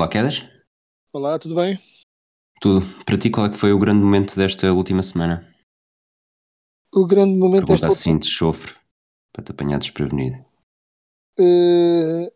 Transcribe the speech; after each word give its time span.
Olá, 0.00 0.08
Quedas? 0.08 0.48
Olá, 1.12 1.38
tudo 1.38 1.56
bem? 1.56 1.76
Tudo. 2.58 2.80
Para 3.04 3.18
ti, 3.18 3.28
qual 3.28 3.44
é 3.44 3.50
que 3.50 3.58
foi 3.58 3.70
o 3.70 3.78
grande 3.78 4.02
momento 4.02 4.34
desta 4.34 4.72
última 4.72 5.02
semana? 5.02 5.46
O 6.90 7.06
grande 7.06 7.36
momento 7.36 7.66
Pergunta 7.66 7.86
desta 7.86 7.88
assim 7.88 8.16
de 8.16 8.26
chofre, 8.26 8.72
para 9.30 9.44
te 9.44 9.50
apanhar 9.52 9.78
desprevenido. 9.78 10.42
Eh, 11.38 12.32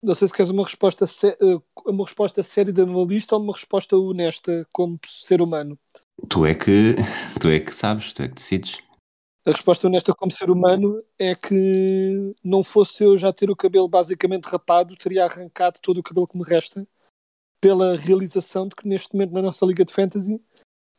não 0.00 0.14
sei 0.14 0.28
se 0.28 0.34
queres 0.34 0.48
uma 0.50 0.62
resposta, 0.62 1.06
eh, 1.24 1.60
uma 1.86 2.04
resposta 2.04 2.40
séria 2.44 2.72
de 2.72 2.82
analista 2.82 3.34
ou 3.34 3.42
uma 3.42 3.52
resposta 3.52 3.96
honesta 3.96 4.64
como 4.72 4.96
ser 5.04 5.42
humano. 5.42 5.76
Tu 6.28 6.46
é 6.46 6.54
que, 6.54 6.94
tu 7.42 7.48
é 7.48 7.58
que 7.58 7.74
sabes, 7.74 8.12
tu 8.12 8.22
é 8.22 8.28
que 8.28 8.34
decides. 8.34 8.78
A 9.44 9.50
resposta 9.50 9.88
honesta 9.88 10.14
como 10.14 10.30
ser 10.30 10.50
humano 10.50 11.02
é 11.18 11.34
que 11.34 12.32
não 12.44 12.62
fosse 12.62 13.02
eu 13.02 13.18
já 13.18 13.32
ter 13.32 13.50
o 13.50 13.56
cabelo 13.56 13.88
basicamente 13.88 14.44
rapado, 14.44 14.94
teria 14.94 15.24
arrancado 15.24 15.80
todo 15.82 15.98
o 15.98 16.02
cabelo 16.02 16.28
que 16.28 16.38
me 16.38 16.44
resta 16.44 16.86
pela 17.60 17.96
realização 17.96 18.68
de 18.68 18.76
que 18.76 18.86
neste 18.86 19.12
momento 19.14 19.32
na 19.32 19.42
nossa 19.42 19.66
Liga 19.66 19.84
de 19.84 19.92
Fantasy 19.92 20.40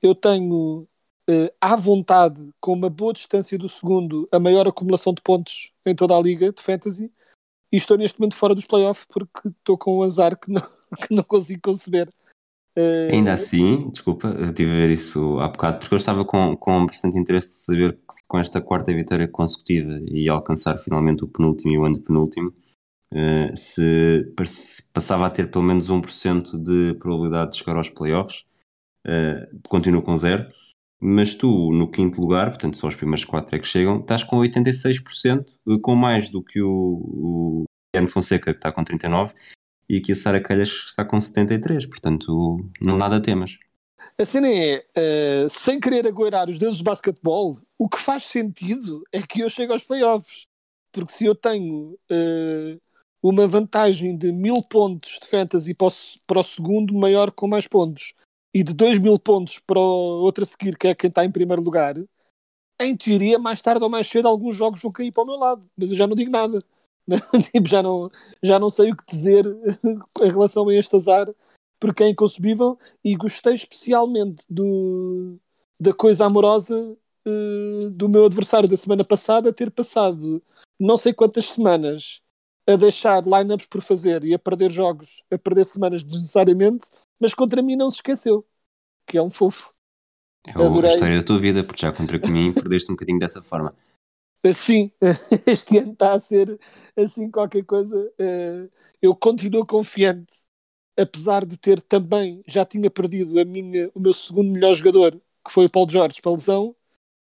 eu 0.02 0.16
tenho 0.16 0.88
eh, 1.28 1.54
à 1.60 1.76
vontade, 1.76 2.52
com 2.60 2.74
uma 2.74 2.90
boa 2.90 3.14
distância 3.14 3.58
do 3.58 3.70
segundo, 3.70 4.28
a 4.32 4.40
maior 4.40 4.68
acumulação 4.68 5.14
de 5.14 5.22
pontos 5.22 5.72
em 5.86 5.96
toda 5.96 6.16
a 6.16 6.22
Liga 6.22 6.52
de 6.52 6.62
Fantasy 6.62 7.12
e 7.72 7.78
estou 7.78 7.98
neste 7.98 8.20
momento 8.20 8.36
fora 8.36 8.56
dos 8.56 8.66
playoffs 8.66 9.06
porque 9.06 9.50
estou 9.50 9.78
com 9.78 10.00
um 10.00 10.04
azar 10.04 10.38
que 10.40 10.52
não, 10.52 10.62
que 11.08 11.14
não 11.14 11.24
consigo 11.24 11.62
conceber. 11.62 12.10
Eh, 12.76 13.10
Ainda 13.12 13.34
assim, 13.34 13.90
desculpa, 13.90 14.28
eu 14.28 14.54
tive 14.54 14.72
a 14.72 14.76
ver 14.76 14.90
isso 14.90 15.40
há 15.40 15.48
bocado, 15.48 15.80
porque 15.80 15.94
eu 15.94 15.98
estava 15.98 16.26
com, 16.26 16.56
com 16.58 16.86
bastante 16.86 17.20
interesse 17.20 17.50
de 17.50 17.56
saber 17.56 17.94
que 17.94 18.28
com 18.28 18.40
esta 18.40 18.62
quarta 18.62 18.94
vitória 18.94 19.28
consecutiva 19.28 20.00
e 20.08 20.30
alcançar 20.30 20.80
finalmente 20.80 21.24
o 21.24 21.28
penúltimo 21.28 21.72
e 21.72 21.78
o 21.78 21.86
antepenúltimo, 21.86 22.54
eh, 23.14 23.52
se 23.56 24.32
pass- 24.36 24.90
passava 24.94 25.26
a 25.26 25.30
ter 25.30 25.50
pelo 25.50 25.64
menos 25.64 25.90
1% 25.90 26.58
de 26.62 26.94
probabilidade 27.00 27.52
de 27.52 27.58
chegar 27.58 27.76
aos 27.78 27.90
playoffs. 27.90 28.46
Eh, 29.06 29.50
continuo 29.68 30.02
com 30.02 30.18
zero. 30.18 30.52
Mas 31.02 31.34
tu, 31.34 31.72
no 31.72 31.90
quinto 31.90 32.20
lugar, 32.20 32.50
portanto 32.50 32.76
só 32.76 32.88
os 32.88 32.96
primeiros 32.96 33.24
quatro 33.24 33.56
é 33.56 33.60
que 33.60 33.68
chegam, 33.68 34.02
estás 34.02 34.22
com 34.24 34.38
86%, 34.38 35.46
eh, 35.68 35.78
com 35.82 35.96
mais 35.96 36.30
do 36.30 36.44
que 36.44 36.62
o, 36.62 36.70
o 36.70 37.64
Guilherme 37.94 38.12
Fonseca, 38.12 38.52
que 38.54 38.58
está 38.60 38.72
com 38.72 38.84
39%, 38.84 39.34
e 39.88 39.98
aqui 39.98 40.12
a 40.12 40.16
Sara 40.16 40.42
Calhas 40.42 40.68
está 40.88 41.06
com 41.06 41.20
73, 41.20 41.86
portanto 41.86 42.70
não 42.82 42.98
nada 42.98 43.22
temas. 43.22 43.58
A 44.20 44.26
cena 44.26 44.50
é, 44.50 44.86
eh, 44.94 45.48
sem 45.50 45.80
querer 45.80 46.06
agoirar 46.06 46.50
os 46.50 46.60
deuses 46.60 46.80
do 46.80 46.84
basquetebol, 46.84 47.58
o 47.78 47.88
que 47.88 47.98
faz 47.98 48.26
sentido 48.26 49.02
é 49.14 49.22
que 49.22 49.42
eu 49.42 49.50
chegue 49.50 49.72
aos 49.72 49.84
playoffs. 49.86 50.46
Porque 50.92 51.14
se 51.14 51.24
eu 51.26 51.34
tenho 51.34 51.98
eh, 52.12 52.78
uma 53.22 53.48
vantagem 53.48 54.18
de 54.18 54.32
mil 54.32 54.62
pontos 54.70 55.20
de 55.22 55.28
fantasy 55.28 55.74
para 55.74 55.88
o, 55.88 55.92
para 56.26 56.40
o 56.40 56.44
segundo 56.44 56.94
maior 56.94 57.32
com 57.32 57.48
mais 57.48 57.68
pontos 57.68 58.14
e 58.54 58.64
de 58.64 58.74
dois 58.74 58.98
mil 58.98 59.20
pontos 59.20 59.60
para 59.60 59.80
o 59.80 60.22
outro 60.22 60.44
a 60.44 60.46
seguir, 60.46 60.78
que 60.78 60.88
é 60.88 60.96
quem 60.96 61.10
está 61.10 61.26
em 61.26 61.32
primeiro 61.32 61.62
lugar, 61.62 61.96
em 62.80 62.96
teoria, 62.96 63.38
mais 63.38 63.62
tarde 63.62 63.84
ou 63.84 63.90
mais 63.90 64.08
cedo, 64.08 64.28
alguns 64.28 64.56
jogos 64.56 64.82
vão 64.82 64.92
cair 64.92 65.12
para 65.12 65.24
o 65.24 65.28
meu 65.28 65.36
lado. 65.38 65.68
Mas 65.78 65.90
eu 65.90 65.96
já 65.96 66.08
não 66.08 66.16
digo 66.16 66.32
nada. 66.32 66.60
tipo, 67.52 67.68
já, 67.68 67.84
não, 67.84 68.10
já 68.42 68.58
não 68.58 68.70
sei 68.70 68.92
o 68.92 68.96
que 68.96 69.06
dizer 69.06 69.46
em 70.22 70.30
relação 70.30 70.68
a 70.70 70.74
este 70.74 70.96
azar 70.96 71.28
porque 71.80 72.04
é 72.04 72.10
inconcebível 72.10 72.78
e 73.04 73.16
gostei 73.16 73.54
especialmente 73.56 74.44
do, 74.50 75.38
da 75.80 75.94
coisa 75.94 76.26
amorosa 76.26 76.98
eh, 77.26 77.88
do 77.90 78.10
meu 78.10 78.26
adversário 78.26 78.70
da 78.70 78.76
semana 78.76 79.04
passada 79.04 79.54
ter 79.54 79.72
passado 79.72 80.44
não 80.78 80.98
sei 80.98 81.14
quantas 81.14 81.48
semanas 81.48 82.22
a 82.70 82.76
deixar 82.76 83.24
lineups 83.26 83.66
por 83.66 83.82
fazer 83.82 84.24
e 84.24 84.34
a 84.34 84.40
perder 84.40 84.72
jogos, 84.72 85.24
a 85.32 85.38
perder 85.38 85.66
semanas 85.66 86.04
desnecessariamente, 86.04 86.88
mas 87.20 87.34
contra 87.34 87.62
mim 87.62 87.76
não 87.76 87.90
se 87.90 87.98
esqueceu, 87.98 88.46
que 89.08 89.18
é 89.18 89.22
um 89.24 89.32
fofo. 89.32 89.74
É 90.48 90.58
o- 90.58 90.62
a 90.62 90.66
Adorei. 90.66 90.92
história 90.92 91.18
da 91.18 91.24
tua 91.24 91.40
vida, 91.40 91.64
porque 91.64 91.82
já 91.82 91.92
contra 91.92 92.18
mim 92.30 92.54
perdeste 92.54 92.92
um 92.92 92.96
bocadinho 92.96 93.20
dessa 93.20 93.42
forma. 93.42 93.76
Assim, 94.44 94.92
este 95.48 95.78
ano 95.80 95.94
está 95.94 96.14
a 96.14 96.20
ser 96.20 96.58
assim 96.96 97.30
qualquer 97.30 97.64
coisa. 97.66 98.12
eh, 98.18 98.70
eu 99.02 99.16
continuo 99.16 99.66
confiante, 99.66 100.34
apesar 100.98 101.46
de 101.46 101.58
ter 101.58 101.82
também, 101.82 102.44
já 102.48 102.66
tinha 102.66 102.90
perdido 102.90 103.40
a 103.40 103.46
minha, 103.46 103.92
o 103.96 104.00
meu 104.00 104.14
segundo 104.14 104.52
melhor 104.52 104.74
jogador, 104.74 105.14
que 105.46 105.52
foi 105.52 105.66
o 105.66 105.70
Paulo 105.72 105.90
Jorge, 105.92 106.22
para 106.22 106.32
lesão, 106.32 106.76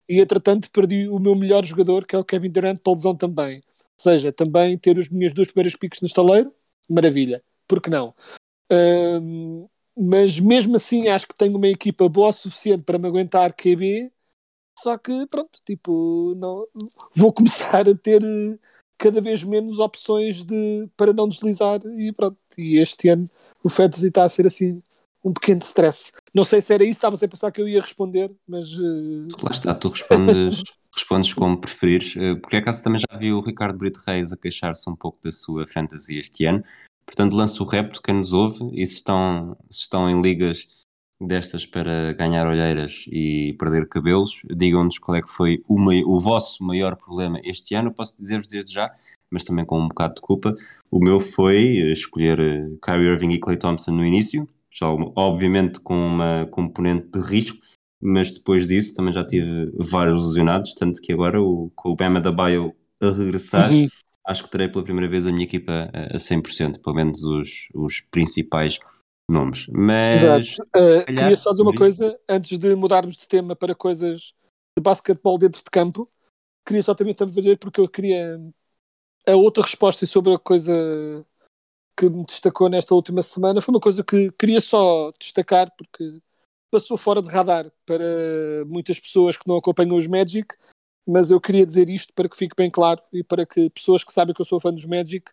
e 0.09 0.21
entretanto 0.21 0.71
perdi 0.71 1.09
o 1.09 1.19
meu 1.19 1.35
melhor 1.37 1.65
jogador, 1.65 2.07
que 2.07 2.17
é 2.17 2.19
o 2.19 2.25
Kevin 2.25 2.51
Durant, 2.51 2.81
para 2.83 2.93
lesão 2.95 3.17
também. 3.17 3.63
Ou 4.01 4.03
seja, 4.03 4.33
também 4.33 4.79
ter 4.79 4.99
as 4.99 5.11
minhas 5.11 5.35
duas 5.35 5.49
primeiras 5.49 5.77
picos 5.77 6.01
no 6.01 6.07
estaleiro, 6.07 6.51
maravilha, 6.89 7.43
por 7.69 7.83
que 7.83 7.91
não? 7.91 8.15
Ahm, 8.73 9.67
mas 9.95 10.41
mesmo 10.41 10.77
assim 10.77 11.09
acho 11.09 11.29
que 11.29 11.35
tenho 11.37 11.59
uma 11.59 11.69
equipa 11.69 12.09
boa 12.09 12.31
o 12.31 12.33
suficiente 12.33 12.83
para 12.83 12.99
me 12.99 13.07
aguentar 13.07 13.53
QB, 13.53 14.11
só 14.79 14.97
que 14.97 15.27
pronto, 15.27 15.61
tipo, 15.67 16.35
não, 16.39 16.67
vou 17.15 17.31
começar 17.35 17.87
a 17.87 17.95
ter 17.95 18.23
eh, 18.25 18.59
cada 18.97 19.21
vez 19.21 19.45
menos 19.45 19.79
opções 19.79 20.45
de, 20.45 20.89
para 20.97 21.13
não 21.13 21.29
deslizar 21.29 21.81
e 21.99 22.11
pronto. 22.11 22.39
E 22.57 22.79
este 22.79 23.11
ano 23.11 23.29
o 23.63 23.69
fantasy 23.69 24.07
está 24.07 24.25
a 24.25 24.29
ser 24.31 24.47
assim 24.47 24.83
um 25.23 25.35
pequeno 25.35 25.61
stress. 25.61 26.11
Não 26.33 26.45
sei 26.45 26.63
se 26.63 26.73
era 26.73 26.85
isso, 26.85 26.93
estava 26.93 27.17
a 27.17 27.29
pensar 27.29 27.53
que 27.53 27.61
eu 27.61 27.69
ia 27.69 27.83
responder, 27.83 28.33
mas 28.49 28.71
eh, 28.73 29.43
Lá 29.43 29.51
está, 29.51 29.75
tu 29.75 29.91
respondes, 29.91 30.63
respondes 30.95 31.33
como 31.35 31.61
preferires. 31.61 32.15
Eh, 32.17 32.35
Porque 32.37 32.57
acaso 32.57 32.83
também 32.83 33.01
já 33.01 33.19
vi 33.19 33.33
o 33.33 33.41
Ricardo 33.41 33.79
Brito 33.79 34.01
Reis 34.07 34.33
a 34.33 34.37
queixar-se 34.37 34.89
um 34.89 34.97
pouco 34.97 35.19
da 35.23 35.33
sua 35.33 35.67
fantasy 35.67 36.19
este 36.19 36.45
ano. 36.47 36.63
Portanto, 37.07 37.35
lanço 37.35 37.63
o 37.63 37.67
repto, 37.67 38.01
quem 38.03 38.15
nos 38.15 38.33
ouve, 38.33 38.71
e 38.73 38.87
se 38.87 38.95
estão, 38.95 39.57
se 39.69 39.83
estão 39.83 40.09
em 40.09 40.23
ligas 40.23 40.69
destas 41.21 41.67
para 41.67 42.13
ganhar 42.15 42.47
olheiras 42.47 43.05
e 43.09 43.55
perder 43.59 43.89
cabelos, 43.89 44.41
digam-nos 44.49 44.99
qual 44.99 45.17
é 45.17 45.23
que 45.23 45.31
foi 45.31 45.63
o, 45.69 45.77
o 46.07 46.21
vosso 46.21 46.65
maior 46.65 46.97
problema 46.97 47.41
este 47.45 47.75
ano. 47.75 47.93
Posso 47.93 48.17
dizer-vos 48.17 48.47
desde 48.47 48.73
já, 48.73 48.91
mas 49.31 49.45
também 49.45 49.65
com 49.65 49.79
um 49.79 49.89
bocado 49.89 50.15
de 50.15 50.21
culpa. 50.21 50.55
O 50.91 50.99
meu 50.99 51.21
foi 51.21 51.79
eh, 51.79 51.93
escolher 51.93 52.41
eh, 52.41 52.69
Kyrie 52.83 53.09
Irving 53.09 53.33
e 53.33 53.39
Clay 53.39 53.57
Thompson 53.57 53.93
no 53.93 54.05
início, 54.05 54.49
já 54.71 54.89
obviamente 54.89 55.81
com 55.81 55.95
uma 55.95 56.49
componente 56.51 57.09
de 57.09 57.21
risco, 57.21 57.59
mas 58.01 58.33
depois 58.33 58.67
disso 58.67 58.95
também 58.95 59.13
já 59.13 59.25
tive 59.25 59.73
vários 59.79 60.27
lesionados, 60.27 60.75
tanto 60.75 61.01
que 61.01 61.13
agora 61.13 61.41
o, 61.41 61.71
com 61.75 61.91
o 61.91 61.97
Bama 61.97 62.21
da 62.21 62.33
Bio 62.33 62.75
a 63.01 63.11
regressar, 63.11 63.69
Sim. 63.69 63.89
acho 64.27 64.45
que 64.45 64.51
terei 64.51 64.69
pela 64.69 64.85
primeira 64.85 65.09
vez 65.09 65.27
a 65.27 65.33
minha 65.33 65.45
equipa 65.45 65.91
a 65.93 66.17
a 66.17 66.19
100%, 66.19 66.81
pelo 66.83 66.97
menos 66.97 67.23
os, 67.23 67.69
os 67.75 68.01
principais 68.01 68.79
nomes. 69.29 69.67
Mas 69.69 70.23
Exato. 70.23 70.69
Uh, 70.69 71.05
calhar, 71.05 71.25
queria 71.25 71.37
só 71.37 71.51
dizer 71.51 71.63
uma 71.63 71.75
coisa 71.75 72.19
antes 72.29 72.59
de 72.59 72.75
mudarmos 72.75 73.17
de 73.17 73.29
tema 73.29 73.55
para 73.55 73.75
coisas 73.75 74.35
de 74.77 74.83
basquetebol 74.83 75.39
dentro 75.39 75.63
de 75.63 75.71
campo. 75.71 76.11
Queria 76.67 76.83
só 76.83 76.95
também 76.95 77.15
também 77.15 77.35
dizer 77.35 77.59
porque 77.59 77.81
eu 77.81 77.89
queria 77.89 78.41
a 79.27 79.35
outra 79.37 79.63
resposta 79.63 80.07
sobre 80.07 80.35
a 80.35 80.39
coisa 80.39 80.73
que 81.97 82.09
me 82.09 82.25
destacou 82.25 82.69
nesta 82.69 82.95
última 82.95 83.23
semana 83.23 83.61
foi 83.61 83.75
uma 83.75 83.81
coisa 83.81 84.03
que 84.03 84.31
queria 84.33 84.61
só 84.61 85.13
destacar 85.19 85.71
porque 85.77 86.21
passou 86.71 86.97
fora 86.97 87.21
de 87.21 87.29
radar 87.29 87.71
para 87.85 88.65
muitas 88.67 88.99
pessoas 88.99 89.37
que 89.37 89.49
não 89.49 89.57
acompanham 89.57 89.97
os 89.97 90.07
Magic, 90.07 90.55
mas 91.07 91.31
eu 91.31 91.41
queria 91.41 91.67
dizer 91.67 91.89
isto 91.89 92.13
para 92.15 92.29
que 92.29 92.37
fique 92.37 92.55
bem 92.57 92.71
claro 92.71 93.03
e 93.13 93.23
para 93.25 93.45
que 93.45 93.69
pessoas 93.71 94.05
que 94.05 94.13
sabem 94.13 94.35
que 94.35 94.41
eu 94.41 94.47
sou 94.47 94.61
fã 94.61 94.73
dos 94.73 94.85
Magic 94.85 95.31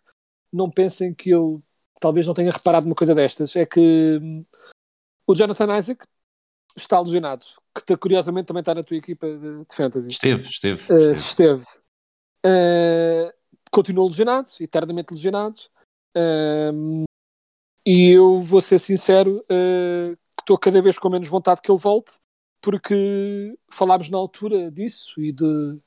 não 0.52 0.70
pensem 0.70 1.14
que 1.14 1.30
eu 1.30 1.62
talvez 2.00 2.26
não 2.26 2.34
tenha 2.34 2.50
reparado 2.50 2.86
numa 2.86 2.94
coisa 2.94 3.14
destas. 3.14 3.54
É 3.56 3.66
que 3.66 4.18
hum, 4.20 4.44
o 5.26 5.34
Jonathan 5.34 5.76
Isaac 5.76 6.04
está 6.76 7.00
lesionado, 7.00 7.44
que 7.86 7.96
curiosamente 7.96 8.46
também 8.46 8.60
está 8.60 8.74
na 8.74 8.82
tua 8.82 8.96
equipa 8.96 9.26
de, 9.26 9.64
de 9.64 9.74
fantasy. 9.74 10.10
esteve, 10.10 10.48
esteve, 10.48 10.80
Uh, 10.92 11.12
esteve. 11.12 11.62
esteve. 11.62 11.64
Uh, 12.46 13.32
continuou 13.70 14.08
lesionado, 14.08 14.48
eternamente 14.60 15.12
lesionado. 15.12 15.60
Um, 16.16 17.04
e 17.84 18.10
eu 18.10 18.40
vou 18.42 18.60
ser 18.60 18.78
sincero, 18.78 19.36
uh, 19.36 20.18
estou 20.48 20.58
cada 20.58 20.80
vez 20.80 20.98
com 20.98 21.10
menos 21.10 21.28
vontade 21.28 21.60
que 21.60 21.70
ele 21.70 21.78
volte, 21.78 22.14
porque 22.62 23.54
falámos 23.70 24.08
na 24.08 24.16
altura 24.16 24.70
disso 24.70 25.20
e 25.20 25.30
de, 25.30 25.78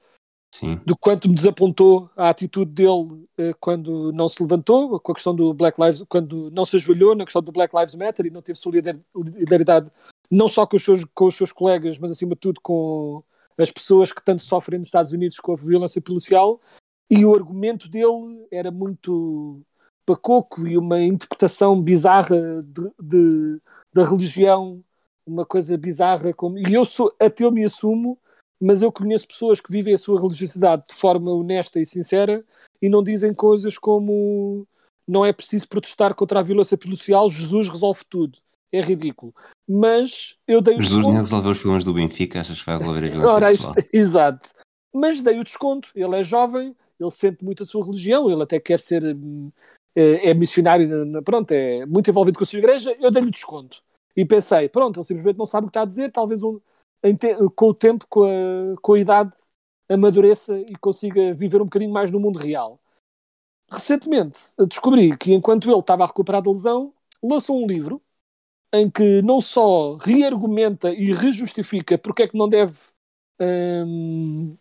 Sim. 0.53 0.79
do 0.85 0.95
quanto 0.95 1.27
me 1.27 1.33
desapontou 1.33 2.09
a 2.15 2.29
atitude 2.29 2.71
dele 2.71 3.27
eh, 3.37 3.53
quando 3.59 4.11
não 4.13 4.29
se 4.29 4.41
levantou, 4.41 4.99
com 4.99 5.11
a 5.11 5.15
questão 5.15 5.35
do 5.35 5.51
Black 5.51 5.81
Lives, 5.81 6.03
quando 6.07 6.51
não 6.51 6.63
se 6.63 6.75
ajoelhou 6.75 7.15
na 7.15 7.25
questão 7.25 7.41
do 7.41 7.51
Black 7.51 7.75
Lives 7.75 7.95
Matter 7.95 8.27
e 8.27 8.29
não 8.29 8.41
teve 8.41 8.59
solidariedade 8.59 9.89
não 10.29 10.47
só 10.47 10.65
com 10.65 10.77
os 10.77 10.83
seus, 10.83 11.03
com 11.03 11.25
os 11.25 11.35
seus 11.35 11.51
colegas, 11.51 11.97
mas 11.97 12.11
acima 12.11 12.35
de 12.35 12.39
tudo 12.39 12.61
com 12.61 13.23
as 13.57 13.71
pessoas 13.71 14.13
que 14.13 14.23
tanto 14.23 14.41
sofrem 14.43 14.79
nos 14.79 14.87
Estados 14.87 15.11
Unidos 15.11 15.37
com 15.39 15.53
a 15.53 15.57
violência 15.57 16.01
policial. 16.01 16.61
E 17.09 17.25
o 17.25 17.35
argumento 17.35 17.89
dele 17.89 18.47
era 18.49 18.71
muito 18.71 19.61
pacoco 20.05 20.65
e 20.65 20.77
uma 20.77 21.01
interpretação 21.01 21.81
bizarra 21.81 22.63
de, 22.63 22.91
de- 23.01 23.61
da 23.93 24.03
religião, 24.03 24.83
uma 25.25 25.45
coisa 25.45 25.77
bizarra. 25.77 26.33
Como... 26.33 26.57
E 26.57 26.73
eu 26.73 26.85
sou 26.85 27.13
ateu, 27.19 27.51
me 27.51 27.63
assumo, 27.63 28.17
mas 28.59 28.81
eu 28.81 28.91
conheço 28.91 29.27
pessoas 29.27 29.59
que 29.59 29.71
vivem 29.71 29.93
a 29.93 29.97
sua 29.97 30.19
religiosidade 30.19 30.85
de 30.87 30.93
forma 30.93 31.31
honesta 31.31 31.79
e 31.79 31.85
sincera 31.85 32.43
e 32.81 32.89
não 32.89 33.03
dizem 33.03 33.33
coisas 33.33 33.77
como 33.77 34.67
não 35.07 35.25
é 35.25 35.33
preciso 35.33 35.67
protestar 35.67 36.13
contra 36.13 36.39
a 36.39 36.43
violência 36.43 36.77
policial, 36.77 37.29
Jesus 37.29 37.69
resolve 37.69 38.01
tudo. 38.09 38.39
É 38.71 38.79
ridículo. 38.79 39.33
Mas 39.67 40.37
eu 40.47 40.61
dei 40.61 40.75
o 40.75 40.81
Jesus 40.81 40.97
desconto- 40.97 41.13
nem 41.13 41.19
resolveu 41.19 41.51
os 41.51 41.59
problemas 41.59 41.83
do 41.83 41.93
Benfica, 41.93 42.39
achas 42.39 42.59
que 42.59 42.65
vai 42.65 42.77
resolver 42.77 42.99
a 42.99 43.09
violência 43.09 43.35
Ora, 43.35 43.51
isto- 43.51 43.73
exato. 43.91 44.49
Mas 44.93 45.21
dei 45.21 45.39
o 45.39 45.43
desconto. 45.43 45.89
Ele 45.93 46.15
é 46.17 46.23
jovem, 46.23 46.75
ele 46.99 47.09
sente 47.11 47.43
muito 47.43 47.63
a 47.63 47.65
sua 47.65 47.85
religião, 47.85 48.29
ele 48.31 48.41
até 48.41 48.59
quer 48.59 48.79
ser. 48.79 49.03
É, 49.95 50.29
é 50.29 50.33
missionário, 50.33 50.87
pronto, 51.23 51.51
é 51.51 51.85
muito 51.85 52.09
envolvido 52.09 52.37
com 52.37 52.43
a 52.43 52.47
sua 52.47 52.59
igreja. 52.59 52.95
Eu 52.99 53.11
dei-lhe 53.11 53.31
desconto. 53.31 53.83
E 54.15 54.25
pensei, 54.25 54.69
pronto, 54.69 54.99
ele 54.99 55.05
simplesmente 55.05 55.37
não 55.37 55.45
sabe 55.45 55.65
o 55.67 55.69
que 55.69 55.71
está 55.71 55.81
a 55.81 55.85
dizer, 55.85 56.11
talvez 56.11 56.43
um- 56.43 56.59
te- 57.17 57.35
com 57.55 57.67
o 57.67 57.73
tempo, 57.73 58.05
com 58.09 58.23
a, 58.23 58.75
com 58.81 58.93
a 58.93 58.99
idade, 58.99 59.31
amadureça 59.89 60.57
e 60.59 60.75
consiga 60.77 61.33
viver 61.33 61.61
um 61.61 61.65
bocadinho 61.65 61.91
mais 61.91 62.11
no 62.11 62.19
mundo 62.19 62.39
real. 62.39 62.79
Recentemente 63.71 64.49
descobri 64.67 65.17
que 65.17 65.33
enquanto 65.33 65.69
ele 65.69 65.79
estava 65.79 66.03
a 66.03 66.07
recuperar 66.07 66.41
da 66.41 66.51
lesão, 66.51 66.93
lançou 67.23 67.61
um 67.63 67.67
livro 67.67 68.01
em 68.73 68.89
que 68.89 69.21
não 69.21 69.41
só 69.41 69.95
reargumenta 69.97 70.91
e 70.93 71.13
rejustifica 71.13 71.97
porque 71.97 72.23
é 72.23 72.27
que 72.27 72.37
não 72.37 72.49
deve 72.49 72.75
hum, 73.41 74.55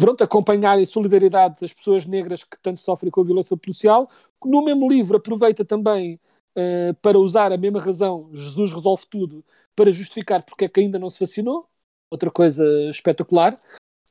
pronto, 0.00 0.24
acompanhar 0.24 0.78
em 0.78 0.86
solidariedade 0.86 1.64
as 1.64 1.72
pessoas 1.72 2.06
negras 2.06 2.42
que 2.42 2.56
tanto 2.62 2.78
sofrem 2.78 3.10
com 3.10 3.20
a 3.20 3.24
violência 3.24 3.56
policial. 3.56 4.10
No 4.44 4.64
mesmo 4.64 4.88
livro 4.88 5.16
aproveita 5.16 5.64
também 5.64 6.18
eh, 6.56 6.92
para 7.00 7.18
usar 7.18 7.52
a 7.52 7.56
mesma 7.56 7.80
razão, 7.80 8.30
Jesus 8.32 8.72
resolve 8.72 9.04
tudo, 9.08 9.44
para 9.76 9.92
justificar 9.92 10.42
porque 10.44 10.64
é 10.64 10.68
que 10.68 10.80
ainda 10.80 10.98
não 10.98 11.08
se 11.08 11.20
vacinou, 11.20 11.68
outra 12.10 12.30
coisa 12.30 12.64
espetacular. 12.90 13.54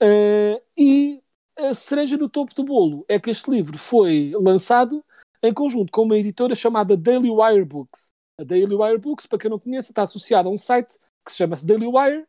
Eh, 0.01 0.62
e 0.77 1.21
a 1.57 1.74
cereja 1.74 2.18
no 2.18 2.30
topo 2.30 2.53
do 2.56 2.63
bolo 2.63 3.06
é 3.07 3.19
que 3.19 3.30
este 3.30 3.51
livro 3.51 3.77
foi 3.77 4.31
lançado 4.35 5.03
em 5.44 5.53
conjunto 5.53 5.92
com 5.92 6.03
uma 6.03 6.18
editora 6.18 6.56
chamada 6.56 6.95
Daily 6.95 7.30
Wire 7.30 7.65
Books. 7.65 8.12
A 8.39 8.44
Daily 8.44 8.75
Wire 8.75 8.97
Books, 8.97 9.27
para 9.27 9.39
quem 9.39 9.50
não 9.50 9.59
conhece, 9.59 9.92
está 9.92 10.03
associada 10.03 10.47
a 10.47 10.51
um 10.51 10.57
site 10.57 10.97
que 11.25 11.31
se 11.31 11.38
chama 11.38 11.57
Daily 11.57 11.88
Wire, 11.88 12.25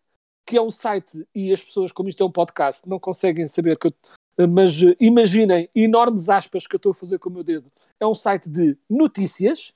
que 0.47 0.57
é 0.57 0.63
um 0.63 0.71
site, 0.71 1.27
e 1.35 1.53
as 1.53 1.63
pessoas, 1.63 1.93
como 1.93 2.09
isto 2.09 2.23
é 2.23 2.27
um 2.27 2.33
podcast, 2.33 2.89
não 2.89 2.99
conseguem 2.99 3.47
saber 3.47 3.79
que 3.79 3.89
eu, 3.89 4.49
mas 4.49 4.83
eh, 4.83 4.97
imaginem 5.01 5.69
enormes 5.75 6.29
aspas 6.29 6.67
que 6.67 6.75
eu 6.75 6.79
estou 6.79 6.93
a 6.93 6.95
fazer 6.95 7.19
com 7.19 7.29
o 7.29 7.33
meu 7.33 7.45
dedo. 7.45 7.71
É 7.99 8.07
um 8.07 8.15
site 8.15 8.49
de 8.49 8.77
notícias, 8.89 9.75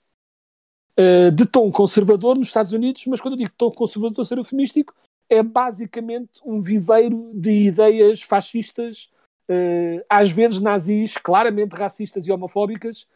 eh, 0.97 1.31
de 1.31 1.45
tom 1.45 1.71
conservador 1.73 2.37
nos 2.37 2.49
Estados 2.49 2.73
Unidos, 2.73 3.05
mas 3.07 3.21
quando 3.21 3.35
eu 3.35 3.39
digo 3.39 3.53
tom 3.57 3.71
conservador 3.71 4.25
ser 4.25 4.39
eufemístico, 4.39 4.95
é 5.29 5.43
basicamente 5.43 6.41
um 6.45 6.61
viveiro 6.61 7.33
de 7.35 7.51
ideias 7.51 8.23
fascistas, 8.23 9.11
eh, 9.49 10.05
às 10.09 10.31
vezes 10.31 10.61
nazis, 10.61 11.17
claramente 11.17 11.73
racistas 11.73 12.27
e 12.27 12.33
homofóbicas, 12.33 13.07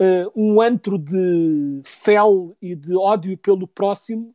eh, 0.00 0.26
um 0.34 0.60
antro 0.60 0.98
de 0.98 1.80
fel 1.84 2.56
e 2.60 2.74
de 2.74 2.96
ódio 2.96 3.36
pelo 3.38 3.68
próximo, 3.68 4.34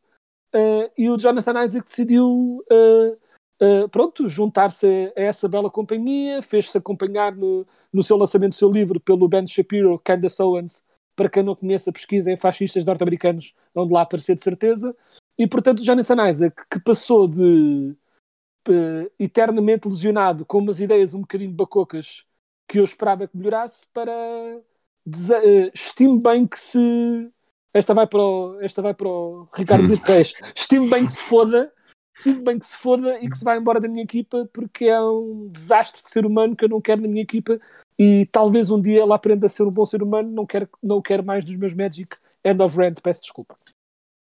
eh, 0.54 0.92
e 0.98 1.10
o 1.10 1.18
Jonathan 1.18 1.64
Isaac 1.64 1.86
decidiu 1.86 2.64
eh, 2.72 3.18
eh, 3.60 3.88
pronto, 3.88 4.28
juntar-se 4.28 4.86
a, 4.86 5.22
essa 5.22 5.50
bela 5.50 5.70
companhia, 5.70 6.42
fez-se 6.42 6.78
acompanhar 6.78 7.36
no, 7.36 7.66
no 7.92 8.04
seu 8.04 8.18
lançamento 8.18 8.52
do 8.52 8.56
seu 8.56 8.72
livro 8.72 9.00
pelo 9.00 9.28
Ben 9.28 9.48
Shapiro, 9.48 10.00
Candace 10.04 10.42
Owens, 10.42 10.84
para 11.16 11.30
quem 11.30 11.44
não 11.44 11.56
conhece 11.56 11.90
a 11.90 11.94
pesquisa 11.94 12.32
em 12.32 12.38
fascistas 12.38 12.86
norte-americanos, 12.86 13.56
onde 13.76 13.94
lá 13.94 14.02
aparecer 14.02 14.36
de 14.36 14.44
certeza, 14.44 14.96
e 15.38 15.48
portanto 15.48 15.80
o 15.80 15.84
Jonathan 15.84 16.30
Isaac, 16.30 16.56
que 16.70 16.80
passou 16.80 17.28
de 17.28 17.96
eternamente 19.20 19.90
lesionado 19.90 20.46
com 20.46 20.60
umas 20.60 20.80
ideias 20.80 21.14
um 21.14 21.22
bocadinho 21.22 21.52
bacocas 21.52 22.26
que 22.68 22.80
eu 22.80 22.84
esperava 22.86 23.28
que 23.28 23.36
melhorasse 23.38 23.86
para 23.94 24.14
estimo 25.74 26.18
bem 26.20 26.48
que 26.48 26.58
se 26.58 27.30
esta 27.74 27.94
vai 27.94 28.08
para 28.08 28.22
o, 28.22 28.60
esta 28.62 28.81
vai 28.81 28.94
para 28.94 29.08
o 29.08 29.48
Ricardo 29.54 29.88
Brito 29.88 30.06
Reis 30.06 30.34
estimo 30.56 30.90
bem 30.90 31.06
que 31.06 31.12
se 31.12 31.22
foda 31.22 31.72
estimo 32.18 32.44
bem 32.44 32.58
que 32.58 32.66
se 32.66 32.75
foda 32.75 33.20
e 33.20 33.30
que 33.30 33.38
se 33.38 33.44
vá 33.44 33.58
embora 33.58 33.81
da 33.81 33.88
minha 33.88 34.04
equipa 34.04 34.50
porque 34.54 34.86
é 34.86 35.02
um 35.02 35.50
desastre 35.52 36.02
de 36.02 36.10
ser 36.10 36.25
humano 36.25 36.56
que 36.56 36.64
eu 36.66 36.70
não 36.70 36.80
quero 36.81 37.02
na 37.02 37.08
minha 37.08 37.24
equipa. 37.24 37.60
E 37.98 38.25
talvez 38.31 38.72
um 38.72 38.81
dia 38.81 39.04
ele 39.04 39.14
aprenda 39.14 39.46
a 39.46 39.50
ser 39.50 39.64
um 39.64 39.72
bom 39.72 39.86
ser 39.86 40.02
humano 40.02 40.30
não 40.30 40.46
quero, 40.46 40.68
não 40.81 41.02
quero 41.02 41.24
mais 41.24 41.46
dos 41.46 41.56
meus 41.56 41.74
Magic. 41.74 42.18
End 42.44 42.62
of 42.62 42.78
Rant, 42.78 43.00
peço 43.02 43.22
desculpa. 43.22 43.58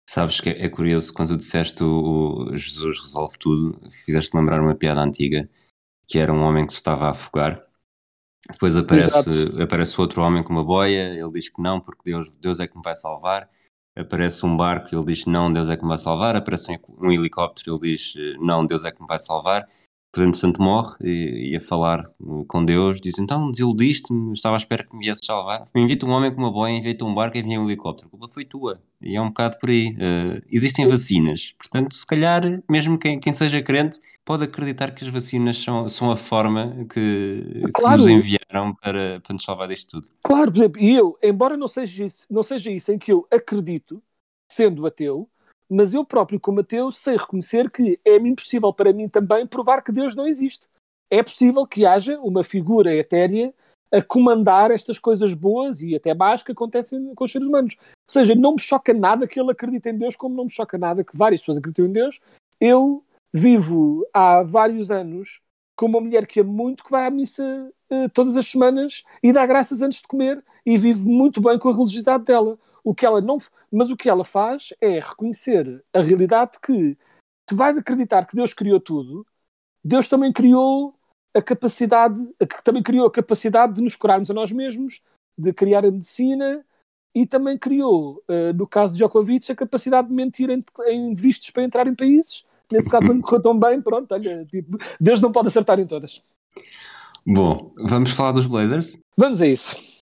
Sabes 0.08 0.40
que 0.40 0.50
é 0.50 0.68
curioso, 0.68 1.12
quando 1.14 1.30
tu 1.30 1.36
disseste 1.38 1.82
o, 1.82 2.48
o 2.50 2.56
Jesus 2.56 3.00
resolve 3.00 3.38
tudo, 3.38 3.90
fizeste 3.90 4.36
lembrar 4.36 4.60
uma 4.60 4.74
piada 4.74 5.00
antiga, 5.00 5.48
que 6.06 6.18
era 6.18 6.32
um 6.32 6.42
homem 6.42 6.66
que 6.66 6.72
se 6.72 6.78
estava 6.78 7.06
a 7.06 7.10
afogar. 7.10 7.64
Depois 8.50 8.76
aparece, 8.76 9.08
Exato. 9.08 9.62
aparece 9.62 10.00
outro 10.00 10.22
homem 10.22 10.42
com 10.42 10.52
uma 10.52 10.64
boia, 10.64 11.14
ele 11.14 11.30
diz 11.32 11.48
que 11.48 11.62
não, 11.62 11.80
porque 11.80 12.02
Deus, 12.04 12.34
Deus 12.36 12.60
é 12.60 12.66
que 12.66 12.76
me 12.76 12.82
vai 12.82 12.94
salvar. 12.94 13.48
Aparece 13.96 14.44
um 14.44 14.56
barco, 14.56 14.94
ele 14.94 15.04
diz 15.04 15.24
não, 15.24 15.52
Deus 15.52 15.68
é 15.68 15.76
que 15.76 15.82
me 15.82 15.88
vai 15.88 15.98
salvar. 15.98 16.36
Aparece 16.36 16.70
um, 16.70 17.06
um 17.06 17.12
helicóptero, 17.12 17.76
ele 17.76 17.96
diz 17.96 18.14
não, 18.38 18.66
Deus 18.66 18.84
é 18.84 18.92
que 18.92 19.00
me 19.00 19.06
vai 19.06 19.18
salvar. 19.18 19.68
Depois, 20.14 20.28
entretanto, 20.28 20.62
morre 20.62 20.94
e, 21.02 21.50
e 21.50 21.56
a 21.56 21.60
falar 21.60 22.04
uh, 22.20 22.44
com 22.44 22.64
Deus, 22.64 23.00
diz 23.00 23.18
então 23.18 23.50
desiludiste-me, 23.50 24.32
estava 24.32 24.54
à 24.54 24.58
espera 24.58 24.84
que 24.84 24.94
me 24.96 25.04
viesse 25.04 25.24
salvar. 25.24 25.68
Invita 25.74 26.06
um 26.06 26.10
homem 26.10 26.32
com 26.32 26.40
uma 26.40 26.52
boia, 26.52 26.72
invita 26.72 27.04
um 27.04 27.12
barco 27.12 27.36
e 27.36 27.42
vinha 27.42 27.60
um 27.60 27.64
helicóptero. 27.64 28.06
A 28.06 28.10
culpa 28.10 28.28
foi 28.28 28.44
tua. 28.44 28.80
E 29.02 29.16
é 29.16 29.20
um 29.20 29.28
bocado 29.28 29.58
por 29.58 29.70
aí. 29.70 29.88
Uh, 29.88 30.40
existem 30.48 30.86
vacinas, 30.88 31.54
portanto, 31.58 31.96
se 31.96 32.06
calhar, 32.06 32.62
mesmo 32.70 32.96
quem, 32.96 33.18
quem 33.18 33.32
seja 33.32 33.60
crente, 33.60 33.98
pode 34.24 34.44
acreditar 34.44 34.92
que 34.92 35.04
as 35.04 35.10
vacinas 35.10 35.58
são, 35.58 35.88
são 35.88 36.10
a 36.12 36.16
forma 36.16 36.86
que, 36.88 37.62
que 37.66 37.72
Claro. 37.72 37.98
nos 37.98 38.08
enviaram 38.08 38.72
para, 38.80 39.20
para 39.20 39.32
nos 39.32 39.42
salvar 39.42 39.66
disto 39.66 40.00
tudo. 40.00 40.12
Claro, 40.22 40.52
por 40.52 40.58
exemplo, 40.58 40.80
e 40.80 40.94
eu, 40.94 41.18
embora 41.20 41.56
não 41.56 41.66
seja, 41.66 42.04
isso, 42.04 42.24
não 42.30 42.44
seja 42.44 42.70
isso 42.70 42.92
em 42.92 42.98
que 42.98 43.12
eu 43.12 43.26
acredito, 43.32 44.00
sendo 44.48 44.86
ateu, 44.86 45.28
mas 45.68 45.94
eu 45.94 46.04
próprio, 46.04 46.40
como 46.40 46.60
ateu, 46.60 46.92
sei 46.92 47.16
reconhecer 47.16 47.70
que 47.70 47.98
é 48.04 48.16
impossível 48.16 48.72
para 48.72 48.92
mim 48.92 49.08
também 49.08 49.46
provar 49.46 49.82
que 49.82 49.92
Deus 49.92 50.14
não 50.14 50.26
existe. 50.26 50.68
É 51.10 51.22
possível 51.22 51.66
que 51.66 51.86
haja 51.86 52.18
uma 52.20 52.42
figura 52.42 52.94
etérea 52.94 53.52
a 53.92 54.02
comandar 54.02 54.70
estas 54.70 54.98
coisas 54.98 55.34
boas 55.34 55.80
e 55.80 55.94
até 55.94 56.12
más 56.14 56.42
que 56.42 56.52
acontecem 56.52 57.14
com 57.14 57.24
os 57.24 57.30
seres 57.30 57.46
humanos. 57.46 57.76
Ou 57.80 58.12
seja, 58.12 58.34
não 58.34 58.52
me 58.52 58.60
choca 58.60 58.92
nada 58.92 59.26
que 59.26 59.38
ele 59.38 59.52
acredite 59.52 59.88
em 59.88 59.96
Deus, 59.96 60.16
como 60.16 60.34
não 60.34 60.44
me 60.44 60.50
choca 60.50 60.76
nada 60.76 61.04
que 61.04 61.16
várias 61.16 61.40
pessoas 61.40 61.58
acreditem 61.58 61.86
em 61.86 61.92
Deus. 61.92 62.20
Eu 62.60 63.04
vivo 63.32 64.06
há 64.12 64.42
vários 64.42 64.90
anos 64.90 65.40
com 65.76 65.86
uma 65.86 66.00
mulher 66.00 66.26
que 66.26 66.40
é 66.40 66.42
muito, 66.42 66.84
que 66.84 66.90
vai 66.90 67.06
à 67.06 67.10
missa 67.10 67.72
eh, 67.90 68.08
todas 68.08 68.36
as 68.36 68.46
semanas 68.46 69.02
e 69.22 69.32
dá 69.32 69.44
graças 69.46 69.82
antes 69.82 70.00
de 70.00 70.08
comer 70.08 70.42
e 70.64 70.78
vive 70.78 71.04
muito 71.04 71.40
bem 71.40 71.58
com 71.58 71.68
a 71.68 71.72
religiosidade 71.72 72.24
dela. 72.24 72.58
O 72.84 72.94
que 72.94 73.06
ela 73.06 73.20
não, 73.20 73.38
mas 73.72 73.90
o 73.90 73.96
que 73.96 74.08
ela 74.08 74.24
faz 74.24 74.74
é 74.80 75.00
reconhecer 75.00 75.82
a 75.92 76.00
realidade 76.00 76.58
que 76.62 76.96
se 77.48 77.54
vais 77.54 77.76
acreditar 77.76 78.26
que 78.26 78.36
Deus 78.36 78.52
criou 78.52 78.78
tudo, 78.78 79.26
Deus 79.82 80.08
também 80.08 80.32
criou 80.32 80.94
a 81.34 81.42
capacidade, 81.42 82.16
também 82.62 82.82
criou 82.82 83.06
a 83.06 83.10
capacidade 83.10 83.74
de 83.74 83.82
nos 83.82 83.96
curarmos 83.96 84.30
a 84.30 84.34
nós 84.34 84.52
mesmos, 84.52 85.02
de 85.36 85.52
criar 85.52 85.84
a 85.84 85.90
medicina 85.90 86.64
e 87.14 87.26
também 87.26 87.58
criou, 87.58 88.22
eh, 88.28 88.52
no 88.52 88.66
caso 88.66 88.92
de 88.92 88.98
Djokovic, 88.98 89.50
a 89.50 89.56
capacidade 89.56 90.08
de 90.08 90.14
mentir 90.14 90.50
em, 90.50 90.64
em 90.88 91.14
vistos 91.14 91.50
para 91.50 91.62
entrar 91.62 91.86
em 91.86 91.94
países. 91.94 92.44
Nesse 92.70 92.88
caso 92.88 93.06
não 93.06 93.20
correu 93.20 93.42
tão 93.42 93.58
bem, 93.58 93.80
pronto, 93.80 94.12
olha, 94.12 94.44
tipo, 94.46 94.78
Deus 95.00 95.20
não 95.20 95.30
pode 95.30 95.48
acertar 95.48 95.78
em 95.78 95.86
todas. 95.86 96.22
Bom, 97.26 97.72
vamos 97.76 98.12
falar 98.12 98.32
dos 98.32 98.46
Blazers. 98.46 98.98
Vamos 99.16 99.40
a 99.40 99.46
isso. 99.46 99.93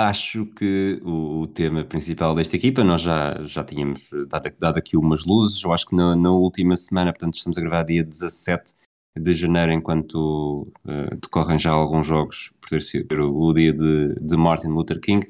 Acho 0.00 0.46
que 0.46 1.00
o, 1.02 1.40
o 1.40 1.46
tema 1.48 1.82
principal 1.82 2.32
desta 2.32 2.54
equipa, 2.54 2.84
nós 2.84 3.00
já, 3.00 3.42
já 3.42 3.64
tínhamos 3.64 4.10
dado, 4.28 4.48
dado 4.56 4.78
aqui 4.78 4.96
umas 4.96 5.24
luzes, 5.24 5.60
eu 5.64 5.72
acho 5.72 5.86
que 5.86 5.96
na, 5.96 6.14
na 6.14 6.30
última 6.30 6.76
semana, 6.76 7.12
portanto 7.12 7.34
estamos 7.34 7.58
a 7.58 7.60
gravar 7.60 7.82
dia 7.82 8.04
17 8.04 8.74
de 9.18 9.34
janeiro, 9.34 9.72
enquanto 9.72 10.70
uh, 10.86 11.16
decorrem 11.20 11.58
já 11.58 11.72
alguns 11.72 12.06
jogos, 12.06 12.52
por 12.60 12.68
ter 12.70 12.82
sido 12.82 13.12
o, 13.36 13.52
dia 13.52 13.72
de, 13.72 14.14
de 14.20 14.36
Martin 14.36 14.68
Luther 14.68 15.00
King. 15.00 15.26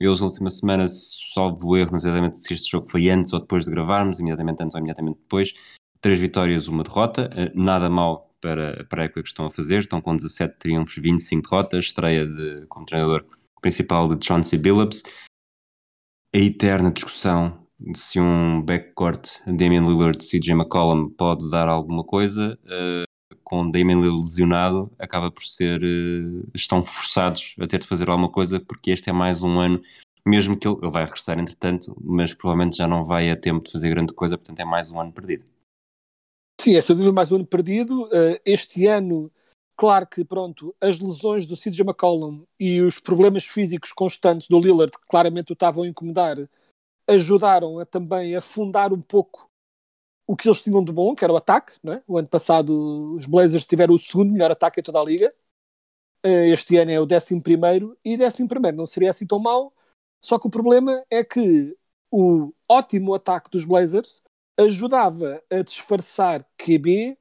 Eles 0.00 0.20
na 0.20 0.26
última 0.28 0.50
semana, 0.50 0.86
salvo 0.86 1.76
erro, 1.76 1.90
não 1.90 1.98
sei 1.98 2.10
exatamente 2.12 2.38
se 2.38 2.54
este 2.54 2.70
jogo 2.70 2.88
foi 2.88 3.10
antes 3.10 3.32
ou 3.32 3.40
depois 3.40 3.64
de 3.64 3.72
gravarmos, 3.72 4.20
imediatamente 4.20 4.62
antes 4.62 4.76
ou 4.76 4.78
imediatamente 4.78 5.18
depois, 5.18 5.52
três 6.00 6.20
vitórias, 6.20 6.68
uma 6.68 6.84
derrota, 6.84 7.28
uh, 7.34 7.60
nada 7.60 7.90
mal 7.90 8.32
para, 8.40 8.84
para 8.84 9.02
a 9.02 9.04
época 9.06 9.24
que 9.24 9.28
estão 9.28 9.46
a 9.46 9.50
fazer, 9.50 9.80
estão 9.80 10.00
com 10.00 10.14
17 10.14 10.54
triunfos, 10.56 10.94
25 10.94 11.50
derrotas, 11.50 11.86
estreia 11.86 12.24
de, 12.24 12.64
como 12.68 12.86
treinador 12.86 13.26
principal 13.60 14.14
de 14.14 14.24
Chauncey 14.24 14.58
Billups, 14.58 15.02
a 16.34 16.38
eterna 16.38 16.90
discussão 16.90 17.66
de 17.78 17.98
se 17.98 18.20
um 18.20 18.60
backcourt 18.62 19.40
Damian 19.46 19.86
Lillard 19.86 20.18
e 20.22 20.26
CJ 20.26 20.52
McCollum 20.52 21.10
pode 21.10 21.48
dar 21.50 21.68
alguma 21.68 22.02
coisa, 22.02 22.58
uh, 22.64 23.36
com 23.44 23.70
Damian 23.70 24.00
Lillard 24.00 24.18
lesionado, 24.18 24.90
acaba 24.98 25.30
por 25.30 25.44
ser, 25.44 25.80
uh, 25.82 26.50
estão 26.54 26.84
forçados 26.84 27.54
a 27.60 27.66
ter 27.66 27.78
de 27.78 27.86
fazer 27.86 28.08
alguma 28.08 28.30
coisa, 28.30 28.60
porque 28.60 28.90
este 28.90 29.10
é 29.10 29.12
mais 29.12 29.42
um 29.42 29.60
ano, 29.60 29.80
mesmo 30.26 30.58
que 30.58 30.66
ele, 30.66 30.76
ele 30.82 30.90
vai 30.90 31.04
regressar 31.04 31.38
entretanto, 31.38 31.96
mas 32.00 32.34
provavelmente 32.34 32.76
já 32.76 32.88
não 32.88 33.04
vai 33.04 33.30
a 33.30 33.36
tempo 33.36 33.64
de 33.64 33.72
fazer 33.72 33.90
grande 33.90 34.12
coisa, 34.12 34.36
portanto 34.36 34.58
é 34.60 34.64
mais 34.64 34.90
um 34.90 35.00
ano 35.00 35.12
perdido. 35.12 35.44
Sim, 36.60 36.74
é 36.74 36.80
dúvida 36.80 37.12
mais 37.12 37.30
um 37.30 37.36
ano 37.36 37.46
perdido. 37.46 38.06
Uh, 38.06 38.38
este 38.44 38.86
ano, 38.86 39.30
claro 39.78 40.06
que 40.08 40.24
pronto, 40.24 40.74
as 40.80 40.98
lesões 40.98 41.46
do 41.46 41.56
CJ 41.56 41.82
McCollum 41.82 42.44
e 42.58 42.82
os 42.82 42.98
problemas 42.98 43.44
físicos 43.46 43.92
constantes 43.92 44.48
do 44.48 44.58
Lillard, 44.58 44.90
que 44.90 45.06
claramente 45.08 45.52
o 45.52 45.54
estavam 45.54 45.84
a 45.84 45.88
incomodar, 45.88 46.36
ajudaram 47.06 47.78
a 47.78 47.86
também 47.86 48.34
afundar 48.34 48.92
um 48.92 49.00
pouco 49.00 49.48
o 50.26 50.36
que 50.36 50.48
eles 50.48 50.62
tinham 50.62 50.84
de 50.84 50.92
bom, 50.92 51.14
que 51.14 51.24
era 51.24 51.32
o 51.32 51.36
ataque. 51.36 51.74
É? 51.86 52.02
O 52.06 52.18
ano 52.18 52.28
passado 52.28 53.14
os 53.14 53.24
Blazers 53.24 53.66
tiveram 53.66 53.94
o 53.94 53.98
segundo 53.98 54.32
melhor 54.32 54.50
ataque 54.50 54.80
em 54.80 54.82
toda 54.82 55.00
a 55.00 55.04
liga. 55.04 55.32
Uh, 56.26 56.52
este 56.52 56.76
ano 56.76 56.90
é 56.90 57.00
o 57.00 57.06
décimo 57.06 57.40
primeiro 57.40 57.96
e 58.04 58.16
décimo 58.16 58.48
primeiro 58.48 58.76
não 58.76 58.86
seria 58.86 59.10
assim 59.10 59.26
tão 59.26 59.38
mau. 59.38 59.72
Só 60.20 60.38
que 60.38 60.48
o 60.48 60.50
problema 60.50 61.04
é 61.08 61.22
que 61.22 61.76
o 62.10 62.52
ótimo 62.68 63.14
ataque 63.14 63.48
dos 63.50 63.64
Blazers 63.64 64.20
ajudava 64.58 65.40
a 65.48 65.62
disfarçar 65.62 66.44
QB 66.58 67.16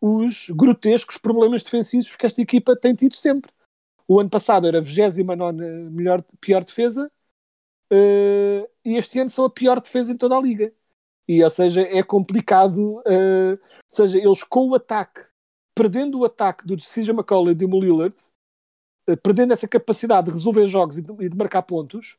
os 0.00 0.48
grotescos 0.50 1.18
problemas 1.18 1.62
defensivos 1.62 2.16
que 2.16 2.26
esta 2.26 2.40
equipa 2.40 2.76
tem 2.76 2.94
tido 2.94 3.14
sempre. 3.14 3.52
O 4.08 4.18
ano 4.18 4.30
passado 4.30 4.66
era 4.66 4.78
a 4.78 4.80
29 4.80 5.62
melhor, 5.90 6.24
pior 6.40 6.64
defesa 6.64 7.10
uh, 7.92 8.68
e 8.84 8.96
este 8.96 9.18
ano 9.18 9.30
são 9.30 9.44
a 9.44 9.50
pior 9.50 9.80
defesa 9.80 10.12
em 10.12 10.16
toda 10.16 10.36
a 10.36 10.40
liga. 10.40 10.72
E, 11.28 11.44
ou 11.44 11.50
seja, 11.50 11.82
é 11.82 12.02
complicado. 12.02 12.98
Uh, 13.00 13.52
ou 13.52 13.96
seja, 13.96 14.18
eles 14.18 14.42
com 14.42 14.68
o 14.68 14.74
ataque, 14.74 15.20
perdendo 15.74 16.18
o 16.18 16.24
ataque 16.24 16.66
do 16.66 16.76
CJ 16.76 17.10
McCollum 17.10 17.50
e 17.50 17.54
do 17.54 17.66
Lillard, 17.66 18.16
uh, 19.08 19.16
perdendo 19.18 19.52
essa 19.52 19.68
capacidade 19.68 20.26
de 20.26 20.32
resolver 20.32 20.66
jogos 20.66 20.98
e 20.98 21.02
de, 21.02 21.12
e 21.24 21.28
de 21.28 21.36
marcar 21.36 21.62
pontos, 21.62 22.16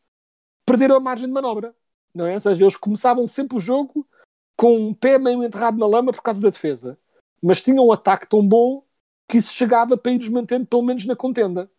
perderam 0.65 0.95
a 0.95 0.99
margem 0.99 1.27
de 1.27 1.33
manobra. 1.33 1.75
Não 2.13 2.25
é? 2.25 2.35
Ou 2.35 2.39
seja, 2.39 2.61
eles 2.61 2.75
começavam 2.75 3.25
sempre 3.25 3.57
o 3.57 3.59
jogo 3.59 4.07
com 4.55 4.77
um 4.77 4.93
pé 4.93 5.17
meio 5.17 5.43
enterrado 5.43 5.77
na 5.77 5.87
lama 5.87 6.11
por 6.11 6.21
causa 6.21 6.41
da 6.41 6.49
defesa. 6.49 6.97
Mas 7.41 7.61
tinham 7.61 7.87
um 7.87 7.91
ataque 7.91 8.27
tão 8.27 8.47
bom 8.47 8.83
que 9.27 9.37
isso 9.37 9.53
chegava 9.53 9.97
para 9.97 10.11
ir-os 10.11 10.29
mantendo 10.29 10.65
pelo 10.65 10.83
menos 10.83 11.05
na 11.05 11.15
contenda. 11.15 11.69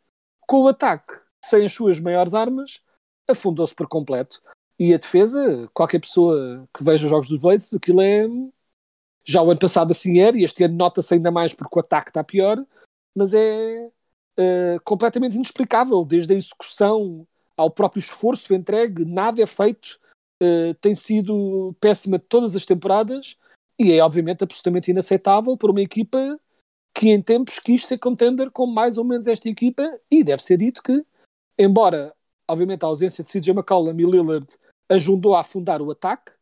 Com 0.46 0.62
o 0.62 0.68
ataque, 0.68 1.12
sem 1.44 1.64
as 1.64 1.72
suas 1.72 2.00
maiores 2.00 2.34
armas, 2.34 2.80
afundou-se 3.28 3.74
por 3.74 3.86
completo. 3.86 4.42
E 4.78 4.92
a 4.92 4.98
defesa, 4.98 5.70
qualquer 5.72 6.00
pessoa 6.00 6.68
que 6.74 6.82
veja 6.82 7.04
os 7.04 7.10
jogos 7.10 7.28
dos 7.28 7.38
Blades, 7.38 7.72
aquilo 7.72 8.00
é. 8.00 8.26
Já 9.24 9.40
o 9.40 9.50
ano 9.50 9.60
passado 9.60 9.92
assim 9.92 10.18
era, 10.18 10.36
e 10.36 10.42
este 10.42 10.64
ano 10.64 10.74
nota-se 10.74 11.14
ainda 11.14 11.30
mais 11.30 11.54
porque 11.54 11.78
o 11.78 11.80
ataque 11.80 12.10
está 12.10 12.24
pior, 12.24 12.64
mas 13.14 13.32
é 13.32 13.88
uh, 14.38 14.80
completamente 14.82 15.36
inexplicável. 15.36 16.04
Desde 16.04 16.32
a 16.32 16.36
execução 16.36 17.26
ao 17.56 17.70
próprio 17.70 18.00
esforço 18.00 18.52
entregue, 18.52 19.04
nada 19.04 19.40
é 19.40 19.46
feito 19.46 20.00
uh, 20.42 20.74
tem 20.80 20.94
sido 20.94 21.76
péssima 21.78 22.18
todas 22.18 22.56
as 22.56 22.66
temporadas 22.66 23.36
e 23.78 23.92
é 23.92 24.02
obviamente 24.02 24.44
absolutamente 24.44 24.90
inaceitável 24.90 25.56
para 25.56 25.70
uma 25.70 25.80
equipa 25.80 26.38
que 26.94 27.08
em 27.08 27.22
tempos 27.22 27.58
quis 27.58 27.86
ser 27.86 27.98
contender 27.98 28.50
com 28.50 28.66
mais 28.66 28.98
ou 28.98 29.04
menos 29.04 29.26
esta 29.26 29.48
equipa 29.48 29.98
e 30.10 30.22
deve 30.22 30.42
ser 30.42 30.58
dito 30.58 30.82
que, 30.82 31.04
embora 31.58 32.14
obviamente 32.48 32.84
a 32.84 32.86
ausência 32.86 33.24
de 33.24 33.30
CJ 33.30 33.52
McCollum 33.52 33.98
e 33.98 34.04
Lillard 34.04 34.46
ajudou 34.88 35.34
a 35.34 35.40
afundar 35.40 35.80
o 35.80 35.90
ataque, 35.90 36.32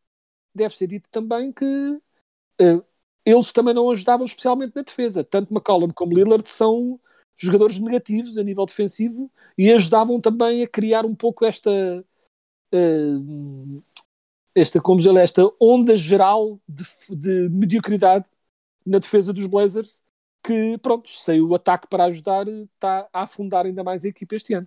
deve 0.54 0.76
ser 0.76 0.88
dito 0.88 1.08
também 1.10 1.52
que 1.52 1.64
uh, 1.64 2.84
eles 3.24 3.52
também 3.52 3.74
não 3.74 3.90
ajudavam 3.90 4.24
especialmente 4.26 4.74
na 4.74 4.82
defesa. 4.82 5.22
Tanto 5.22 5.52
McCollum 5.52 5.90
como 5.90 6.14
Lillard 6.14 6.48
são 6.48 6.98
jogadores 7.36 7.78
negativos 7.78 8.36
a 8.36 8.42
nível 8.42 8.66
defensivo 8.66 9.30
e 9.56 9.72
ajudavam 9.72 10.20
também 10.20 10.62
a 10.62 10.68
criar 10.68 11.06
um 11.06 11.14
pouco 11.14 11.44
esta 11.44 11.70
uh, 12.74 13.82
esta, 14.54 14.80
como 14.80 14.98
dizer, 14.98 15.14
esta 15.16 15.42
onda 15.60 15.96
geral 15.96 16.60
de, 16.68 16.84
de, 17.10 17.48
mediocridade 17.50 18.26
na 18.84 18.98
defesa 18.98 19.32
dos 19.32 19.46
Blazers 19.46 20.00
que, 20.42 20.78
pronto, 20.78 21.10
sem 21.10 21.40
o 21.40 21.54
ataque 21.54 21.86
para 21.88 22.04
ajudar, 22.04 22.48
está 22.48 23.08
a 23.12 23.22
afundar 23.22 23.66
ainda 23.66 23.84
mais 23.84 24.04
a 24.04 24.08
equipa 24.08 24.34
este 24.34 24.54
ano. 24.54 24.66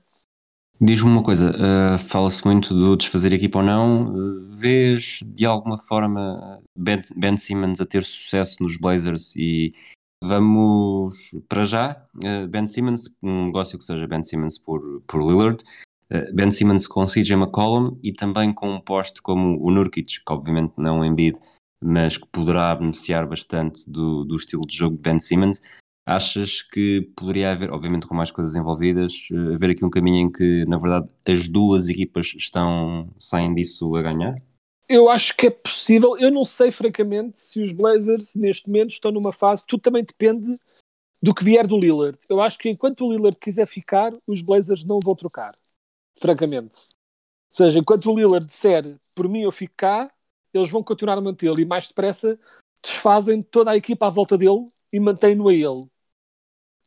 Diz-me 0.80 1.10
uma 1.10 1.24
coisa, 1.24 1.52
uh, 1.52 1.98
fala-se 1.98 2.46
muito 2.46 2.74
do 2.74 2.98
desfazer 2.98 3.32
a 3.32 3.36
equipa 3.36 3.60
ou 3.60 3.66
não, 3.66 4.14
uh, 4.14 4.48
vês 4.58 5.20
de 5.24 5.46
alguma 5.46 5.78
forma 5.78 6.62
ben, 6.78 7.02
ben, 7.16 7.38
Simmons 7.38 7.80
a 7.80 7.86
ter 7.86 8.04
sucesso 8.04 8.62
nos 8.62 8.76
Blazers 8.78 9.36
e 9.36 9.74
vamos 10.22 11.16
para 11.48 11.64
já, 11.64 12.06
uh, 12.16 12.48
Ben 12.48 12.68
Simmons, 12.68 13.16
um 13.22 13.46
negócio 13.46 13.78
que 13.78 13.84
seja 13.84 14.08
Ben 14.08 14.24
Simmons 14.24 14.58
por, 14.58 15.02
por 15.08 15.22
Lillard, 15.22 15.64
ben 16.34 16.52
Simmons 16.52 16.88
com 16.88 17.06
CJ 17.06 17.34
McCollum 17.34 17.98
e 18.04 18.12
também 18.12 18.54
com 18.54 18.70
um 18.70 18.80
poste 18.80 19.22
como 19.22 19.58
o 19.62 19.72
Nurkic, 19.72 20.24
que 20.26 20.34
obviamente 20.34 20.74
não 20.78 21.04
é 21.04 21.08
Embiid, 21.08 21.40
mas 21.84 22.18
que 22.18 22.28
poderá 22.28 22.74
beneficiar 22.76 23.28
bastante 23.28 23.90
do, 23.90 24.24
do 24.24 24.36
estilo 24.36 24.66
de 24.66 24.76
jogo 24.76 24.96
de 24.96 25.02
Ben 25.02 25.20
Simmons. 25.20 25.62
Achas 26.06 26.62
que 26.62 27.10
poderia 27.16 27.52
haver, 27.52 27.72
obviamente 27.72 28.06
com 28.08 28.14
mais 28.16 28.32
coisas 28.32 28.56
envolvidas, 28.56 29.14
eh, 29.32 29.54
haver 29.56 29.70
aqui 29.70 29.86
um 29.86 29.90
caminho 29.90 30.28
em 30.28 30.32
que, 30.32 30.66
na 30.66 30.78
verdade, 30.78 31.08
as 31.26 31.48
duas 31.48 31.88
equipas 31.88 32.34
estão, 32.36 33.10
saem 33.18 33.56
disso 33.56 33.96
a 33.96 34.02
ganhar? 34.02 34.36
Eu 34.90 35.10
acho 35.10 35.36
que 35.36 35.48
é 35.48 35.50
possível. 35.50 36.18
Eu 36.18 36.30
não 36.30 36.44
sei, 36.44 36.72
francamente, 36.72 37.40
se 37.40 37.62
os 37.62 37.72
Blazers 37.72 38.36
neste 38.36 38.68
momento 38.68 38.92
estão 38.92 39.12
numa 39.12 39.32
fase. 39.32 39.64
Tudo 39.66 39.82
também 39.82 40.04
depende 40.04 40.60
do 41.22 41.34
que 41.34 41.44
vier 41.44 41.66
do 41.66 41.80
Lillard. 41.80 42.18
Eu 42.30 42.42
acho 42.42 42.58
que 42.58 42.70
enquanto 42.70 43.06
o 43.06 43.12
Lillard 43.12 43.40
quiser 43.40 43.66
ficar, 43.66 44.12
os 44.28 44.42
Blazers 44.42 44.84
não 44.84 45.00
vão 45.02 45.16
trocar 45.16 45.56
francamente. 46.20 46.76
Ou 47.52 47.58
seja, 47.58 47.80
enquanto 47.80 48.12
o 48.12 48.16
Lillard 48.16 48.46
disser 48.46 48.98
por 49.16 49.30
mim 49.30 49.42
eu 49.42 49.52
fico 49.52 49.74
cá, 49.78 50.12
eles 50.54 50.70
vão 50.70 50.84
continuar 50.84 51.18
a 51.18 51.22
mantê-lo 51.22 51.60
e 51.60 51.66
mais 51.66 51.88
depressa 51.88 52.40
desfazem 52.82 53.42
toda 53.42 53.72
a 53.72 53.78
equipa 53.78 54.08
à 54.08 54.10
volta 54.10 54.38
dele 54.38 54.68
e 54.92 55.00
mantêm-no 55.00 55.48
a 55.48 55.54
ele. 55.54 55.88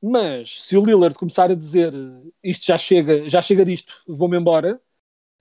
Mas 0.03 0.63
se 0.63 0.77
o 0.77 0.85
Lillard 0.85 1.17
começar 1.17 1.51
a 1.51 1.55
dizer 1.55 1.93
isto 2.43 2.67
já 2.67 2.77
chega, 2.77 3.29
já 3.29 3.41
chega 3.41 3.65
disto, 3.65 4.03
vou-me 4.07 4.39
embora, 4.39 4.81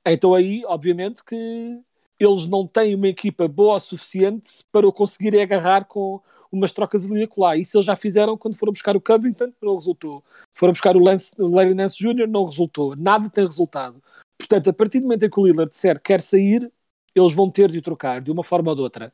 então 0.06 0.34
aí, 0.34 0.64
obviamente, 0.66 1.24
que 1.24 1.82
eles 2.20 2.48
não 2.48 2.66
têm 2.66 2.96
uma 2.96 3.08
equipa 3.08 3.48
boa 3.48 3.76
o 3.76 3.80
suficiente 3.80 4.64
para 4.72 4.88
o 4.88 4.94
conseguirem 4.94 5.42
agarrar 5.42 5.86
com 5.86 6.22
umas 6.52 6.72
trocas 6.72 7.06
ali 7.06 7.22
e 7.22 7.24
acolá. 7.24 7.58
Isso 7.58 7.78
eles 7.78 7.86
já 7.86 7.96
fizeram 7.96 8.38
quando 8.38 8.56
foram 8.56 8.74
buscar 8.74 8.96
o 8.96 9.02
Covington, 9.02 9.52
não 9.62 9.76
resultou. 9.76 10.24
Foram 10.52 10.74
buscar 10.74 10.96
o, 10.96 11.00
Lance, 11.00 11.32
o 11.38 11.48
Larry 11.48 11.74
Nance 11.74 11.98
Jr., 11.98 12.28
não 12.28 12.46
resultou. 12.46 12.96
Nada 12.96 13.30
tem 13.30 13.46
resultado. 13.46 14.02
Portanto, 14.38 14.70
a 14.70 14.74
partir 14.74 15.00
do 15.00 15.04
momento 15.04 15.24
em 15.24 15.30
que 15.30 15.40
o 15.40 15.46
Lillard 15.46 15.70
disser 15.70 16.00
quer 16.02 16.22
sair, 16.22 16.72
eles 17.16 17.34
vão 17.34 17.50
ter 17.50 17.72
de 17.72 17.80
o 17.80 17.82
trocar, 17.82 18.22
de 18.22 18.32
uma 18.32 18.44
forma 18.44 18.72
ou 18.72 18.76
de 18.76 18.82
outra. 18.82 19.14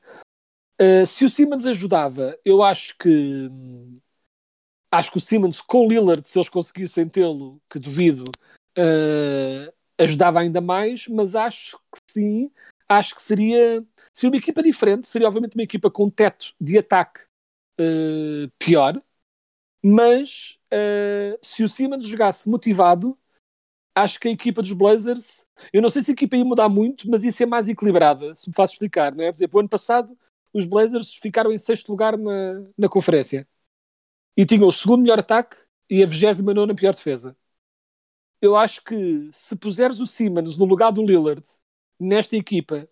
Uh, 0.82 1.06
se 1.06 1.24
o 1.24 1.30
Simmons 1.30 1.66
ajudava, 1.66 2.36
eu 2.44 2.64
acho 2.64 2.98
que 2.98 3.50
acho 4.92 5.12
que 5.12 5.18
o 5.18 5.22
Simmons 5.22 5.62
com 5.62 5.86
o 5.86 5.88
Lillard, 5.88 6.28
se 6.28 6.38
eles 6.38 6.50
conseguissem 6.50 7.08
tê-lo, 7.08 7.62
que 7.72 7.80
duvido, 7.80 8.24
uh, 8.78 9.74
ajudava 9.98 10.40
ainda 10.40 10.60
mais, 10.60 11.08
mas 11.08 11.36
acho 11.36 11.78
que 11.78 12.00
sim, 12.10 12.52
acho 12.92 13.16
que 13.16 13.22
seria, 13.22 13.86
seria 14.12 14.32
uma 14.32 14.38
equipa 14.38 14.62
diferente, 14.62 15.08
seria 15.08 15.28
obviamente 15.28 15.56
uma 15.56 15.64
equipa 15.64 15.90
com 15.90 16.10
teto 16.10 16.54
de 16.60 16.78
ataque 16.78 17.22
uh, 17.80 18.52
pior, 18.60 19.02
mas 19.84 20.60
uh, 20.74 21.40
se 21.42 21.64
o 21.64 21.70
Simmons 21.70 22.06
jogasse 22.06 22.50
motivado, 22.50 23.18
acho 23.96 24.20
que 24.20 24.28
a 24.28 24.32
equipa 24.32 24.62
dos 24.62 24.74
Blazers, 24.74 25.46
eu 25.72 25.82
não 25.82 25.90
sei 25.90 26.04
se 26.04 26.12
a 26.12 26.14
equipa 26.14 26.36
ia 26.36 26.44
mudar 26.44 26.68
muito, 26.68 27.10
mas 27.10 27.24
ia 27.24 27.32
ser 27.32 27.46
mais 27.46 27.70
equilibrada, 27.70 28.36
se 28.36 28.50
me 28.50 28.56
faz 28.56 28.72
explicar, 28.72 29.16
não 29.16 29.24
é? 29.24 29.32
Por 29.32 29.38
exemplo, 29.38 29.58
o 29.58 29.60
ano 29.62 29.70
passado 29.70 30.18
os 30.54 30.66
Blazers 30.66 31.14
ficaram 31.14 31.52
em 31.52 31.58
sexto 31.58 31.90
lugar 31.90 32.18
na, 32.18 32.68
na 32.78 32.90
conferência 32.90 33.48
e 34.36 34.46
tinham 34.46 34.68
o 34.68 34.74
segundo 34.74 35.02
melhor 35.02 35.20
ataque 35.20 35.56
e 35.90 36.04
a 36.04 36.06
29 36.06 36.74
pior 36.76 36.94
defesa. 36.94 37.38
Eu 38.42 38.58
acho 38.58 38.84
que 38.84 39.30
se 39.32 39.56
puseres 39.56 40.00
o 40.02 40.08
Simmons 40.08 40.58
no 40.58 40.66
lugar 40.66 40.92
do 40.92 41.06
Lillard 41.06 41.48
nesta 42.02 42.36
equipa 42.36 42.90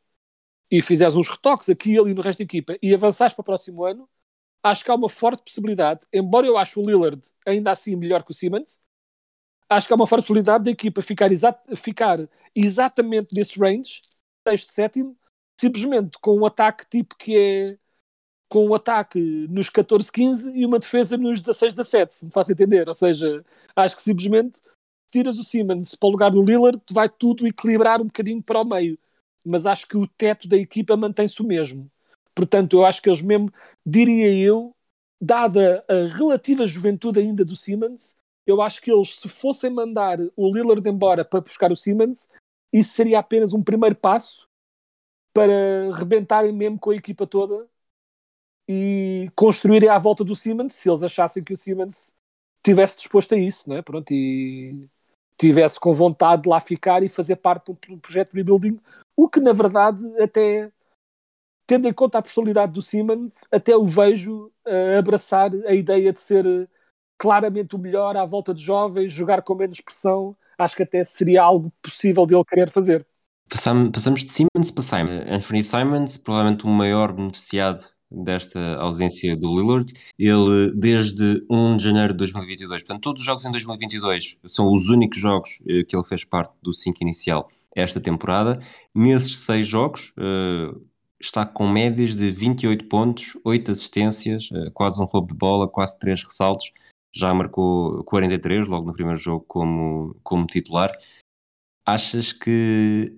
e 0.72 0.82
fizeres 0.82 1.16
uns 1.16 1.28
retoques 1.28 1.70
aqui 1.70 1.94
e 1.94 2.00
ali 2.00 2.14
no 2.14 2.22
resto 2.22 2.40
da 2.40 2.44
equipa 2.44 2.78
e 2.82 2.94
avançares 2.94 3.34
para 3.34 3.42
o 3.42 3.46
próximo 3.46 3.84
ano, 3.84 4.08
acho 4.64 4.84
que 4.84 4.92
há 4.92 4.96
uma 4.96 5.10
forte 5.10 5.44
possibilidade, 5.44 6.06
embora 6.14 6.46
eu 6.46 6.58
ache 6.58 6.80
o 6.80 6.86
Lillard 6.86 7.22
ainda 7.46 7.72
assim 7.72 7.96
melhor 7.96 8.24
que 8.24 8.32
o 8.32 8.34
Simmons, 8.34 8.80
acho 9.70 9.88
que 9.88 9.94
há 9.94 9.96
uma 9.96 10.08
forte 10.08 10.24
possibilidade 10.24 10.66
da 10.66 10.72
equipa 10.72 11.02
ficar, 11.02 11.32
exa 11.32 11.58
ficar 11.76 12.30
exatamente 12.56 13.36
nesse 13.36 13.60
range, 13.60 14.02
sexto, 14.48 14.72
sétimo, 14.74 15.18
simplesmente 15.60 16.18
com 16.22 16.38
um 16.40 16.46
ataque 16.46 16.86
tipo 16.90 17.16
que 17.18 17.38
é 17.38 17.78
com 18.50 18.68
um 18.68 18.74
ataque 18.74 19.20
nos 19.50 19.70
14-15 19.70 20.52
e 20.56 20.66
uma 20.66 20.80
defesa 20.80 21.16
nos 21.18 21.42
16-17, 21.42 22.12
se 22.12 22.26
me 22.26 22.32
faço 22.32 22.52
entender. 22.52 22.90
Ou 22.90 22.96
seja, 22.96 23.46
acho 23.76 23.96
que 23.96 24.02
simplesmente 24.02 24.60
tiras 25.10 25.38
o 25.38 25.44
Simmons 25.44 25.96
para 25.96 26.08
o 26.08 26.12
lugar 26.12 26.32
do 26.32 26.42
Lillard, 26.42 26.82
vai 26.92 27.10
tudo 27.10 27.48
equilibrar 27.48 28.02
um 28.02 28.06
bocadinho 28.06 28.42
para 28.42 28.62
o 28.62 28.68
meio. 28.68 28.98
Mas 29.46 29.66
acho 29.66 29.88
que 29.88 29.98
o 29.98 30.08
teto 30.08 30.48
da 30.48 30.58
equipa 30.58 30.98
mantém-se 30.98 31.42
o 31.42 31.46
mesmo. 31.46 31.90
Portanto, 32.36 32.78
eu 32.78 32.86
acho 32.86 33.02
que 33.02 33.10
eles 33.10 33.22
mesmo, 33.22 33.52
diria 33.86 34.34
eu, 34.34 34.76
dada 35.20 35.84
a 35.88 36.08
relativa 36.08 36.66
juventude 36.66 37.20
ainda 37.20 37.44
do 37.44 37.56
Simmons, 37.56 38.16
eu 38.46 38.62
acho 38.62 38.82
que 38.82 38.92
eles, 38.92 39.20
se 39.20 39.28
fossem 39.28 39.70
mandar 39.70 40.20
o 40.36 40.54
Lillard 40.54 40.88
embora 40.90 41.26
para 41.26 41.42
buscar 41.42 41.72
o 41.72 41.76
Simmons, 41.76 42.28
isso 42.72 42.94
seria 42.94 43.20
apenas 43.20 43.54
um 43.54 43.64
primeiro 43.64 43.96
passo 43.96 44.48
para 45.34 45.92
rebentarem 45.94 46.52
mesmo 46.52 46.80
com 46.80 46.92
a 46.92 46.96
equipa 46.96 47.28
toda 47.28 47.68
e 48.68 49.30
construírem 49.36 49.90
à 49.90 49.98
volta 49.98 50.24
do 50.24 50.36
Simmons, 50.36 50.74
se 50.74 50.90
eles 50.90 51.04
achassem 51.04 51.44
que 51.44 51.54
o 51.54 51.58
Simmons 51.58 52.12
tivesse 52.64 52.98
disposto 52.98 53.34
a 53.34 53.38
isso, 53.38 53.68
não 53.68 53.78
é? 53.78 53.82
Pronto, 53.82 54.12
e 54.12 54.88
tivesse 55.40 55.80
com 55.80 55.94
vontade 55.94 56.44
de 56.44 56.50
lá 56.50 56.60
ficar 56.60 57.02
e 57.02 57.10
fazer 57.10 57.38
parte 57.38 57.72
do 57.72 57.98
projeto 57.98 58.32
de 58.32 58.38
rebuilding, 58.38 58.80
o 59.16 59.30
que 59.30 59.40
na 59.40 59.54
verdade 59.54 60.04
até 60.22 60.70
tendo 61.66 61.88
em 61.88 61.94
conta 61.94 62.18
a 62.18 62.22
personalidade 62.22 62.74
do 62.74 62.82
Simmons, 62.82 63.46
até 63.52 63.78
o 63.78 63.86
vejo 63.86 64.52
abraçar 64.98 65.52
a 65.68 65.74
ideia 65.74 66.12
de 66.12 66.20
ser 66.20 66.68
claramente 67.18 67.76
o 67.76 67.80
melhor 67.80 68.18
à 68.18 68.26
volta 68.26 68.54
de 68.54 68.64
jovens, 68.64 69.14
jogar 69.14 69.44
com 69.44 69.54
menos 69.54 69.80
pressão, 69.80 70.36
acho 70.58 70.76
que 70.76 70.84
até 70.84 71.04
seria 71.04 71.44
algo 71.44 71.72
possível 71.82 72.26
de 72.26 72.34
ele 72.34 72.46
querer 72.46 72.72
fazer. 72.72 73.06
Passamos, 73.48 73.90
passamos 73.90 74.26
de 74.26 74.34
Simmons 74.34 74.72
para 74.72 74.82
Simon. 74.82 75.24
Anthony 75.28 75.64
Simons, 75.64 76.18
provavelmente 76.18 76.66
o 76.66 76.70
maior 76.70 77.14
beneficiado 77.14 77.84
desta 78.12 78.76
ausência 78.78 79.36
do 79.36 79.54
Lillard. 79.56 79.94
Ele, 80.18 80.74
desde 80.76 81.46
1 81.50 81.78
de 81.78 81.84
janeiro 81.84 82.14
de 82.14 82.18
2022, 82.18 82.84
portanto, 82.84 83.02
todos 83.02 83.22
os 83.22 83.26
jogos 83.26 83.46
em 83.46 83.52
2022 83.52 84.38
são 84.48 84.74
os 84.74 84.90
únicos 84.90 85.20
jogos 85.20 85.60
eh, 85.68 85.84
que 85.84 85.96
ele 85.96 86.06
fez 86.06 86.24
parte 86.24 86.54
do 86.62 86.74
5 86.74 86.98
inicial 87.02 87.50
esta 87.76 88.00
temporada. 88.00 88.60
Nesses 88.94 89.40
seis 89.40 89.68
jogos, 89.68 90.14
uh, 90.18 90.82
está 91.20 91.46
com 91.46 91.68
médias 91.68 92.16
de 92.16 92.32
28 92.32 92.86
pontos, 92.86 93.38
8 93.44 93.72
assistências, 93.72 94.50
uh, 94.52 94.72
quase 94.74 95.02
um 95.02 95.06
roubo 95.06 95.28
de 95.28 95.38
bola, 95.38 95.68
quase 95.68 95.98
3 96.00 96.24
ressaltos. 96.24 96.72
Já 97.14 97.34
marcou 97.34 98.04
43 98.04 98.68
logo 98.68 98.86
no 98.86 98.94
primeiro 98.94 99.20
jogo 99.20 99.44
como, 99.48 100.16
como 100.24 100.46
titular. 100.46 100.92
Achas 101.86 102.32
que 102.32 103.16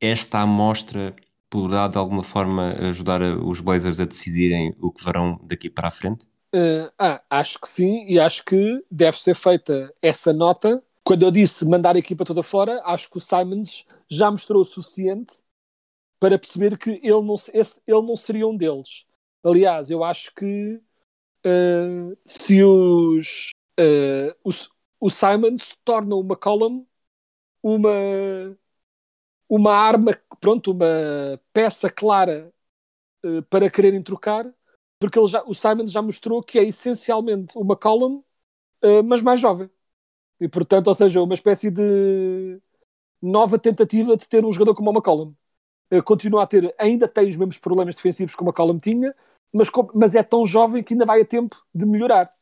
esta 0.00 0.40
amostra 0.40 1.14
poderá 1.48 1.88
de 1.88 1.98
alguma 1.98 2.22
forma 2.22 2.72
ajudar 2.88 3.22
os 3.22 3.60
Blazers 3.60 4.00
a 4.00 4.04
decidirem 4.04 4.74
o 4.80 4.90
que 4.90 5.02
farão 5.02 5.38
daqui 5.42 5.70
para 5.70 5.88
a 5.88 5.90
frente? 5.90 6.26
Uh, 6.54 6.90
ah, 6.98 7.22
acho 7.28 7.60
que 7.60 7.68
sim, 7.68 8.06
e 8.08 8.18
acho 8.18 8.44
que 8.44 8.84
deve 8.90 9.20
ser 9.20 9.34
feita 9.34 9.92
essa 10.00 10.32
nota. 10.32 10.82
Quando 11.04 11.22
eu 11.22 11.30
disse 11.30 11.64
mandar 11.64 11.96
a 11.96 11.98
equipa 11.98 12.24
toda 12.24 12.42
fora, 12.42 12.80
acho 12.84 13.10
que 13.10 13.18
o 13.18 13.20
Simons 13.20 13.84
já 14.08 14.30
mostrou 14.30 14.62
o 14.62 14.64
suficiente 14.64 15.34
para 16.18 16.38
perceber 16.38 16.78
que 16.78 16.90
ele 17.02 17.22
não, 17.22 17.34
esse, 17.52 17.76
ele 17.86 18.02
não 18.02 18.16
seria 18.16 18.46
um 18.46 18.56
deles. 18.56 19.04
Aliás, 19.44 19.90
eu 19.90 20.02
acho 20.02 20.34
que 20.34 20.80
uh, 21.44 22.16
se 22.24 22.62
os, 22.62 23.50
uh, 23.78 24.34
os, 24.42 24.68
o 24.98 25.10
Simons 25.10 25.76
torna 25.84 26.16
o 26.16 26.22
McCollum 26.22 26.84
uma 27.62 28.56
uma 29.48 29.72
arma, 29.74 30.12
pronto, 30.40 30.72
uma 30.72 30.86
peça 31.52 31.90
clara 31.90 32.52
uh, 33.24 33.42
para 33.44 33.70
quererem 33.70 34.02
trocar, 34.02 34.52
porque 34.98 35.18
ele 35.18 35.28
já, 35.28 35.42
o 35.44 35.54
Simon 35.54 35.86
já 35.86 36.02
mostrou 36.02 36.42
que 36.42 36.58
é 36.58 36.64
essencialmente 36.64 37.56
uma 37.58 37.76
column, 37.76 38.22
uh, 38.84 39.02
mas 39.04 39.22
mais 39.22 39.40
jovem. 39.40 39.70
E 40.40 40.48
portanto, 40.48 40.88
ou 40.88 40.94
seja, 40.94 41.22
uma 41.22 41.34
espécie 41.34 41.70
de 41.70 42.60
nova 43.22 43.58
tentativa 43.58 44.16
de 44.16 44.28
ter 44.28 44.44
um 44.44 44.52
jogador 44.52 44.74
como 44.74 44.90
o 44.90 44.92
McCollum. 44.94 45.34
Uh, 45.92 46.02
continua 46.02 46.42
a 46.42 46.46
ter, 46.46 46.74
ainda 46.78 47.08
tem 47.08 47.28
os 47.28 47.36
mesmos 47.36 47.58
problemas 47.58 47.94
defensivos 47.94 48.34
que 48.34 48.42
o 48.42 48.46
McCollum 48.46 48.78
tinha, 48.78 49.14
mas, 49.52 49.68
mas 49.94 50.14
é 50.14 50.22
tão 50.22 50.46
jovem 50.46 50.82
que 50.82 50.94
ainda 50.94 51.06
vai 51.06 51.22
a 51.22 51.24
tempo 51.24 51.56
de 51.74 51.86
melhorar. 51.86 52.34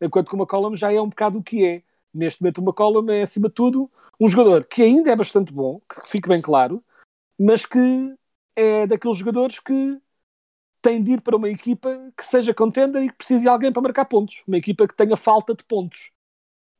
Enquanto 0.00 0.28
que 0.28 0.34
o 0.34 0.38
McCollum 0.38 0.76
já 0.76 0.92
é 0.92 1.00
um 1.00 1.08
bocado 1.08 1.38
o 1.38 1.42
que 1.42 1.64
é. 1.66 1.82
Neste 2.12 2.42
momento, 2.42 2.58
o 2.58 2.64
McCollum 2.64 3.10
é, 3.10 3.22
acima 3.22 3.48
de 3.48 3.54
tudo, 3.54 3.90
um 4.20 4.28
jogador 4.28 4.64
que 4.66 4.82
ainda 4.82 5.10
é 5.10 5.16
bastante 5.16 5.52
bom, 5.52 5.80
que 5.88 6.08
fique 6.08 6.28
bem 6.28 6.40
claro, 6.40 6.84
mas 7.38 7.64
que 7.64 8.14
é 8.54 8.86
daqueles 8.86 9.16
jogadores 9.16 9.58
que 9.58 9.98
tem 10.82 11.02
de 11.02 11.12
ir 11.12 11.20
para 11.22 11.36
uma 11.36 11.48
equipa 11.48 12.12
que 12.16 12.24
seja 12.24 12.52
contenda 12.52 13.02
e 13.02 13.08
que 13.08 13.16
precise 13.16 13.40
de 13.40 13.48
alguém 13.48 13.72
para 13.72 13.82
marcar 13.82 14.04
pontos. 14.04 14.42
Uma 14.46 14.58
equipa 14.58 14.86
que 14.86 14.94
tenha 14.94 15.16
falta 15.16 15.54
de 15.54 15.64
pontos. 15.64 16.10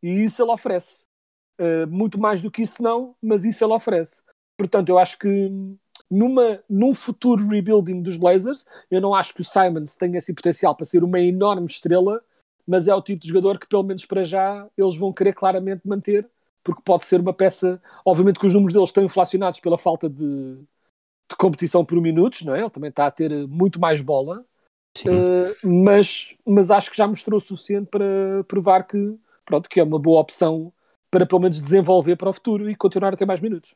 E 0.02 0.24
isso 0.24 0.42
ele 0.42 0.50
oferece. 0.50 1.04
Uh, 1.58 1.86
muito 1.88 2.18
mais 2.18 2.40
do 2.40 2.50
que 2.50 2.62
isso 2.62 2.82
não, 2.82 3.14
mas 3.22 3.44
isso 3.44 3.64
ele 3.64 3.72
oferece. 3.72 4.20
Portanto, 4.58 4.88
eu 4.88 4.98
acho 4.98 5.18
que 5.18 5.50
numa, 6.10 6.62
num 6.68 6.94
futuro 6.94 7.46
rebuilding 7.46 8.02
dos 8.02 8.16
Blazers, 8.16 8.66
eu 8.90 9.00
não 9.00 9.14
acho 9.14 9.34
que 9.34 9.42
o 9.42 9.44
Simons 9.44 9.96
tenha 9.96 10.18
esse 10.18 10.34
potencial 10.34 10.74
para 10.74 10.86
ser 10.86 11.04
uma 11.04 11.20
enorme 11.20 11.66
estrela, 11.66 12.22
mas 12.66 12.88
é 12.88 12.94
o 12.94 13.02
tipo 13.02 13.22
de 13.22 13.28
jogador 13.28 13.58
que, 13.58 13.66
pelo 13.66 13.82
menos 13.82 14.04
para 14.06 14.24
já, 14.24 14.68
eles 14.76 14.96
vão 14.96 15.12
querer 15.12 15.34
claramente 15.34 15.86
manter 15.86 16.28
porque 16.62 16.82
pode 16.84 17.04
ser 17.04 17.20
uma 17.20 17.32
peça, 17.32 17.80
obviamente 18.04 18.38
que 18.38 18.46
os 18.46 18.54
números 18.54 18.74
deles 18.74 18.88
estão 18.88 19.04
inflacionados 19.04 19.60
pela 19.60 19.78
falta 19.78 20.08
de, 20.08 20.56
de 20.56 21.36
competição 21.38 21.84
por 21.84 22.00
minutos, 22.00 22.42
não 22.42 22.54
é? 22.54 22.60
Ele 22.60 22.70
também 22.70 22.90
está 22.90 23.06
a 23.06 23.10
ter 23.10 23.30
muito 23.48 23.80
mais 23.80 24.00
bola, 24.00 24.44
uh, 25.06 25.66
mas, 25.66 26.34
mas 26.46 26.70
acho 26.70 26.90
que 26.90 26.96
já 26.96 27.06
mostrou 27.06 27.38
o 27.38 27.40
suficiente 27.40 27.88
para 27.90 28.44
provar 28.46 28.86
que, 28.86 29.16
pronto, 29.44 29.68
que 29.68 29.80
é 29.80 29.84
uma 29.84 29.98
boa 29.98 30.20
opção 30.20 30.72
para 31.10 31.26
pelo 31.26 31.40
menos 31.40 31.60
desenvolver 31.60 32.16
para 32.16 32.30
o 32.30 32.32
futuro 32.32 32.70
e 32.70 32.76
continuar 32.76 33.12
a 33.12 33.16
ter 33.16 33.26
mais 33.26 33.40
minutos. 33.40 33.74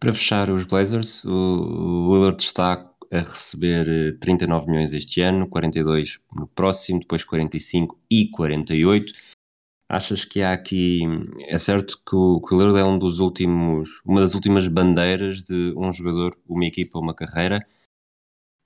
Para 0.00 0.12
fechar 0.12 0.50
os 0.50 0.64
Blazers, 0.64 1.24
o 1.24 2.12
Lillard 2.12 2.42
está 2.42 2.90
a 3.12 3.18
receber 3.18 4.18
39 4.18 4.68
milhões 4.68 4.92
este 4.92 5.20
ano, 5.20 5.48
42 5.48 6.18
no 6.34 6.48
próximo, 6.48 6.98
depois 6.98 7.22
45 7.22 7.96
e 8.10 8.28
48 8.28 9.12
Achas 9.94 10.24
que 10.24 10.42
há 10.42 10.52
aqui. 10.52 11.02
É 11.46 11.56
certo 11.56 12.02
que 12.04 12.16
o, 12.16 12.40
que 12.40 12.52
o 12.52 12.76
é 12.76 12.84
um 12.84 12.98
dos 12.98 13.20
últimos, 13.20 14.02
uma 14.04 14.20
das 14.22 14.34
últimas 14.34 14.66
bandeiras 14.66 15.44
de 15.44 15.72
um 15.76 15.92
jogador, 15.92 16.36
uma 16.48 16.64
equipa, 16.64 16.98
uma 16.98 17.14
carreira. 17.14 17.64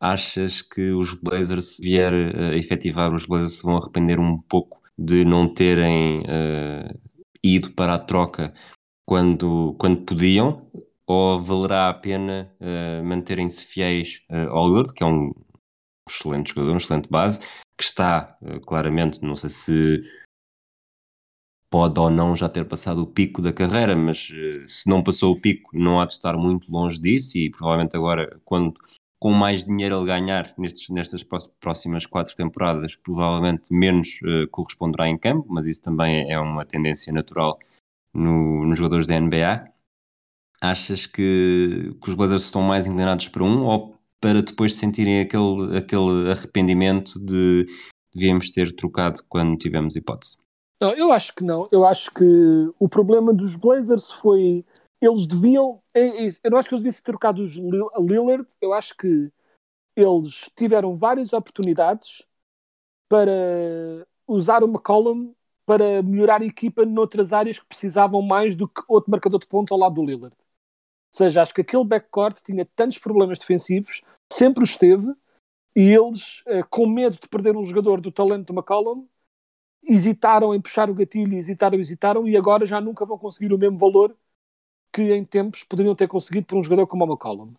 Achas 0.00 0.62
que 0.62 0.90
os 0.92 1.12
Blazers, 1.12 1.76
se 1.76 1.82
vier 1.82 2.14
a 2.14 2.56
efetivar, 2.56 3.14
os 3.14 3.26
Blazers 3.26 3.58
se 3.58 3.62
vão 3.62 3.76
arrepender 3.76 4.18
um 4.18 4.40
pouco 4.40 4.80
de 4.96 5.22
não 5.22 5.52
terem 5.52 6.20
uh, 6.20 6.98
ido 7.44 7.72
para 7.72 7.92
a 7.92 7.98
troca 7.98 8.54
quando, 9.06 9.76
quando 9.78 10.06
podiam? 10.06 10.66
Ou 11.06 11.42
valerá 11.42 11.90
a 11.90 11.94
pena 11.94 12.50
uh, 12.58 13.04
manterem-se 13.04 13.66
fiéis 13.66 14.22
uh, 14.30 14.48
ao 14.48 14.66
Lillard, 14.66 14.94
que 14.94 15.02
é 15.02 15.06
um 15.06 15.34
excelente 16.08 16.54
jogador, 16.54 16.70
uma 16.70 16.78
excelente 16.78 17.10
base, 17.10 17.40
que 17.76 17.84
está 17.84 18.38
claramente, 18.66 19.20
não 19.20 19.36
sei 19.36 19.50
se 19.50 20.02
pode 21.70 21.98
ou 22.00 22.10
não 22.10 22.36
já 22.36 22.48
ter 22.48 22.64
passado 22.64 23.02
o 23.02 23.06
pico 23.06 23.42
da 23.42 23.52
carreira, 23.52 23.94
mas 23.94 24.30
uh, 24.30 24.68
se 24.68 24.88
não 24.88 25.02
passou 25.02 25.32
o 25.32 25.40
pico, 25.40 25.70
não 25.76 26.00
há 26.00 26.06
de 26.06 26.14
estar 26.14 26.36
muito 26.36 26.70
longe 26.70 26.98
disso 26.98 27.36
e 27.36 27.50
provavelmente 27.50 27.96
agora, 27.96 28.40
quando 28.44 28.74
com 29.20 29.32
mais 29.32 29.64
dinheiro 29.64 29.96
ele 29.96 30.06
ganhar 30.06 30.54
nestes, 30.56 30.88
nestas 30.90 31.24
próximas 31.60 32.06
quatro 32.06 32.34
temporadas, 32.36 32.94
provavelmente 32.96 33.72
menos 33.72 34.20
uh, 34.22 34.48
corresponderá 34.50 35.08
em 35.08 35.18
campo, 35.18 35.46
mas 35.50 35.66
isso 35.66 35.82
também 35.82 36.30
é 36.30 36.38
uma 36.38 36.64
tendência 36.64 37.12
natural 37.12 37.58
no, 38.14 38.64
nos 38.64 38.78
jogadores 38.78 39.06
da 39.06 39.20
NBA. 39.20 39.68
Achas 40.60 41.06
que, 41.06 41.96
que 42.02 42.08
os 42.08 42.14
Blazers 42.14 42.44
estão 42.44 42.62
mais 42.62 42.86
inclinados 42.86 43.28
para 43.28 43.44
um 43.44 43.64
ou 43.64 43.96
para 44.20 44.42
depois 44.42 44.74
sentirem 44.74 45.20
aquele, 45.20 45.76
aquele 45.76 46.30
arrependimento 46.30 47.18
de 47.20 47.66
devíamos 48.14 48.50
ter 48.50 48.74
trocado 48.74 49.22
quando 49.28 49.56
tivemos 49.56 49.94
hipótese? 49.94 50.38
Não, 50.80 50.92
eu 50.92 51.12
acho 51.12 51.34
que 51.34 51.42
não. 51.42 51.68
Eu 51.72 51.84
acho 51.84 52.10
que 52.12 52.24
o 52.78 52.88
problema 52.88 53.32
dos 53.32 53.56
Blazers 53.56 54.10
foi. 54.10 54.64
Eles 55.00 55.26
deviam. 55.26 55.80
É, 55.94 56.26
eu 56.26 56.50
não 56.50 56.58
acho 56.58 56.68
que 56.68 56.74
eles 56.74 56.84
deviam 56.84 56.92
ter 56.92 57.02
trocado 57.02 57.42
os 57.42 57.56
Lillard. 57.56 58.46
Eu 58.60 58.72
acho 58.72 58.96
que 58.96 59.30
eles 59.96 60.50
tiveram 60.56 60.94
várias 60.94 61.32
oportunidades 61.32 62.24
para 63.08 64.06
usar 64.26 64.62
o 64.62 64.68
McCollum 64.68 65.34
para 65.66 66.02
melhorar 66.02 66.40
a 66.40 66.46
equipa 66.46 66.86
noutras 66.86 67.32
áreas 67.32 67.58
que 67.58 67.66
precisavam 67.66 68.22
mais 68.22 68.56
do 68.56 68.66
que 68.66 68.80
outro 68.88 69.10
marcador 69.10 69.38
de 69.38 69.46
pontos 69.46 69.70
ao 69.70 69.78
lado 69.78 69.96
do 69.96 70.04
Lillard. 70.04 70.34
Ou 70.34 71.16
seja, 71.18 71.42
acho 71.42 71.52
que 71.52 71.60
aquele 71.60 71.84
backcourt 71.84 72.40
tinha 72.42 72.66
tantos 72.74 72.98
problemas 72.98 73.38
defensivos, 73.38 74.02
sempre 74.32 74.62
os 74.62 74.76
teve, 74.76 75.12
e 75.76 75.94
eles, 75.94 76.42
eh, 76.46 76.62
com 76.62 76.86
medo 76.86 77.18
de 77.18 77.28
perder 77.28 77.54
um 77.54 77.64
jogador 77.64 78.00
do 78.00 78.10
talento 78.10 78.46
do 78.46 78.58
McCollum, 78.58 79.06
hesitaram 79.82 80.54
em 80.54 80.60
puxar 80.60 80.90
o 80.90 80.94
gatilho, 80.94 81.36
hesitaram, 81.36 81.78
hesitaram 81.78 82.28
e 82.28 82.36
agora 82.36 82.66
já 82.66 82.80
nunca 82.80 83.04
vão 83.04 83.18
conseguir 83.18 83.52
o 83.52 83.58
mesmo 83.58 83.78
valor 83.78 84.14
que 84.92 85.02
em 85.12 85.24
tempos 85.24 85.64
poderiam 85.64 85.94
ter 85.94 86.08
conseguido 86.08 86.46
por 86.46 86.58
um 86.58 86.64
jogador 86.64 86.86
como 86.86 87.04
o 87.04 87.08
McCollum. 87.08 87.52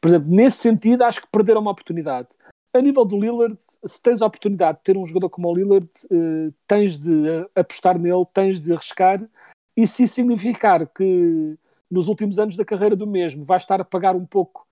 Por 0.00 0.08
exemplo, 0.08 0.28
nesse 0.30 0.58
sentido, 0.58 1.02
acho 1.02 1.20
que 1.22 1.28
perderam 1.30 1.60
uma 1.60 1.72
oportunidade. 1.72 2.28
a 2.72 2.80
nível 2.80 3.04
do 3.04 3.18
Lillard, 3.18 3.56
se 3.84 4.00
tens 4.00 4.22
a 4.22 4.26
oportunidade 4.26 4.78
de 4.78 4.84
ter 4.84 4.96
um 4.96 5.04
jogador 5.04 5.30
como 5.30 5.48
o 5.48 5.54
Lillard, 5.54 5.88
uh, 6.10 6.54
tens 6.66 6.98
de 6.98 7.10
uh, 7.10 7.50
apostar 7.54 7.98
nele, 7.98 8.24
tens 8.32 8.60
de 8.60 8.72
arriscar, 8.72 9.26
e 9.76 9.86
se 9.86 10.04
isso 10.04 10.14
significar 10.14 10.86
que 10.86 11.56
nos 11.90 12.08
últimos 12.08 12.38
anos 12.38 12.56
da 12.56 12.64
carreira 12.64 12.94
do 12.94 13.06
mesmo 13.06 13.44
vai 13.44 13.56
estar 13.56 13.80
a 13.80 13.84
pagar 13.84 14.14
um 14.14 14.26
pouco 14.26 14.66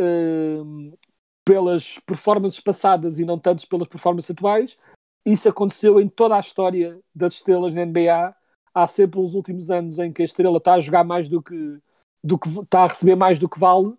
uh, 0.00 0.98
pelas 1.44 1.98
performances 2.00 2.60
passadas 2.60 3.18
e 3.18 3.24
não 3.24 3.38
tanto 3.38 3.66
pelas 3.66 3.88
performances 3.88 4.30
atuais, 4.30 4.76
isso 5.24 5.48
aconteceu 5.48 6.00
em 6.00 6.08
toda 6.08 6.36
a 6.36 6.40
história 6.40 6.98
das 7.14 7.34
estrelas 7.34 7.74
na 7.74 7.84
NBA. 7.84 8.34
Há 8.72 8.86
sempre 8.86 9.20
uns 9.20 9.34
últimos 9.34 9.70
anos 9.70 9.98
em 9.98 10.12
que 10.12 10.22
a 10.22 10.24
estrela 10.24 10.58
está 10.58 10.74
a 10.74 10.80
jogar 10.80 11.04
mais 11.04 11.28
do 11.28 11.42
que, 11.42 11.78
do 12.24 12.38
que 12.38 12.48
está 12.48 12.84
a 12.84 12.86
receber 12.86 13.16
mais 13.16 13.38
do 13.38 13.48
que 13.48 13.58
vale, 13.58 13.94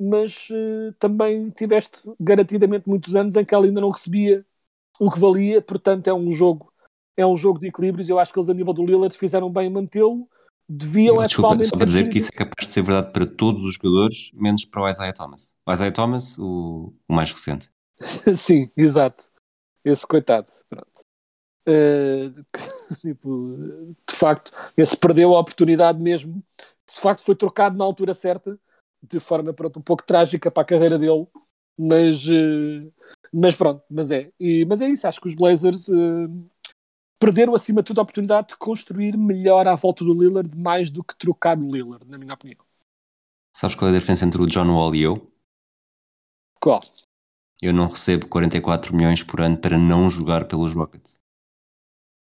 mas 0.00 0.48
uh, 0.50 0.92
também 0.98 1.50
tiveste 1.50 2.00
garantidamente 2.18 2.88
muitos 2.88 3.14
anos 3.16 3.36
em 3.36 3.44
que 3.44 3.54
ela 3.54 3.66
ainda 3.66 3.80
não 3.80 3.90
recebia 3.90 4.44
o 5.00 5.10
que 5.10 5.18
valia, 5.18 5.60
portanto 5.60 6.06
é 6.08 6.14
um 6.14 6.30
jogo 6.30 6.72
é 7.16 7.26
um 7.26 7.36
jogo 7.36 7.58
de 7.60 7.68
equilíbrios. 7.68 8.08
Eu 8.08 8.18
acho 8.18 8.32
que 8.32 8.38
eles 8.38 8.48
a 8.48 8.54
nível 8.54 8.72
do 8.72 8.84
Lillard 8.84 9.16
fizeram 9.16 9.50
bem 9.50 9.70
mantê-lo. 9.70 10.28
Deviam 10.68 11.22
é 11.22 11.26
Desculpa, 11.26 11.62
só 11.64 11.76
para 11.76 11.84
dizer 11.84 12.08
que 12.08 12.18
isso 12.18 12.30
é 12.32 12.36
capaz 12.36 12.66
de 12.66 12.72
ser 12.72 12.82
verdade 12.82 13.12
para 13.12 13.26
todos 13.26 13.62
os 13.64 13.74
jogadores, 13.74 14.30
menos 14.32 14.64
para 14.64 14.82
o 14.82 14.88
Isaiah 14.88 15.12
Thomas. 15.12 15.54
O 15.66 15.72
Isaiah 15.72 15.92
Thomas, 15.92 16.38
o, 16.38 16.92
o 17.08 17.14
mais 17.14 17.30
recente. 17.30 17.70
Sim, 18.34 18.70
exato. 18.76 19.30
Esse 19.84 20.06
coitado. 20.06 20.50
Pronto. 20.68 21.14
Uh, 21.66 22.44
tipo, 23.00 23.56
de 24.08 24.14
facto, 24.14 24.52
esse 24.76 24.96
perdeu 24.96 25.34
a 25.34 25.40
oportunidade 25.40 26.02
mesmo. 26.02 26.42
De 26.92 27.00
facto, 27.00 27.24
foi 27.24 27.34
trocado 27.34 27.76
na 27.76 27.84
altura 27.84 28.14
certa, 28.14 28.58
de 29.02 29.20
forma 29.20 29.52
pronto, 29.52 29.78
um 29.78 29.82
pouco 29.82 30.04
trágica 30.04 30.50
para 30.50 30.62
a 30.62 30.66
carreira 30.66 30.98
dele. 30.98 31.26
Mas, 31.76 32.24
uh, 32.26 32.92
mas 33.32 33.56
pronto, 33.56 33.82
mas 33.90 34.10
é. 34.10 34.30
E, 34.38 34.64
mas 34.64 34.80
é 34.80 34.88
isso. 34.88 35.06
Acho 35.06 35.20
que 35.20 35.28
os 35.28 35.34
Blazers 35.34 35.88
uh, 35.88 36.50
perderam 37.18 37.54
acima 37.54 37.82
de 37.82 37.86
tudo 37.86 37.98
a 37.98 38.02
oportunidade 38.02 38.48
de 38.48 38.56
construir 38.56 39.16
melhor 39.16 39.66
à 39.66 39.74
volta 39.74 40.04
do 40.04 40.14
Lillard, 40.14 40.56
mais 40.56 40.90
do 40.90 41.02
que 41.02 41.16
trocar 41.16 41.56
o 41.56 41.72
Lillard, 41.72 42.06
na 42.08 42.18
minha 42.18 42.34
opinião. 42.34 42.64
Sabes 43.52 43.76
qual 43.76 43.90
é 43.90 43.94
a 43.94 43.98
diferença 43.98 44.24
entre 44.24 44.40
o 44.42 44.46
John 44.46 44.68
Wall 44.74 44.94
e 44.94 45.02
eu? 45.02 45.30
Qual? 46.60 46.80
Eu 47.64 47.72
não 47.72 47.88
recebo 47.88 48.26
44 48.26 48.94
milhões 48.94 49.22
por 49.22 49.40
ano 49.40 49.56
para 49.56 49.78
não 49.78 50.10
jogar 50.10 50.44
pelos 50.44 50.74
Rockets. 50.74 51.18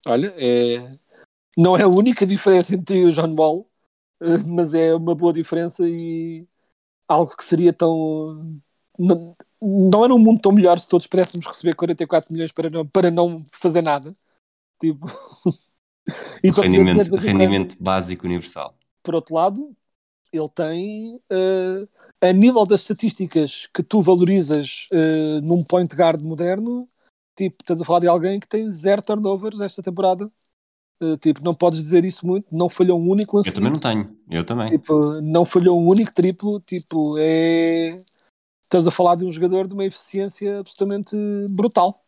Olha, 0.06 0.32
é... 0.36 0.96
não 1.58 1.76
é 1.76 1.82
a 1.82 1.88
única 1.88 2.24
diferença 2.24 2.72
entre 2.72 3.04
o 3.04 3.10
John 3.10 3.34
Wall, 3.34 3.68
eh, 4.22 4.38
mas 4.46 4.74
é 4.74 4.94
uma 4.94 5.12
boa 5.12 5.32
diferença 5.32 5.88
e 5.88 6.46
algo 7.08 7.36
que 7.36 7.42
seria 7.42 7.72
tão. 7.72 8.60
Não, 8.96 9.36
não 9.60 10.04
era 10.04 10.14
um 10.14 10.20
mundo 10.20 10.40
tão 10.40 10.52
melhor 10.52 10.78
se 10.78 10.86
todos 10.86 11.08
pudéssemos 11.08 11.44
receber 11.44 11.74
44 11.74 12.32
milhões 12.32 12.52
para 12.52 12.70
não, 12.70 12.86
para 12.86 13.10
não 13.10 13.44
fazer 13.52 13.82
nada. 13.82 14.14
Tipo. 14.80 15.08
e 16.44 16.50
rendimento, 16.52 17.16
rendimento 17.16 17.76
básico 17.82 18.24
universal. 18.24 18.78
Por 19.02 19.16
outro 19.16 19.34
lado, 19.34 19.76
ele 20.32 20.48
tem 20.50 21.16
uh, 21.16 21.88
a 22.24 22.32
nível 22.32 22.64
das 22.64 22.80
estatísticas 22.80 23.68
que 23.72 23.82
tu 23.82 24.00
valorizas 24.00 24.88
uh, 24.92 25.40
num 25.42 25.62
point 25.62 25.94
guard 25.94 26.22
moderno, 26.22 26.88
tipo, 27.36 27.56
estás 27.60 27.78
a 27.80 27.84
falar 27.84 28.00
de 28.00 28.08
alguém 28.08 28.40
que 28.40 28.48
tem 28.48 28.68
zero 28.70 29.02
turnovers 29.02 29.60
esta 29.60 29.82
temporada. 29.82 30.30
Uh, 31.02 31.18
tipo, 31.18 31.44
não 31.44 31.54
podes 31.54 31.82
dizer 31.82 32.04
isso 32.04 32.26
muito, 32.26 32.46
não 32.50 32.70
falhou 32.70 32.98
um 32.98 33.10
único 33.10 33.36
lance. 33.36 33.50
Eu 33.50 33.54
também 33.54 33.72
não 33.72 33.80
tenho, 33.80 34.16
eu 34.30 34.44
também. 34.44 34.70
Tipo, 34.70 35.20
não 35.20 35.44
falhou 35.44 35.78
um 35.78 35.86
único 35.86 36.14
triplo, 36.14 36.60
tipo, 36.60 37.16
é. 37.18 38.02
Estamos 38.64 38.88
a 38.88 38.90
falar 38.90 39.16
de 39.16 39.24
um 39.24 39.30
jogador 39.30 39.68
de 39.68 39.74
uma 39.74 39.84
eficiência 39.84 40.60
absolutamente 40.60 41.16
brutal. 41.50 42.02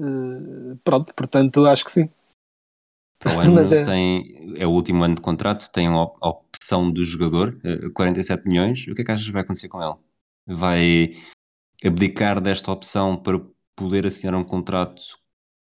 Uh, 0.00 0.76
pronto, 0.82 1.12
portanto, 1.14 1.66
acho 1.66 1.84
que 1.84 1.92
sim. 1.92 2.08
Para 3.18 3.36
o 3.36 3.40
ano 3.40 3.60
é... 3.60 3.84
Tem, 3.84 4.54
é 4.56 4.66
o 4.66 4.70
último 4.70 5.02
ano 5.02 5.16
de 5.16 5.20
contrato, 5.20 5.70
tem 5.72 5.86
a 5.86 6.02
opção 6.02 6.90
do 6.90 7.04
jogador, 7.04 7.58
47 7.94 8.40
eh, 8.40 8.48
milhões. 8.48 8.86
O 8.88 8.94
que 8.94 9.02
é 9.02 9.04
que 9.04 9.12
achas 9.12 9.26
que 9.26 9.32
vai 9.32 9.42
acontecer 9.42 9.68
com 9.68 9.82
ele? 9.82 9.94
Vai 10.46 11.16
abdicar 11.84 12.40
desta 12.40 12.72
opção 12.72 13.16
para 13.16 13.40
poder 13.76 14.06
assinar 14.06 14.34
um 14.34 14.44
contrato 14.44 15.02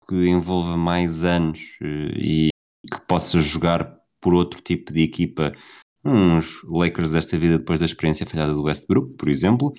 que 0.07 0.27
envolva 0.27 0.77
mais 0.77 1.23
anos 1.23 1.77
eh, 1.81 2.13
e 2.17 2.49
que 2.91 2.99
possa 3.07 3.39
jogar 3.39 3.95
por 4.21 4.33
outro 4.33 4.61
tipo 4.61 4.93
de 4.93 5.03
equipa, 5.03 5.53
uns 6.03 6.63
Lakers 6.63 7.11
desta 7.11 7.37
vida 7.37 7.57
depois 7.57 7.79
da 7.79 7.85
experiência 7.85 8.25
falhada 8.25 8.53
do 8.53 8.63
Westbrook, 8.63 9.15
por 9.15 9.29
exemplo, 9.29 9.73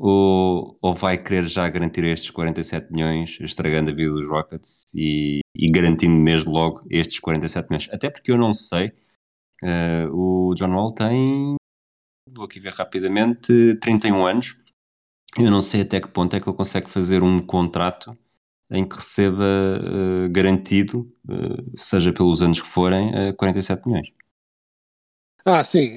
ou, 0.00 0.78
ou 0.80 0.94
vai 0.94 1.18
querer 1.18 1.48
já 1.48 1.68
garantir 1.68 2.04
estes 2.04 2.30
47 2.30 2.92
milhões, 2.92 3.36
estragando 3.40 3.90
a 3.90 3.94
vida 3.94 4.12
dos 4.12 4.28
Rockets 4.28 4.84
e, 4.94 5.40
e 5.54 5.70
garantindo 5.70 6.24
desde 6.24 6.48
logo 6.48 6.86
estes 6.88 7.18
47 7.18 7.68
milhões? 7.68 7.88
Até 7.92 8.08
porque 8.08 8.30
eu 8.30 8.38
não 8.38 8.54
sei, 8.54 8.92
uh, 9.64 10.08
o 10.12 10.54
John 10.54 10.70
Wall 10.70 10.92
tem, 10.94 11.56
vou 12.30 12.44
aqui 12.44 12.60
ver 12.60 12.72
rapidamente, 12.74 13.74
31 13.80 14.24
anos. 14.24 14.56
Eu 15.36 15.50
não 15.50 15.60
sei 15.60 15.82
até 15.82 16.00
que 16.00 16.08
ponto 16.08 16.34
é 16.34 16.40
que 16.40 16.48
ele 16.48 16.56
consegue 16.56 16.88
fazer 16.88 17.22
um 17.22 17.40
contrato 17.40 18.16
em 18.70 18.88
que 18.88 18.96
receba 18.96 19.44
uh, 19.44 20.30
garantido, 20.30 21.12
uh, 21.28 21.76
seja 21.76 22.12
pelos 22.12 22.40
anos 22.40 22.60
que 22.60 22.68
forem, 22.68 23.34
47 23.36 23.88
milhões. 23.88 24.08
Ah, 25.44 25.64
sim 25.64 25.96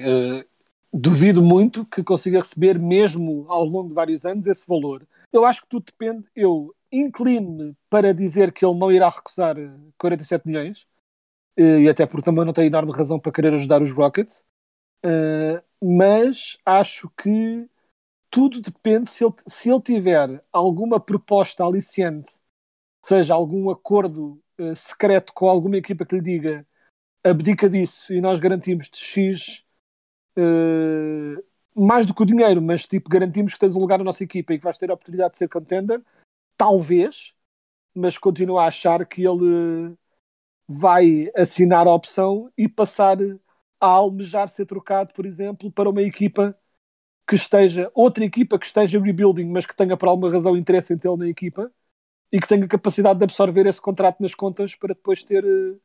duvido 0.92 1.42
muito 1.42 1.86
que 1.86 2.02
consiga 2.02 2.40
receber, 2.40 2.78
mesmo 2.78 3.46
ao 3.48 3.64
longo 3.64 3.88
de 3.88 3.94
vários 3.94 4.26
anos, 4.26 4.46
esse 4.46 4.66
valor. 4.66 5.06
Eu 5.32 5.44
acho 5.44 5.62
que 5.62 5.68
tudo 5.68 5.86
depende. 5.86 6.26
Eu 6.36 6.74
inclino-me 6.90 7.74
para 7.88 8.12
dizer 8.12 8.52
que 8.52 8.64
ele 8.64 8.78
não 8.78 8.92
irá 8.92 9.08
recusar 9.08 9.56
47 9.98 10.46
milhões, 10.46 10.86
eh, 11.56 11.80
e 11.82 11.88
até 11.88 12.06
porque 12.06 12.24
também 12.24 12.44
não 12.44 12.52
tem 12.52 12.66
enorme 12.66 12.92
razão 12.92 13.18
para 13.18 13.32
querer 13.32 13.54
ajudar 13.54 13.82
os 13.82 13.90
Rockets, 13.92 14.44
eh, 15.04 15.62
mas 15.82 16.58
acho 16.64 17.10
que 17.10 17.68
tudo 18.30 18.60
depende 18.60 19.08
se 19.10 19.24
ele, 19.24 19.34
se 19.46 19.70
ele 19.70 19.80
tiver 19.82 20.42
alguma 20.52 21.00
proposta 21.00 21.64
aliciante, 21.64 22.34
seja 23.04 23.34
algum 23.34 23.70
acordo 23.70 24.40
eh, 24.58 24.74
secreto 24.74 25.32
com 25.34 25.48
alguma 25.48 25.76
equipa 25.78 26.06
que 26.06 26.16
lhe 26.16 26.22
diga 26.22 26.66
abdica 27.24 27.68
disso 27.70 28.12
e 28.12 28.20
nós 28.20 28.40
garantimos 28.40 28.88
de 28.90 28.98
X 28.98 29.64
uh, 30.38 31.44
mais 31.74 32.06
do 32.06 32.14
que 32.14 32.22
o 32.22 32.26
dinheiro, 32.26 32.60
mas 32.60 32.86
tipo, 32.86 33.08
garantimos 33.08 33.54
que 33.54 33.58
tens 33.58 33.74
um 33.74 33.80
lugar 33.80 33.98
na 33.98 34.04
nossa 34.04 34.24
equipa 34.24 34.54
e 34.54 34.58
que 34.58 34.64
vais 34.64 34.78
ter 34.78 34.90
a 34.90 34.94
oportunidade 34.94 35.32
de 35.32 35.38
ser 35.38 35.48
contender, 35.48 36.00
talvez, 36.56 37.34
mas 37.94 38.18
continuo 38.18 38.58
a 38.58 38.66
achar 38.66 39.04
que 39.06 39.24
ele 39.26 39.94
vai 40.68 41.30
assinar 41.36 41.86
a 41.86 41.94
opção 41.94 42.50
e 42.56 42.68
passar 42.68 43.18
a 43.80 43.86
almejar 43.86 44.48
ser 44.48 44.66
trocado, 44.66 45.12
por 45.12 45.26
exemplo, 45.26 45.70
para 45.70 45.90
uma 45.90 46.02
equipa 46.02 46.56
que 47.26 47.34
esteja, 47.34 47.90
outra 47.94 48.24
equipa 48.24 48.58
que 48.58 48.66
esteja 48.66 49.00
rebuilding, 49.00 49.46
mas 49.46 49.66
que 49.66 49.76
tenha 49.76 49.96
por 49.96 50.08
alguma 50.08 50.30
razão 50.30 50.56
interesse 50.56 50.92
em 50.94 50.98
tê-lo 50.98 51.16
na 51.16 51.28
equipa 51.28 51.70
e 52.30 52.40
que 52.40 52.48
tenha 52.48 52.66
capacidade 52.68 53.18
de 53.18 53.24
absorver 53.24 53.66
esse 53.66 53.80
contrato 53.80 54.22
nas 54.22 54.34
contas 54.34 54.74
para 54.74 54.94
depois 54.94 55.22
ter 55.22 55.44
uh, 55.44 55.80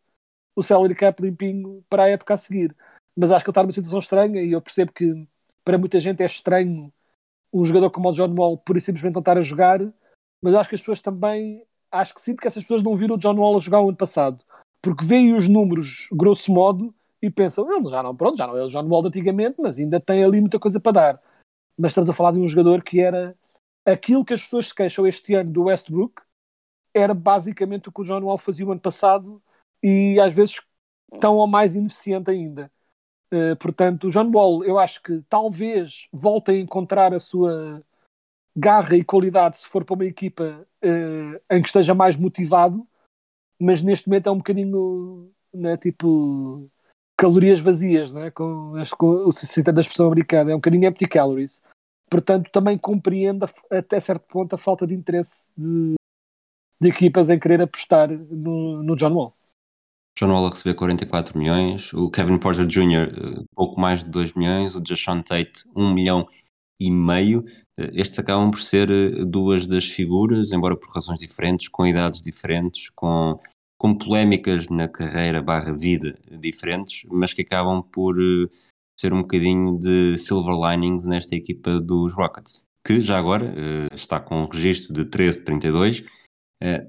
o 0.56 0.64
salary 0.64 0.96
cap 0.96 1.22
limpinho 1.22 1.84
para 1.90 2.04
a 2.04 2.10
época 2.10 2.34
a 2.34 2.38
seguir 2.38 2.76
mas 3.18 3.32
acho 3.32 3.44
que 3.44 3.50
ele 3.50 3.52
está 3.52 3.64
numa 3.64 3.72
situação 3.72 4.00
estranha 4.00 4.42
e 4.42 4.52
eu 4.52 4.62
percebo 4.62 4.94
que 4.94 5.28
para 5.64 5.78
muita 5.78 6.00
gente 6.00 6.22
é 6.22 6.26
estranho 6.26 6.94
um 7.52 7.66
jogador 7.66 7.90
como 7.90 8.10
o 8.10 8.14
John 8.14 8.34
Wall 8.36 8.58
por 8.58 8.80
simplesmente 8.80 9.16
não 9.16 9.22
estar 9.22 9.38
a 9.38 9.42
jogar, 9.42 9.80
mas 10.42 10.54
acho 10.54 10.70
que 10.70 10.76
as 10.76 10.82
pessoas 10.82 11.02
também 11.02 11.66
acho 11.92 12.14
que 12.14 12.22
sinto 12.22 12.40
que 12.40 12.48
essas 12.48 12.64
pessoas 12.64 12.84
não 12.84 12.96
viram 12.96 13.16
o 13.16 13.18
John 13.18 13.36
Wall 13.36 13.58
a 13.58 13.60
jogar 13.60 13.82
o 13.82 13.90
ano 13.90 13.98
passado, 13.98 14.44
porque 14.82 15.04
veem 15.04 15.34
os 15.34 15.48
números 15.48 16.08
grosso 16.12 16.52
modo 16.52 16.94
e 17.22 17.30
pensam, 17.30 17.66
não, 17.66 17.90
já 17.90 18.04
não, 18.04 18.16
pronto, 18.16 18.38
já 18.38 18.46
não 18.46 18.56
é 18.56 18.64
o 18.64 18.70
John 18.70 18.88
Wall 18.88 19.02
de 19.04 19.08
antigamente, 19.08 19.56
mas 19.60 19.80
ainda 19.80 20.00
tem 20.00 20.24
ali 20.24 20.40
muita 20.40 20.60
coisa 20.60 20.80
para 20.80 20.92
dar. 20.92 21.22
Mas 21.78 21.92
estamos 21.92 22.10
a 22.10 22.14
falar 22.14 22.32
de 22.32 22.40
um 22.40 22.48
jogador 22.48 22.84
que 22.84 23.00
era 23.00 23.36
aquilo 23.86 24.24
que 24.24 24.34
as 24.34 24.44
pessoas 24.44 24.68
se 24.68 24.76
queixam 24.76 25.08
este 25.08 25.34
ano 25.34 25.52
do 25.52 25.64
Westbrook, 25.64 26.22
era 26.94 27.14
basicamente 27.14 27.90
o 27.90 27.92
que 27.92 28.02
o 28.02 28.04
John 28.04 28.22
Wall 28.22 28.38
fazia 28.38 28.66
o 28.66 28.72
ano 28.72 28.82
passado 28.82 29.42
e 29.82 30.20
às 30.20 30.34
vezes 30.34 30.62
tão 31.20 31.36
ou 31.38 31.48
mais 31.48 31.76
ineficiente 31.76 32.30
ainda. 32.30 32.72
Uh, 33.34 33.56
portanto, 33.58 34.08
o 34.08 34.10
John 34.10 34.32
Wall, 34.32 34.64
eu 34.64 34.80
acho 34.80 35.02
que 35.04 35.22
talvez 35.28 36.08
volte 36.14 36.52
a 36.52 36.58
encontrar 36.58 37.14
a 37.14 37.20
sua 37.20 37.84
garra 38.56 38.96
e 38.96 39.04
qualidade 39.04 39.58
se 39.58 39.68
for 39.68 39.84
para 39.84 39.96
uma 39.96 40.06
equipa 40.06 40.66
uh, 40.84 41.42
em 41.52 41.62
que 41.62 41.68
esteja 41.68 41.94
mais 41.94 42.16
motivado, 42.16 42.88
mas 43.60 43.84
neste 43.84 44.08
momento 44.08 44.30
é 44.30 44.32
um 44.32 44.38
bocadinho 44.38 45.32
né, 45.54 45.78
tipo 45.78 46.70
calorias 47.18 47.60
vazias, 47.60 48.12
né, 48.12 48.32
com, 48.32 48.74
com, 48.98 49.32
citando 49.32 49.80
a 49.80 49.82
expressão 49.82 50.08
americana, 50.08 50.52
é 50.52 50.54
um 50.54 50.60
bocadinho 50.60 50.88
empty 50.88 51.08
calories. 51.08 51.62
Portanto, 52.10 52.50
também 52.52 52.78
compreendo 52.78 53.50
até 53.70 54.00
certo 54.00 54.26
ponto 54.28 54.54
a 54.54 54.58
falta 54.58 54.88
de 54.88 54.94
interesse 54.94 55.50
de, 55.58 55.96
de 56.80 56.90
equipas 56.90 57.30
em 57.30 57.40
querer 57.40 57.62
apostar 57.62 58.10
no, 58.10 58.82
no 58.82 58.96
John 58.96 59.14
Wall. 59.14 59.34
John 60.18 60.32
Wall 60.32 60.48
a 60.48 60.50
receber 60.50 60.74
44 60.74 61.38
milhões, 61.38 61.94
o 61.94 62.10
Kevin 62.10 62.40
Porter 62.40 62.66
Jr. 62.66 63.14
Eh, 63.14 63.44
pouco 63.56 63.80
mais 63.80 64.04
de 64.04 64.10
2 64.10 64.34
milhões, 64.34 64.74
o 64.76 64.82
Jashawn 64.84 65.22
Tate 65.22 65.64
1 65.76 65.94
milhão 65.94 66.28
e 66.82 66.90
meio. 66.90 67.46
Eh, 67.80 67.92
estes 67.94 68.18
acabam 68.18 68.50
por 68.50 68.60
ser 68.60 68.90
eh, 68.90 69.24
duas 69.24 69.68
das 69.68 69.86
figuras, 69.86 70.52
embora 70.52 70.76
por 70.76 70.90
razões 70.90 71.20
diferentes, 71.20 71.68
com 71.68 71.86
idades 71.86 72.20
diferentes, 72.20 72.90
com, 72.96 73.40
com 73.78 73.96
polémicas 73.96 74.68
na 74.70 74.88
carreira 74.88 75.40
barra 75.40 75.72
vida 75.72 76.18
diferentes, 76.42 77.08
mas 77.12 77.32
que 77.32 77.44
acabam 77.44 77.84
por 77.84 78.16
ser 79.00 79.14
um 79.14 79.22
bocadinho 79.22 79.78
de 79.78 80.18
silver 80.18 80.56
linings 80.60 81.06
nesta 81.06 81.36
equipa 81.36 81.80
dos 81.80 82.16
Rockets, 82.16 82.64
que 82.84 83.00
já 83.02 83.20
agora 83.20 83.54
está 83.94 84.20
com 84.20 84.42
um 84.42 84.48
registro 84.48 84.92
de 84.92 85.06
13-32, 85.06 86.04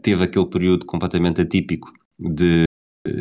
teve 0.00 0.24
aquele 0.24 0.46
período 0.46 0.86
completamente 0.86 1.42
atípico 1.42 1.92
de 2.18 2.67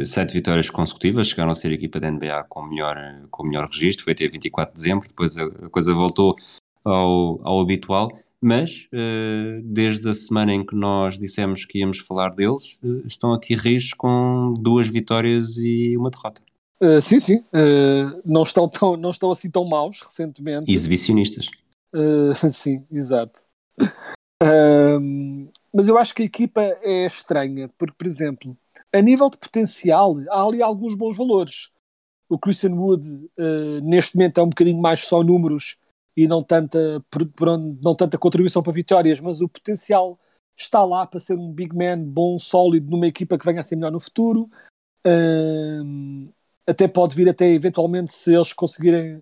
sete 0.05 0.33
vitórias 0.33 0.69
consecutivas, 0.69 1.29
chegaram 1.29 1.51
a 1.51 1.55
ser 1.55 1.69
a 1.69 1.73
equipa 1.73 1.99
da 1.99 2.11
NBA 2.11 2.45
com 2.49 2.63
melhor, 2.63 2.97
com 3.29 3.43
melhor 3.43 3.67
registro, 3.67 4.03
foi 4.03 4.13
até 4.13 4.27
24 4.27 4.73
de 4.73 4.81
dezembro, 4.81 5.07
depois 5.07 5.37
a, 5.37 5.49
coisa 5.69 5.93
voltou 5.93 6.35
ao, 6.83 7.39
ao 7.43 7.61
habitual, 7.61 8.11
mas 8.41 8.87
uh, 8.93 9.61
desde 9.63 10.09
a 10.09 10.13
semana 10.15 10.53
em 10.53 10.65
que 10.65 10.75
nós 10.75 11.17
dissemos 11.17 11.65
que 11.65 11.79
íamos 11.79 11.99
falar 11.99 12.29
deles, 12.29 12.77
uh, 12.83 13.05
estão 13.05 13.33
aqui 13.33 13.55
rios 13.55 13.93
com 13.93 14.53
duas 14.59 14.87
vitórias 14.87 15.57
e 15.57 15.97
uma 15.97 16.09
derrota. 16.09 16.41
Uh, 16.79 17.01
sim, 17.01 17.19
sim, 17.19 17.43
não, 18.23 18.43
estão 18.43 18.69
tão, 18.69 18.95
não 18.95 19.09
estão 19.09 19.31
assim 19.31 19.49
tão 19.49 19.65
maus 19.65 20.01
recentemente. 20.01 20.71
Exibicionistas. 20.71 21.47
sim, 22.51 22.83
exato. 22.91 23.41
mas 25.73 25.87
eu 25.87 25.97
acho 25.97 26.13
que 26.13 26.21
a 26.21 26.25
equipa 26.25 26.61
é 26.83 27.07
estranha, 27.07 27.67
porque, 27.77 27.95
por 27.97 28.05
exemplo, 28.05 28.55
a 28.93 29.01
nível 29.01 29.29
de 29.29 29.37
potencial, 29.37 30.17
há 30.29 30.43
ali 30.43 30.61
alguns 30.61 30.95
bons 30.95 31.17
valores. 31.17 31.69
O 32.29 32.37
Christian 32.37 32.73
Wood, 32.73 33.05
neste 33.83 34.15
momento, 34.15 34.39
é 34.39 34.43
um 34.43 34.49
bocadinho 34.49 34.81
mais 34.81 35.05
só 35.05 35.23
números 35.23 35.77
e 36.15 36.27
não 36.27 36.43
tanta, 36.43 37.01
não 37.81 37.95
tanta 37.95 38.17
contribuição 38.17 38.61
para 38.61 38.73
vitórias, 38.73 39.19
mas 39.19 39.39
o 39.39 39.47
potencial 39.47 40.19
está 40.57 40.83
lá 40.83 41.05
para 41.05 41.19
ser 41.19 41.37
um 41.37 41.53
big 41.53 41.75
man 41.75 42.03
bom, 42.03 42.39
sólido, 42.39 42.89
numa 42.89 43.07
equipa 43.07 43.37
que 43.37 43.45
venha 43.45 43.61
a 43.61 43.63
ser 43.63 43.75
melhor 43.75 43.91
no 43.91 43.99
futuro. 43.99 44.49
Um, 45.05 46.27
até 46.65 46.87
pode 46.87 47.15
vir 47.15 47.29
até 47.29 47.47
eventualmente 47.47 48.11
se 48.11 48.33
eles 48.33 48.51
conseguirem 48.51 49.21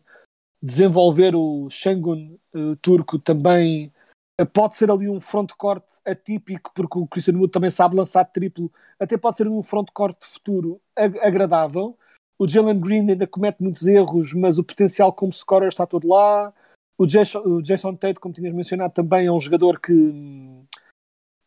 desenvolver 0.63 1.35
o 1.35 1.69
Shengun 1.69 2.37
uh, 2.55 2.75
turco 2.77 3.19
também 3.19 3.87
uh, 3.87 3.94
pode 4.43 4.75
ser 4.75 4.91
ali 4.91 5.07
um 5.07 5.21
front 5.21 5.51
court 5.57 5.83
atípico 6.03 6.71
porque 6.73 6.97
o 6.97 7.07
Christian 7.07 7.37
Wood 7.37 7.51
também 7.51 7.71
sabe 7.71 7.95
lançar 7.95 8.25
triplo. 8.25 8.71
Até 8.99 9.17
pode 9.17 9.37
ser 9.37 9.47
um 9.47 9.63
front 9.63 9.87
court 9.93 10.17
futuro 10.21 10.81
ag 10.95 11.17
agradável. 11.19 11.97
O 12.37 12.47
Jalen 12.47 12.79
Green 12.79 13.09
ainda 13.09 13.25
comete 13.25 13.63
muitos 13.63 13.87
erros 13.87 14.33
mas 14.33 14.57
o 14.57 14.63
potencial 14.63 15.13
como 15.13 15.31
scorer 15.31 15.69
está 15.69 15.85
todo 15.85 16.07
lá. 16.07 16.53
O 16.97 17.05
Jason, 17.05 17.39
o 17.39 17.61
Jason 17.61 17.95
Tate, 17.95 18.19
como 18.19 18.33
tinhas 18.33 18.53
mencionado, 18.53 18.93
também 18.93 19.27
é 19.27 19.31
um 19.31 19.39
jogador 19.39 19.79
que 19.79 19.93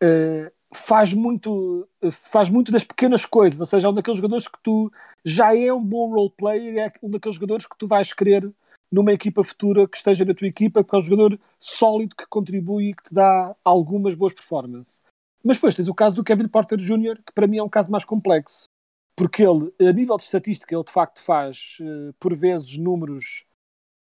uh, 0.02 0.50
faz, 0.72 1.12
muito, 1.14 1.88
faz 2.12 2.50
muito 2.50 2.70
das 2.70 2.84
pequenas 2.84 3.24
coisas, 3.24 3.58
ou 3.60 3.66
seja, 3.66 3.88
é 3.88 3.90
um 3.90 3.94
daqueles 3.94 4.18
jogadores 4.18 4.46
que 4.46 4.58
tu 4.62 4.92
já 5.24 5.56
é 5.56 5.72
um 5.72 5.82
bom 5.82 6.12
role 6.12 6.30
player, 6.36 6.78
é 6.78 6.92
um 7.02 7.10
daqueles 7.10 7.36
jogadores 7.36 7.66
que 7.66 7.78
tu 7.78 7.86
vais 7.86 8.12
querer 8.12 8.52
numa 8.90 9.12
equipa 9.12 9.44
futura 9.44 9.86
que 9.86 9.96
esteja 9.96 10.24
na 10.24 10.34
tua 10.34 10.48
equipa, 10.48 10.82
porque 10.82 10.96
é 10.96 10.98
um 10.98 11.02
jogador 11.02 11.40
sólido 11.60 12.16
que 12.16 12.26
contribui 12.26 12.90
e 12.90 12.94
que 12.94 13.04
te 13.04 13.14
dá 13.14 13.54
algumas 13.64 14.14
boas 14.14 14.32
performances. 14.32 15.02
Mas 15.44 15.56
depois 15.56 15.74
tens 15.74 15.88
o 15.88 15.94
caso 15.94 16.16
do 16.16 16.24
Kevin 16.24 16.48
Porter 16.48 16.78
Jr., 16.78 17.20
que 17.24 17.32
para 17.32 17.46
mim 17.46 17.58
é 17.58 17.62
um 17.62 17.68
caso 17.68 17.90
mais 17.90 18.04
complexo, 18.04 18.68
porque 19.14 19.42
ele, 19.42 19.72
a 19.80 19.92
nível 19.92 20.16
de 20.16 20.24
estatística, 20.24 20.74
ele 20.74 20.84
de 20.84 20.92
facto 20.92 21.20
faz, 21.20 21.78
uh, 21.80 22.12
por 22.18 22.34
vezes, 22.34 22.76
números 22.76 23.44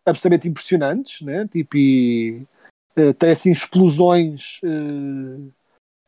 absolutamente 0.04 0.48
impressionantes, 0.48 1.22
né? 1.22 1.48
tipo, 1.48 1.76
e 1.76 2.46
uh, 2.96 3.14
tem 3.14 3.30
assim 3.30 3.50
explosões 3.50 4.60
uh, 4.62 5.52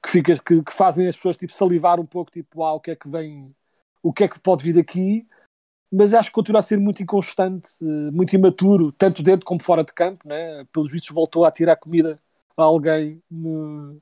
que, 0.02 0.10
fica, 0.10 0.36
que, 0.38 0.62
que, 0.62 0.72
fazem 0.72 1.08
as 1.08 1.16
pessoas 1.16 1.36
tipo, 1.36 1.52
salivar 1.52 1.98
um 1.98 2.06
pouco, 2.06 2.30
tipo, 2.30 2.62
ah, 2.62 2.74
o 2.74 2.80
que 2.80 2.90
é 2.90 2.96
que 2.96 3.08
vem, 3.08 3.54
o 4.02 4.12
que 4.12 4.24
é 4.24 4.28
que 4.28 4.38
pode 4.38 4.62
vir 4.62 4.74
daqui, 4.74 5.26
mas 5.92 6.12
acho 6.12 6.31
que 6.31 6.35
continua 6.35 6.61
a 6.61 6.62
ser 6.62 6.79
muito 6.79 7.03
inconstante, 7.03 7.68
uh, 7.81 8.12
muito 8.12 8.35
imaturo, 8.35 8.92
tanto 8.92 9.22
dentro 9.22 9.46
como 9.46 9.62
fora 9.62 9.85
de 9.85 9.92
campo, 9.92 10.27
né? 10.27 10.64
pelos 10.72 10.90
vistos 10.90 11.14
voltou 11.14 11.44
a 11.44 11.51
tirar 11.51 11.77
comida 11.77 12.18
a 12.57 12.62
alguém 12.62 13.22
no, 13.31 13.99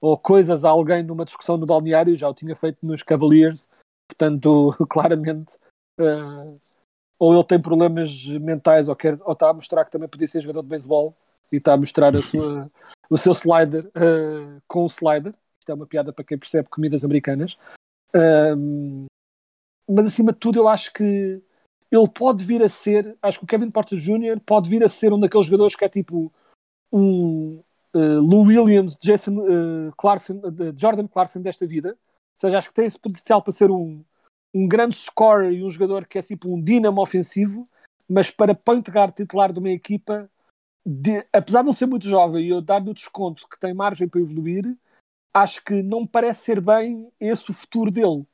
ou 0.00 0.16
coisas 0.18 0.64
a 0.64 0.70
alguém 0.70 1.02
numa 1.02 1.24
discussão 1.24 1.56
no 1.56 1.66
balneário, 1.66 2.16
já 2.16 2.28
o 2.28 2.34
tinha 2.34 2.56
feito 2.56 2.78
nos 2.82 3.02
Cavaliers, 3.02 3.68
portanto, 4.08 4.74
claramente 4.88 5.54
uh, 6.00 6.60
ou 7.20 7.34
ele 7.34 7.44
tem 7.44 7.60
problemas 7.60 8.26
mentais 8.26 8.88
ou, 8.88 8.96
quer, 8.96 9.18
ou 9.22 9.34
está 9.34 9.50
a 9.50 9.52
mostrar 9.52 9.84
que 9.84 9.90
também 9.90 10.08
podia 10.08 10.26
ser 10.26 10.40
jogador 10.40 10.62
de 10.62 10.68
beisebol 10.68 11.14
e 11.52 11.56
está 11.56 11.74
a 11.74 11.76
mostrar 11.76 12.16
a 12.16 12.18
sua, 12.18 12.70
o 13.10 13.18
seu 13.18 13.34
slider 13.34 13.84
uh, 13.88 14.62
com 14.66 14.84
o 14.84 14.86
slider. 14.86 15.34
Isto 15.58 15.70
é 15.70 15.74
uma 15.74 15.86
piada 15.86 16.14
para 16.14 16.24
quem 16.24 16.38
percebe 16.38 16.70
comidas 16.70 17.04
americanas. 17.04 17.58
Um, 18.14 19.04
mas 19.90 20.06
acima 20.06 20.32
de 20.32 20.38
tudo, 20.38 20.58
eu 20.58 20.68
acho 20.68 20.92
que 20.92 21.42
ele 21.90 22.08
pode 22.08 22.44
vir 22.44 22.62
a 22.62 22.68
ser, 22.68 23.16
acho 23.20 23.38
que 23.38 23.44
o 23.44 23.48
Kevin 23.48 23.70
Porter 23.70 23.98
Jr. 23.98 24.40
pode 24.44 24.70
vir 24.70 24.84
a 24.84 24.88
ser 24.88 25.12
um 25.12 25.18
daqueles 25.18 25.46
jogadores 25.46 25.74
que 25.74 25.84
é 25.84 25.88
tipo 25.88 26.32
um 26.92 27.62
uh, 27.94 28.20
Lou 28.20 28.46
Williams, 28.46 28.96
Jason 29.00 29.38
uh, 29.38 29.92
Clarkson, 29.96 30.34
uh, 30.34 30.72
Jordan 30.76 31.08
Clarkson 31.08 31.40
desta 31.40 31.66
vida. 31.66 31.90
Ou 31.90 31.96
seja, 32.36 32.58
acho 32.58 32.68
que 32.68 32.74
tem 32.74 32.86
esse 32.86 32.98
potencial 32.98 33.42
para 33.42 33.52
ser 33.52 33.70
um, 33.70 34.04
um 34.54 34.68
grande 34.68 34.96
scorer 34.96 35.52
e 35.52 35.64
um 35.64 35.70
jogador 35.70 36.06
que 36.06 36.18
é 36.18 36.22
tipo 36.22 36.54
um 36.54 36.62
dínamo 36.62 37.02
ofensivo, 37.02 37.68
mas 38.08 38.30
para 38.30 38.54
point 38.54 38.88
guard 38.90 39.14
titular 39.14 39.52
de 39.52 39.58
uma 39.58 39.70
equipa, 39.70 40.30
de, 40.86 41.24
apesar 41.32 41.60
de 41.60 41.66
não 41.66 41.72
ser 41.72 41.86
muito 41.86 42.06
jovem 42.06 42.46
e 42.46 42.48
eu 42.48 42.60
dar-lhe 42.60 42.90
o 42.90 42.94
desconto 42.94 43.48
que 43.48 43.58
tem 43.58 43.74
margem 43.74 44.08
para 44.08 44.20
evoluir, 44.20 44.76
acho 45.34 45.64
que 45.64 45.82
não 45.82 46.06
parece 46.06 46.44
ser 46.44 46.60
bem 46.60 47.10
esse 47.20 47.50
o 47.50 47.54
futuro 47.54 47.90
dele. 47.90 48.24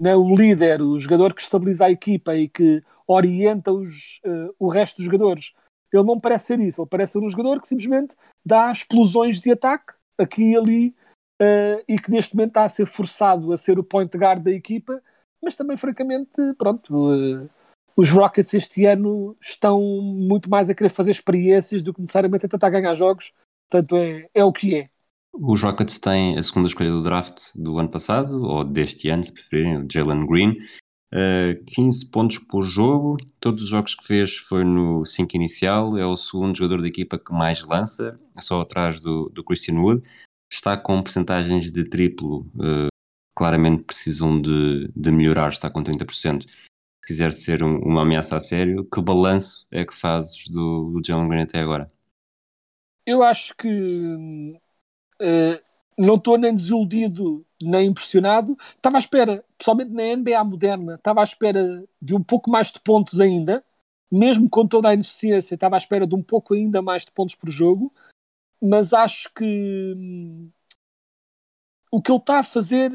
Né? 0.00 0.14
O 0.16 0.34
líder, 0.34 0.82
o 0.82 0.98
jogador 0.98 1.34
que 1.34 1.42
estabiliza 1.42 1.86
a 1.86 1.90
equipa 1.90 2.34
e 2.34 2.48
que 2.48 2.82
orienta 3.06 3.72
os, 3.72 4.20
uh, 4.24 4.54
o 4.58 4.68
resto 4.68 4.96
dos 4.96 5.06
jogadores. 5.06 5.54
Ele 5.92 6.02
não 6.02 6.18
parece 6.18 6.46
ser 6.46 6.60
isso, 6.60 6.82
ele 6.82 6.88
parece 6.88 7.12
ser 7.12 7.18
um 7.18 7.30
jogador 7.30 7.60
que 7.60 7.68
simplesmente 7.68 8.16
dá 8.44 8.72
explosões 8.72 9.40
de 9.40 9.52
ataque 9.52 9.92
aqui 10.18 10.50
e 10.50 10.56
ali 10.56 10.88
uh, 11.40 11.84
e 11.86 11.96
que 11.98 12.10
neste 12.10 12.34
momento 12.34 12.50
está 12.50 12.64
a 12.64 12.68
ser 12.68 12.86
forçado 12.86 13.52
a 13.52 13.58
ser 13.58 13.78
o 13.78 13.84
point 13.84 14.16
guard 14.16 14.42
da 14.42 14.50
equipa 14.50 15.00
mas 15.44 15.54
também, 15.54 15.76
francamente, 15.76 16.32
pronto, 16.56 17.12
uh, 17.12 17.48
os 17.94 18.10
Rockets 18.10 18.54
este 18.54 18.86
ano 18.86 19.36
estão 19.40 19.80
muito 19.80 20.48
mais 20.48 20.70
a 20.70 20.74
querer 20.74 20.88
fazer 20.88 21.10
experiências 21.10 21.82
do 21.82 21.92
que 21.92 22.00
necessariamente 22.00 22.46
a 22.46 22.48
tentar 22.48 22.70
ganhar 22.70 22.94
jogos, 22.94 23.32
portanto 23.70 23.96
é, 23.96 24.28
é 24.34 24.42
o 24.42 24.52
que 24.52 24.74
é. 24.74 24.90
Os 25.36 25.62
Rockets 25.62 25.98
têm 25.98 26.38
a 26.38 26.42
segunda 26.42 26.68
escolha 26.68 26.90
do 26.90 27.02
draft 27.02 27.50
do 27.54 27.78
ano 27.78 27.88
passado, 27.88 28.42
ou 28.42 28.62
deste 28.62 29.08
ano, 29.08 29.24
se 29.24 29.32
preferirem, 29.32 29.78
o 29.78 29.86
Jalen 29.90 30.26
Green. 30.26 30.50
Uh, 31.12 31.54
eh, 31.54 31.62
15 31.66 32.10
pontos 32.10 32.38
por 32.38 32.64
jogo, 32.64 33.16
todos 33.40 33.64
os 33.64 33.68
jogos 33.68 33.94
que 33.94 34.04
fez 34.04 34.36
foi 34.36 34.64
no 34.64 35.04
5 35.04 35.36
inicial, 35.36 35.96
é 35.96 36.06
o 36.06 36.16
segundo 36.16 36.56
jogador 36.56 36.82
da 36.82 36.88
equipa 36.88 37.18
que 37.18 37.32
mais 37.32 37.64
lança, 37.64 38.18
só 38.40 38.60
atrás 38.60 39.00
do, 39.00 39.28
do 39.30 39.44
Christian 39.44 39.80
Wood. 39.80 40.02
Está 40.50 40.76
com 40.76 41.02
percentagens 41.02 41.70
de 41.70 41.88
triplo 41.88 42.46
uh, 42.56 42.88
claramente 43.34 43.82
precisam 43.82 44.40
de, 44.40 44.88
de 44.94 45.10
melhorar, 45.10 45.50
está 45.50 45.68
com 45.68 45.82
30%. 45.82 46.42
Se 46.42 46.48
quiser 47.06 47.32
ser 47.32 47.62
um, 47.62 47.78
uma 47.80 48.02
ameaça 48.02 48.36
a 48.36 48.40
sério, 48.40 48.84
que 48.84 49.02
balanço 49.02 49.66
é 49.70 49.84
que 49.84 49.94
fazes 49.94 50.48
do, 50.48 50.92
do 50.92 51.02
Jalen 51.04 51.28
Green 51.28 51.42
até 51.42 51.60
agora? 51.60 51.88
Eu 53.06 53.22
acho 53.22 53.54
que 53.56 53.68
uh, 55.20 55.64
não 55.96 56.14
estou 56.14 56.36
nem 56.36 56.54
desiludido 56.54 57.44
nem 57.62 57.88
impressionado. 57.88 58.56
Estava 58.76 58.96
à 58.96 59.00
espera, 59.00 59.44
pessoalmente 59.56 59.92
na 59.92 60.16
NBA 60.16 60.44
moderna, 60.44 60.94
estava 60.94 61.20
à 61.20 61.24
espera 61.24 61.84
de 62.00 62.14
um 62.14 62.22
pouco 62.22 62.50
mais 62.50 62.70
de 62.70 62.80
pontos 62.80 63.20
ainda, 63.20 63.64
mesmo 64.10 64.48
com 64.48 64.66
toda 64.66 64.88
a 64.88 64.94
ineficiência, 64.94 65.54
estava 65.54 65.76
à 65.76 65.78
espera 65.78 66.06
de 66.06 66.14
um 66.14 66.22
pouco 66.22 66.54
ainda 66.54 66.82
mais 66.82 67.04
de 67.04 67.12
pontos 67.12 67.34
por 67.34 67.50
jogo, 67.50 67.92
mas 68.60 68.92
acho 68.92 69.32
que 69.34 69.94
hum, 69.96 70.50
o 71.90 72.02
que 72.02 72.10
ele 72.10 72.18
está 72.18 72.40
a 72.40 72.44
fazer 72.44 72.90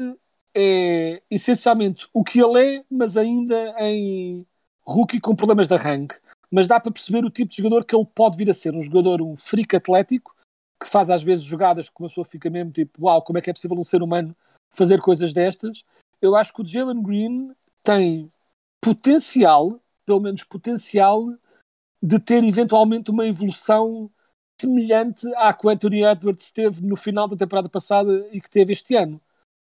é 0.54 1.22
essencialmente 1.30 2.08
o 2.12 2.24
que 2.24 2.40
ele 2.40 2.76
é, 2.78 2.84
mas 2.90 3.16
ainda 3.16 3.74
em 3.80 4.46
rookie 4.82 5.20
com 5.20 5.34
problemas 5.34 5.68
de 5.68 5.74
arranque. 5.74 6.16
Mas 6.50 6.66
dá 6.66 6.80
para 6.80 6.90
perceber 6.90 7.24
o 7.24 7.30
tipo 7.30 7.50
de 7.50 7.56
jogador 7.56 7.84
que 7.84 7.94
ele 7.94 8.04
pode 8.04 8.36
vir 8.36 8.50
a 8.50 8.54
ser. 8.54 8.74
Um 8.74 8.82
jogador, 8.82 9.22
um 9.22 9.36
freak 9.36 9.76
atlético, 9.76 10.34
que 10.80 10.88
faz 10.88 11.10
às 11.10 11.22
vezes 11.22 11.44
jogadas 11.44 11.88
que 11.88 12.00
uma 12.00 12.08
pessoa 12.08 12.24
fica 12.24 12.48
mesmo 12.48 12.72
tipo, 12.72 13.04
uau, 13.04 13.22
como 13.22 13.38
é 13.38 13.42
que 13.42 13.50
é 13.50 13.52
possível 13.52 13.78
um 13.78 13.84
ser 13.84 14.02
humano 14.02 14.34
fazer 14.70 15.00
coisas 15.00 15.32
destas? 15.32 15.84
Eu 16.20 16.34
acho 16.34 16.52
que 16.52 16.62
o 16.62 16.66
Jalen 16.66 17.02
Green 17.02 17.54
tem 17.82 18.28
potencial, 18.80 19.80
pelo 20.06 20.20
menos 20.20 20.44
potencial, 20.44 21.26
de 22.02 22.18
ter 22.18 22.42
eventualmente 22.44 23.10
uma 23.10 23.26
evolução 23.26 24.10
semelhante 24.60 25.26
à 25.36 25.52
que 25.52 25.66
o 25.66 25.70
Anthony 25.70 26.04
Edwards 26.04 26.50
teve 26.50 26.82
no 26.82 26.96
final 26.96 27.28
da 27.28 27.36
temporada 27.36 27.68
passada 27.68 28.26
e 28.32 28.40
que 28.40 28.50
teve 28.50 28.72
este 28.72 28.94
ano 28.94 29.20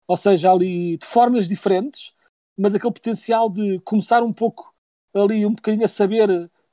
ou 0.10 0.18
seja, 0.18 0.52
ali 0.52 0.98
de 0.98 1.06
formas 1.06 1.48
diferentes, 1.48 2.16
mas 2.58 2.74
aquele 2.74 2.92
potencial 2.92 3.48
de 3.48 3.80
começar 3.82 4.24
um 4.24 4.34
pouco 4.34 4.74
ali, 5.14 5.46
um 5.46 5.54
bocadinho 5.54 5.86
a 5.86 5.88
saber, 5.88 6.28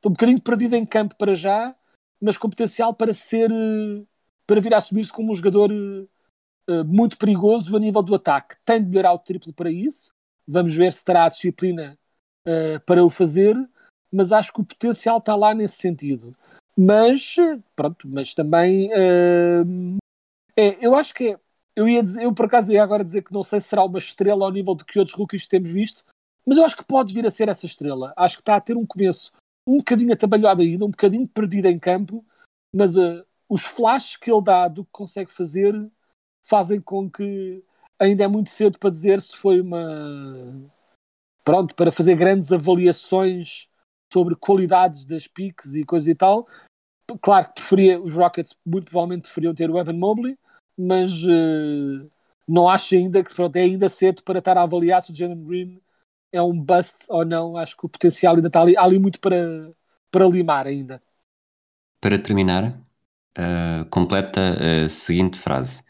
um 0.06 0.10
bocadinho 0.10 0.40
perdido 0.40 0.74
em 0.74 0.86
campo 0.86 1.14
para 1.18 1.34
já, 1.34 1.76
mas 2.18 2.38
com 2.38 2.48
potencial 2.48 2.94
para 2.94 3.12
ser 3.12 3.50
eh, 3.52 4.02
para 4.46 4.60
vir 4.60 4.74
a 4.74 4.78
assumir-se 4.78 5.12
como 5.12 5.32
um 5.32 5.34
jogador 5.34 5.70
eh, 6.68 6.82
muito 6.84 7.16
perigoso 7.16 7.76
a 7.76 7.80
nível 7.80 8.02
do 8.02 8.14
ataque. 8.14 8.56
Tem 8.64 8.82
de 8.82 8.88
melhorar 8.88 9.12
o 9.12 9.18
triplo 9.18 9.52
para 9.52 9.70
isso. 9.70 10.12
Vamos 10.46 10.74
ver 10.74 10.92
se 10.92 11.04
terá 11.04 11.24
a 11.24 11.28
disciplina 11.28 11.98
uh, 12.46 12.80
para 12.86 13.04
o 13.04 13.10
fazer, 13.10 13.56
mas 14.12 14.30
acho 14.30 14.52
que 14.52 14.60
o 14.60 14.64
potencial 14.64 15.18
está 15.18 15.34
lá 15.34 15.52
nesse 15.52 15.76
sentido. 15.76 16.36
Mas, 16.78 17.34
pronto, 17.74 18.06
mas 18.08 18.32
também 18.32 18.90
uh, 18.92 19.98
é, 20.56 20.78
eu 20.84 20.94
acho 20.94 21.14
que 21.14 21.30
é, 21.32 21.40
eu 21.74 21.88
ia 21.88 22.02
dizer, 22.02 22.22
eu 22.22 22.32
por 22.32 22.46
acaso 22.46 22.72
ia 22.72 22.82
agora 22.82 23.04
dizer 23.04 23.22
que 23.22 23.32
não 23.32 23.42
sei 23.42 23.60
se 23.60 23.68
será 23.68 23.84
uma 23.84 23.98
estrela 23.98 24.44
ao 24.44 24.52
nível 24.52 24.74
de 24.74 24.84
que 24.84 24.98
outros 24.98 25.16
rookies 25.16 25.46
temos 25.46 25.70
visto, 25.70 26.02
mas 26.46 26.56
eu 26.56 26.64
acho 26.64 26.76
que 26.76 26.84
pode 26.84 27.12
vir 27.12 27.26
a 27.26 27.30
ser 27.30 27.48
essa 27.48 27.66
estrela. 27.66 28.14
Acho 28.16 28.36
que 28.36 28.42
está 28.42 28.56
a 28.56 28.60
ter 28.60 28.76
um 28.76 28.86
começo 28.86 29.32
um 29.66 29.78
bocadinho 29.78 30.12
atabalhado 30.12 30.62
ainda, 30.62 30.84
um 30.84 30.90
bocadinho 30.90 31.26
perdido 31.28 31.66
em 31.66 31.78
campo, 31.78 32.24
mas 32.74 32.96
uh, 32.96 33.24
os 33.48 33.64
flashes 33.64 34.16
que 34.16 34.30
ele 34.30 34.42
dá 34.42 34.68
do 34.68 34.84
que 34.84 34.90
consegue 34.92 35.32
fazer 35.32 35.74
fazem 36.44 36.80
com 36.80 37.10
que 37.10 37.62
ainda 37.98 38.24
é 38.24 38.28
muito 38.28 38.50
cedo 38.50 38.78
para 38.78 38.90
dizer 38.90 39.20
se 39.20 39.36
foi 39.36 39.60
uma. 39.60 40.70
Pronto, 41.44 41.74
para 41.74 41.92
fazer 41.92 42.16
grandes 42.16 42.52
avaliações 42.52 43.68
sobre 44.12 44.34
qualidades 44.34 45.04
das 45.04 45.26
piques 45.26 45.74
e 45.74 45.84
coisa 45.84 46.10
e 46.10 46.14
tal. 46.14 46.46
Claro 47.20 47.48
que 47.48 47.54
preferia, 47.54 48.00
os 48.00 48.12
Rockets 48.14 48.56
muito 48.64 48.86
provavelmente 48.86 49.22
preferiam 49.22 49.54
ter 49.54 49.70
o 49.70 49.78
Evan 49.78 49.92
Mobley, 49.92 50.36
mas 50.76 51.12
uh, 51.22 52.10
não 52.48 52.68
acho 52.68 52.96
ainda 52.96 53.22
que 53.22 53.32
pronto, 53.32 53.54
é 53.54 53.60
ainda 53.60 53.88
cedo 53.88 54.24
para 54.24 54.40
estar 54.40 54.58
a 54.58 54.62
avaliar 54.62 55.00
se 55.00 55.12
o 55.12 55.14
Jalen 55.14 55.44
Green 55.44 55.80
é 56.32 56.42
um 56.42 56.58
bust 56.60 56.96
ou 57.08 57.24
não. 57.24 57.56
Acho 57.56 57.76
que 57.76 57.86
o 57.86 57.88
potencial 57.88 58.34
ainda 58.34 58.48
está 58.48 58.60
ali, 58.60 58.76
há 58.76 58.82
ali 58.82 58.98
muito 58.98 59.20
para, 59.20 59.72
para 60.10 60.26
limar 60.26 60.66
ainda. 60.66 61.00
Para 62.00 62.18
terminar, 62.18 62.80
uh, 63.36 63.88
completa 63.90 64.40
a 64.84 64.88
seguinte 64.88 65.38
frase. 65.38 65.84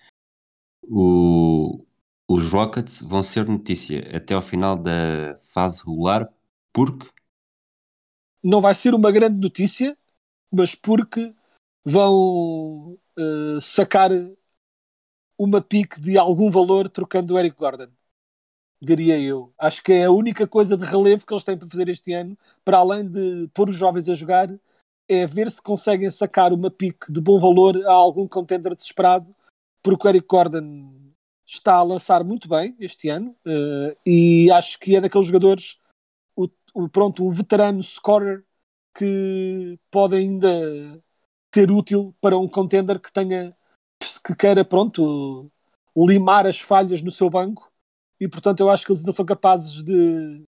O, 0.83 1.85
os 2.29 2.51
Rockets 2.51 3.03
vão 3.03 3.23
ser 3.23 3.47
notícia 3.47 4.17
até 4.17 4.35
ao 4.35 4.43
final 4.43 4.77
da 4.77 5.39
fase 5.41 5.85
regular 5.85 6.29
porque 6.73 7.09
não 8.43 8.61
vai 8.61 8.75
ser 8.75 8.95
uma 8.95 9.11
grande 9.11 9.41
notícia, 9.41 9.99
mas 10.53 10.75
porque 10.75 11.35
vão 11.85 12.97
uh, 13.19 13.61
sacar 13.61 14.11
uma 15.39 15.61
pique 15.61 16.01
de 16.01 16.17
algum 16.17 16.51
valor 16.51 16.89
trocando 16.89 17.35
o 17.35 17.39
Eric 17.39 17.57
Gordon 17.57 17.89
diria 18.81 19.19
eu. 19.19 19.53
Acho 19.59 19.83
que 19.83 19.93
é 19.93 20.05
a 20.05 20.11
única 20.11 20.47
coisa 20.47 20.77
de 20.77 20.85
relevo 20.85 21.27
que 21.27 21.33
eles 21.33 21.45
têm 21.45 21.57
para 21.57 21.69
fazer 21.69 21.89
este 21.89 22.13
ano, 22.13 22.37
para 22.65 22.79
além 22.79 23.09
de 23.09 23.49
pôr 23.55 23.69
os 23.69 23.77
jovens 23.77 24.09
a 24.09 24.15
jogar, 24.15 24.49
é 25.09 25.27
ver 25.27 25.51
se 25.51 25.63
conseguem 25.63 26.11
sacar 26.11 26.53
uma 26.53 26.71
pique 26.71 27.13
de 27.13 27.21
bom 27.21 27.39
valor 27.39 27.77
a 27.87 27.93
algum 27.93 28.27
contender 28.27 28.75
desesperado, 28.75 29.35
porque 29.83 30.07
o 30.07 30.11
Eric 30.11 30.27
Gordon 30.27 30.97
está 31.47 31.75
a 31.77 31.83
lançar 31.83 32.25
muito 32.25 32.49
bem 32.49 32.77
este 32.81 33.09
ano 33.09 33.37
uh, 33.47 33.97
e 34.05 34.51
acho 34.51 34.79
que 34.81 34.97
é 34.97 35.01
daqueles 35.01 35.29
jogadores, 35.29 35.79
o, 36.35 36.49
o, 36.75 36.89
pronto, 36.89 37.25
um 37.25 37.31
veterano 37.31 37.83
scorer 37.83 38.45
que 38.97 39.79
pode 39.91 40.17
ainda 40.17 41.01
ser 41.55 41.71
útil 41.71 42.15
para 42.21 42.37
um 42.37 42.49
contender 42.49 42.99
que 42.99 43.13
tenha 43.13 43.57
que 44.25 44.35
queira 44.35 44.65
pronto 44.65 45.51
limar 45.97 46.47
as 46.47 46.61
falhas 46.61 47.01
no 47.01 47.11
seu 47.11 47.31
banco 47.31 47.71
e 48.21 48.29
portanto 48.29 48.61
eu 48.61 48.69
acho 48.69 48.85
que 48.85 48.93
eles 48.93 49.01
ainda 49.01 49.13
são 49.13 49.25
capazes 49.25 49.83
de 49.83 50.45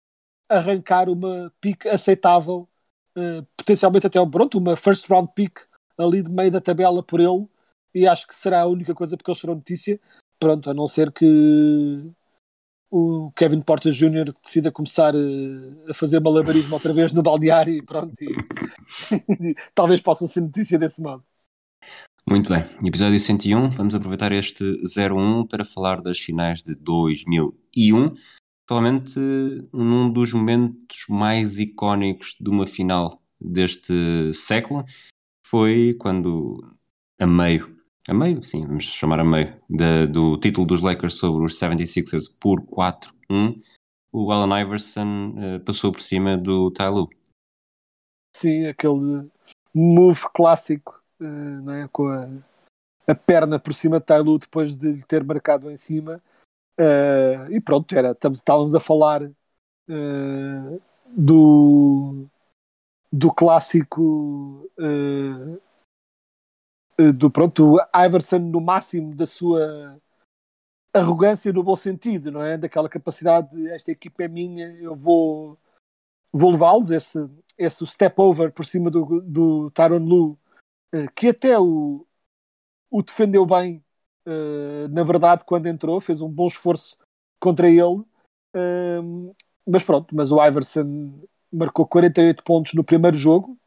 arrancar 0.50 1.10
uma 1.10 1.52
pick 1.60 1.86
aceitável, 1.88 2.68
uh, 3.17 3.45
potencialmente 3.58 4.08
até 4.08 4.23
pronto, 4.25 4.58
uma 4.58 4.75
first 4.75 5.10
round 5.10 5.32
pick 5.36 5.60
ali 5.97 6.21
de 6.21 6.30
meio 6.30 6.51
da 6.51 6.62
tabela 6.62 7.01
por 7.01 7.19
ele, 7.19 7.47
e 7.93 8.08
acho 8.08 8.28
que 8.28 8.36
será 8.36 8.62
a 8.62 8.67
única 8.67 8.93
coisa 8.93 9.15
porque 9.15 9.32
eles 9.32 9.39
serão 9.39 9.56
notícia, 9.56 9.99
pronto, 10.39 10.69
a 10.69 10.73
não 10.73 10.88
ser 10.88 11.12
que 11.12 12.12
o 12.91 13.32
Kevin 13.36 13.62
Porter 13.62 13.91
Jr. 13.91 14.34
decida 14.43 14.71
começar 14.71 15.15
uh, 15.15 15.89
a 15.89 15.93
fazer 15.93 16.19
malabarismo 16.19 16.73
outra 16.73 16.93
vez 16.93 17.12
no 17.12 17.23
balneário 17.23 17.73
e 17.73 17.82
pronto, 17.82 18.15
e 18.21 18.36
talvez 19.73 20.01
possam 20.01 20.28
ser 20.28 20.41
notícia 20.41 20.78
desse 20.78 21.01
modo. 21.01 21.23
Muito 22.28 22.49
bem, 22.49 22.65
episódio 22.84 23.19
101, 23.19 23.69
vamos 23.69 23.93
aproveitar 23.93 24.32
este 24.32 24.63
01 24.63 25.45
para 25.45 25.63
falar 25.63 26.01
das 26.01 26.17
finais 26.17 26.63
de 26.63 26.73
2001, 26.73 28.15
provavelmente 28.65 29.19
num 29.71 30.12
dos 30.12 30.34
momentos 30.34 31.06
mais 31.10 31.60
icónicos 31.60 32.36
de 32.39 32.49
uma 32.49 32.65
final 32.65 33.21
deste 33.39 34.34
século, 34.34 34.84
foi 35.45 35.95
quando 35.99 36.75
a 37.19 37.28
meio, 37.28 37.78
a 38.08 38.13
meio, 38.13 38.43
sim, 38.43 38.65
vamos 38.65 38.84
chamar 38.84 39.19
a 39.19 39.25
meio, 39.25 39.54
do 40.12 40.38
título 40.39 40.65
dos 40.65 40.82
Lakers 40.82 41.17
sobre 41.17 41.45
os 41.45 41.60
76ers 41.60 42.25
por 42.39 42.62
4-1, 42.62 43.62
o 44.12 44.32
Allen 44.32 44.62
Iverson 44.62 45.36
uh, 45.36 45.60
passou 45.60 45.91
por 45.91 46.01
cima 46.01 46.38
do 46.38 46.71
Ty 46.71 46.86
Lue. 46.86 47.10
Sim, 48.34 48.65
aquele 48.65 49.30
move 49.73 50.21
clássico 50.34 51.04
uh, 51.19 51.69
é? 51.71 51.88
com 51.91 52.08
a, 52.08 52.30
a, 53.08 53.13
perna 53.13 53.60
por 53.60 53.73
cima 53.73 53.99
de 53.99 54.06
Tailu 54.06 54.39
depois 54.39 54.75
de 54.75 54.93
lhe 54.93 55.04
ter 55.04 55.21
marcado 55.21 55.69
em 55.69 55.78
cima. 55.78 56.21
Uh, 56.80 57.52
e 57.52 57.62
pronto, 57.62 57.96
era, 57.96 58.12
estávamos 58.12 58.76
a 58.76 58.80
falar 58.80 59.24
uh, 59.24 60.82
do, 61.08 62.28
do 63.12 63.34
clássico 63.34 64.70
do 67.14 67.30
pronto, 67.30 67.78
Iverson 67.94 68.40
no 68.40 68.62
máximo 68.62 69.14
da 69.14 69.26
sua 69.26 70.00
arrogância 70.94 71.52
no 71.52 71.64
bom 71.64 71.76
sentido, 71.76 72.32
não 72.32 72.42
é? 72.42 72.58
Daquela 72.58 72.88
capacidade 72.88 73.54
de 73.54 73.70
esta 73.70 73.92
equipa 73.92 74.24
é 74.24 74.28
minha, 74.30 74.68
eu 74.82 74.96
vou, 74.96 75.58
vou 76.32 76.52
levá-los, 76.52 76.92
esse, 76.92 77.18
esse 77.58 77.86
step 77.86 78.20
over 78.20 78.52
por 78.52 78.66
cima 78.66 78.90
do, 78.90 79.22
do 79.22 79.72
Tyron 79.72 80.06
Lu 80.06 80.40
que 81.16 81.30
até 81.30 81.60
o, 81.60 82.06
o 82.90 83.04
defendeu 83.04 83.46
bem, 83.46 83.84
uh, 84.26 84.88
na 84.90 85.04
verdade, 85.04 85.44
quando 85.46 85.68
entrou, 85.68 86.00
fez 86.00 86.22
um 86.22 86.30
bom 86.30 86.48
esforço 86.48 86.98
contra 87.40 87.70
ele. 87.70 88.04
Uh, 88.56 89.36
mas 89.68 89.84
pronto, 89.84 90.16
mas 90.16 90.32
o 90.32 90.44
Iverson 90.44 91.20
marcou 91.52 91.86
48 91.88 92.44
pontos 92.44 92.74
no 92.74 92.84
primeiro 92.84 93.18
jogo 93.18 93.58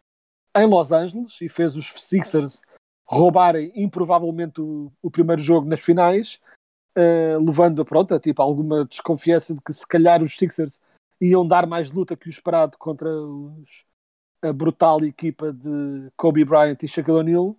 em 0.57 0.67
Los 0.67 0.93
Angeles 0.93 1.41
e 1.41 1.49
fez 1.49 1.77
os 1.77 1.87
Sixers 1.97 2.61
roubarem 3.07 3.73
improvavelmente 3.75 4.61
o, 4.61 4.93
o 5.03 5.11
primeiro 5.11 5.41
jogo 5.41 5.67
nas 5.67 5.81
finais, 5.81 6.39
uh, 6.97 7.43
levando 7.45 7.85
pronto, 7.85 8.15
a 8.15 8.21
tipo, 8.21 8.43
alguma 8.43 8.85
desconfiança 8.85 9.55
de 9.55 9.61
que 9.61 9.73
se 9.73 9.87
calhar 9.87 10.23
os 10.23 10.37
Sixers 10.37 10.81
iam 11.21 11.47
dar 11.47 11.67
mais 11.67 11.91
luta 11.91 12.17
que 12.17 12.29
o 12.29 12.31
esperado 12.31 12.77
contra 12.77 13.09
os, 13.11 13.85
a 14.43 14.53
brutal 14.53 15.03
equipa 15.05 15.53
de 15.53 16.11
Kobe 16.17 16.45
Bryant 16.45 16.79
e 16.83 16.89
Shaquille 16.89 17.17
O'Neal, 17.17 17.57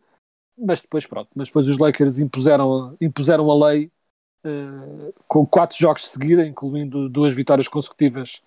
mas 0.59 0.81
depois 0.81 1.05
pronto, 1.05 1.29
mas 1.35 1.47
depois 1.47 1.67
os 1.67 1.77
Lakers 1.77 2.19
impuseram, 2.19 2.95
impuseram 2.99 3.49
a 3.49 3.67
lei 3.67 3.91
uh, 4.45 5.13
com 5.27 5.45
quatro 5.45 5.77
jogos 5.77 6.03
de 6.03 6.09
seguida, 6.09 6.45
incluindo 6.45 7.09
duas 7.09 7.33
vitórias 7.33 7.67
consecutivas 7.67 8.41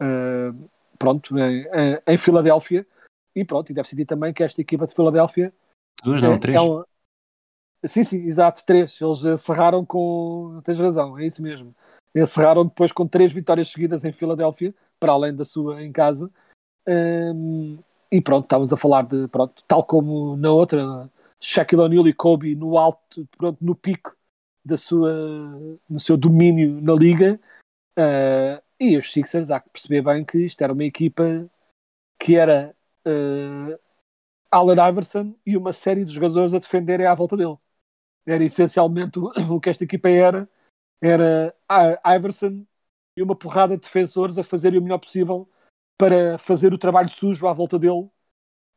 uh, 0.00 0.68
pronto, 0.98 1.38
em, 1.38 1.66
em, 2.06 2.16
Filadélfia. 2.16 2.86
E 3.34 3.44
pronto, 3.44 3.70
e 3.70 3.74
deve-se 3.74 3.96
dizer 3.96 4.06
também 4.06 4.32
que 4.32 4.42
esta 4.42 4.60
equipa 4.60 4.86
de 4.86 4.94
Filadélfia 4.94 5.52
duas 6.04 6.20
não, 6.20 6.32
é, 6.32 6.38
três. 6.38 6.60
é 6.60 6.60
uma... 6.60 6.86
sim, 7.86 8.04
sim, 8.04 8.26
exato, 8.26 8.64
três. 8.66 9.00
Eles 9.00 9.24
encerraram 9.24 9.84
com, 9.84 10.60
tens 10.64 10.78
razão, 10.78 11.18
é 11.18 11.26
isso 11.26 11.42
mesmo. 11.42 11.74
Encerraram 12.14 12.66
depois 12.66 12.92
com 12.92 13.06
três 13.06 13.32
vitórias 13.32 13.68
seguidas 13.68 14.04
em 14.04 14.12
Filadélfia, 14.12 14.74
para 15.00 15.12
além 15.12 15.34
da 15.34 15.44
sua 15.44 15.82
em 15.82 15.90
casa. 15.90 16.30
Um, 16.86 17.78
e 18.10 18.20
pronto, 18.20 18.44
estávamos 18.44 18.72
a 18.72 18.76
falar 18.76 19.02
de, 19.06 19.26
pronto, 19.28 19.64
tal 19.66 19.82
como 19.84 20.36
na 20.36 20.52
outra, 20.52 21.08
Shaquille 21.42 21.82
O'Neal 21.82 22.06
e 22.06 22.12
Kobe 22.12 22.54
no 22.54 22.78
alto, 22.78 23.26
pronto, 23.36 23.58
no 23.60 23.74
pico 23.74 24.16
da 24.64 24.76
sua, 24.76 25.12
no 25.90 25.98
seu 25.98 26.16
domínio 26.16 26.80
na 26.80 26.94
liga. 26.94 27.40
Uh, 27.98 28.62
e 28.78 28.96
os 28.96 29.12
Sixers, 29.12 29.50
há 29.50 29.58
que 29.60 29.68
perceber 29.70 30.02
bem 30.02 30.24
que 30.24 30.38
isto 30.38 30.62
era 30.62 30.72
uma 30.72 30.84
equipa 30.84 31.50
que 32.18 32.36
era 32.36 32.74
uh, 33.06 33.78
Allen 34.50 34.88
Iverson 34.88 35.34
e 35.44 35.56
uma 35.56 35.72
série 35.72 36.04
de 36.04 36.14
jogadores 36.14 36.54
a 36.54 36.58
defenderem 36.60 37.06
à 37.06 37.14
volta 37.14 37.36
dele. 37.36 37.56
Era 38.24 38.44
essencialmente 38.44 39.18
o, 39.18 39.26
o 39.56 39.60
que 39.60 39.68
esta 39.68 39.82
equipa 39.82 40.08
era. 40.08 40.48
Era 41.00 41.52
Iverson 42.16 42.64
e 43.16 43.22
uma 43.22 43.34
porrada 43.34 43.76
de 43.76 43.82
defensores 43.82 44.38
a 44.38 44.44
fazerem 44.44 44.78
o 44.78 44.82
melhor 44.82 44.98
possível 44.98 45.48
para 45.98 46.38
fazer 46.38 46.72
o 46.72 46.78
trabalho 46.78 47.10
sujo 47.10 47.48
à 47.48 47.52
volta 47.52 47.78
dele, 47.78 48.08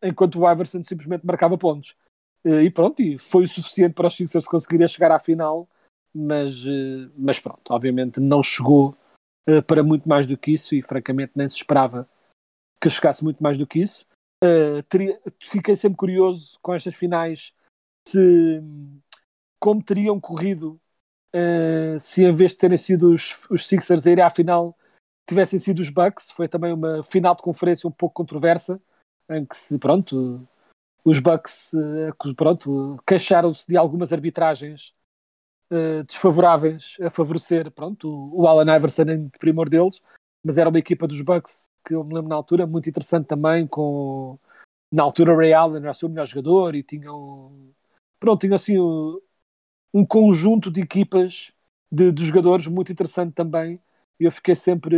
enquanto 0.01 0.39
o 0.39 0.51
Iverson 0.51 0.83
simplesmente 0.83 1.25
marcava 1.25 1.57
pontos. 1.57 1.95
Eh, 2.45 2.65
e 2.65 2.69
pronto, 2.69 3.01
e 3.01 3.17
foi 3.17 3.43
o 3.43 3.47
suficiente 3.47 3.95
para 3.95 4.07
os 4.07 4.15
Sixers 4.15 4.47
conseguirem 4.47 4.87
chegar 4.87 5.11
à 5.11 5.17
final, 5.17 5.67
mas, 6.13 6.63
eh, 6.65 7.09
mas 7.17 7.39
pronto, 7.39 7.61
obviamente 7.71 8.19
não 8.19 8.43
chegou 8.43 8.95
eh, 9.47 9.61
para 9.61 9.83
muito 9.83 10.07
mais 10.07 10.27
do 10.27 10.37
que 10.37 10.51
isso 10.51 10.75
e 10.75 10.81
francamente 10.81 11.33
nem 11.35 11.49
se 11.49 11.55
esperava 11.55 12.07
que 12.79 12.89
chegasse 12.89 13.23
muito 13.23 13.41
mais 13.41 13.57
do 13.57 13.65
que 13.65 13.79
isso. 13.79 14.05
Fiquei 15.39 15.75
sempre 15.75 15.97
curioso 15.97 16.59
com 16.61 16.73
estas 16.73 16.93
finais 16.93 17.51
se 18.07 18.61
como 19.59 19.81
teriam 19.81 20.19
corrido 20.19 20.79
se 21.99 22.23
em 22.23 22.35
vez 22.35 22.51
de 22.51 22.57
terem 22.57 22.77
sido 22.77 23.11
os, 23.11 23.35
os 23.49 23.67
Sixers 23.67 24.05
a 24.05 24.11
ir 24.11 24.21
à 24.21 24.29
final 24.29 24.77
tivessem 25.27 25.57
sido 25.57 25.79
os 25.79 25.89
Bucks. 25.89 26.29
Foi 26.29 26.47
também 26.47 26.71
uma 26.73 27.01
final 27.01 27.33
de 27.35 27.41
conferência 27.41 27.87
um 27.87 27.91
pouco 27.91 28.13
controversa 28.13 28.79
em 29.29 29.43
que 29.45 29.57
se, 29.57 29.79
pronto, 29.79 30.47
os 31.05 31.19
Bucks 31.19 31.71
uh, 31.73 32.35
pronto, 32.35 33.01
queixaram-se 33.07 33.65
de 33.67 33.77
algumas 33.77 34.11
arbitragens 34.11 34.93
uh, 35.71 36.03
desfavoráveis 36.03 36.97
a 36.99 37.09
favorecer 37.09 37.71
pronto, 37.71 38.09
o 38.33 38.47
Allen 38.47 38.75
Iverson 38.75 39.03
em 39.03 39.29
primor 39.39 39.69
deles, 39.69 40.01
mas 40.43 40.57
era 40.57 40.69
uma 40.69 40.79
equipa 40.79 41.07
dos 41.07 41.21
Bucks 41.21 41.69
que 41.85 41.93
eu 41.93 42.03
me 42.03 42.15
lembro 42.15 42.29
na 42.29 42.35
altura, 42.35 42.65
muito 42.65 42.89
interessante 42.89 43.27
também, 43.27 43.67
com 43.67 44.39
na 44.91 45.03
altura 45.03 45.35
Ray 45.35 45.53
Allen 45.53 45.81
era 45.81 45.91
o 45.91 45.93
seu 45.93 46.09
melhor 46.09 46.25
jogador 46.25 46.75
e 46.75 46.81
tinham 46.81 47.73
pronto, 48.19 48.41
tinham 48.41 48.55
assim 48.55 48.77
um 49.93 50.05
conjunto 50.05 50.71
de 50.71 50.81
equipas 50.81 51.53
de, 51.91 52.11
de 52.11 52.25
jogadores 52.25 52.67
muito 52.67 52.91
interessante 52.91 53.33
também 53.33 53.79
eu 54.19 54.31
fiquei 54.31 54.55
sempre 54.55 54.95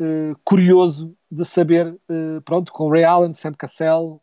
uh, 0.00 0.38
curioso 0.44 1.16
de 1.30 1.44
saber, 1.44 1.88
uh, 2.08 2.40
pronto, 2.44 2.72
com 2.72 2.90
Ray 2.90 3.04
Allen, 3.04 3.34
Sam 3.34 3.52
Cassell 3.54 4.22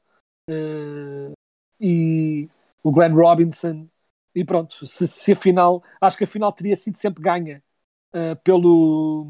uh, 0.49 1.33
e 1.79 2.49
o 2.83 2.91
Glenn 2.91 3.13
Robinson 3.13 3.87
e 4.33 4.43
pronto, 4.43 4.85
se, 4.85 5.07
se 5.07 5.31
a 5.31 5.35
final, 5.35 5.83
acho 5.99 6.17
que 6.17 6.25
a 6.25 6.27
final 6.27 6.51
teria 6.51 6.75
sido 6.75 6.97
sempre 6.97 7.23
ganha 7.23 7.63
pelo 8.43 9.25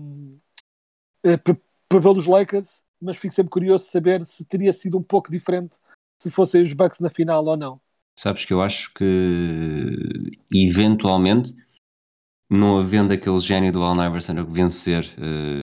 pelos 1.90 2.26
Lakers, 2.26 2.82
mas 3.02 3.18
fico 3.18 3.34
sempre 3.34 3.50
curioso 3.50 3.86
de 3.86 3.92
saber 3.92 4.26
se 4.26 4.46
teria 4.46 4.74
sido 4.74 4.98
um 4.98 5.04
pouco 5.04 5.32
diferente 5.32 5.74
se 6.22 6.32
fossem 6.32 6.62
os 6.62 6.74
Bucks 6.74 7.00
na 7.00 7.10
final 7.10 7.46
ou 7.46 7.58
não. 7.58 7.82
Sabes 8.18 8.46
que 8.46 8.54
eu 8.54 8.62
acho 8.62 8.94
que 8.94 10.32
eventualmente, 10.54 11.54
não 12.50 12.80
havendo 12.80 13.14
aquele 13.14 13.40
gênio 13.40 13.72
do 13.72 13.84
Allen 13.84 14.08
Iverson 14.08 14.40
a 14.40 14.44
vencer 14.44 15.04
uh, 15.18 15.60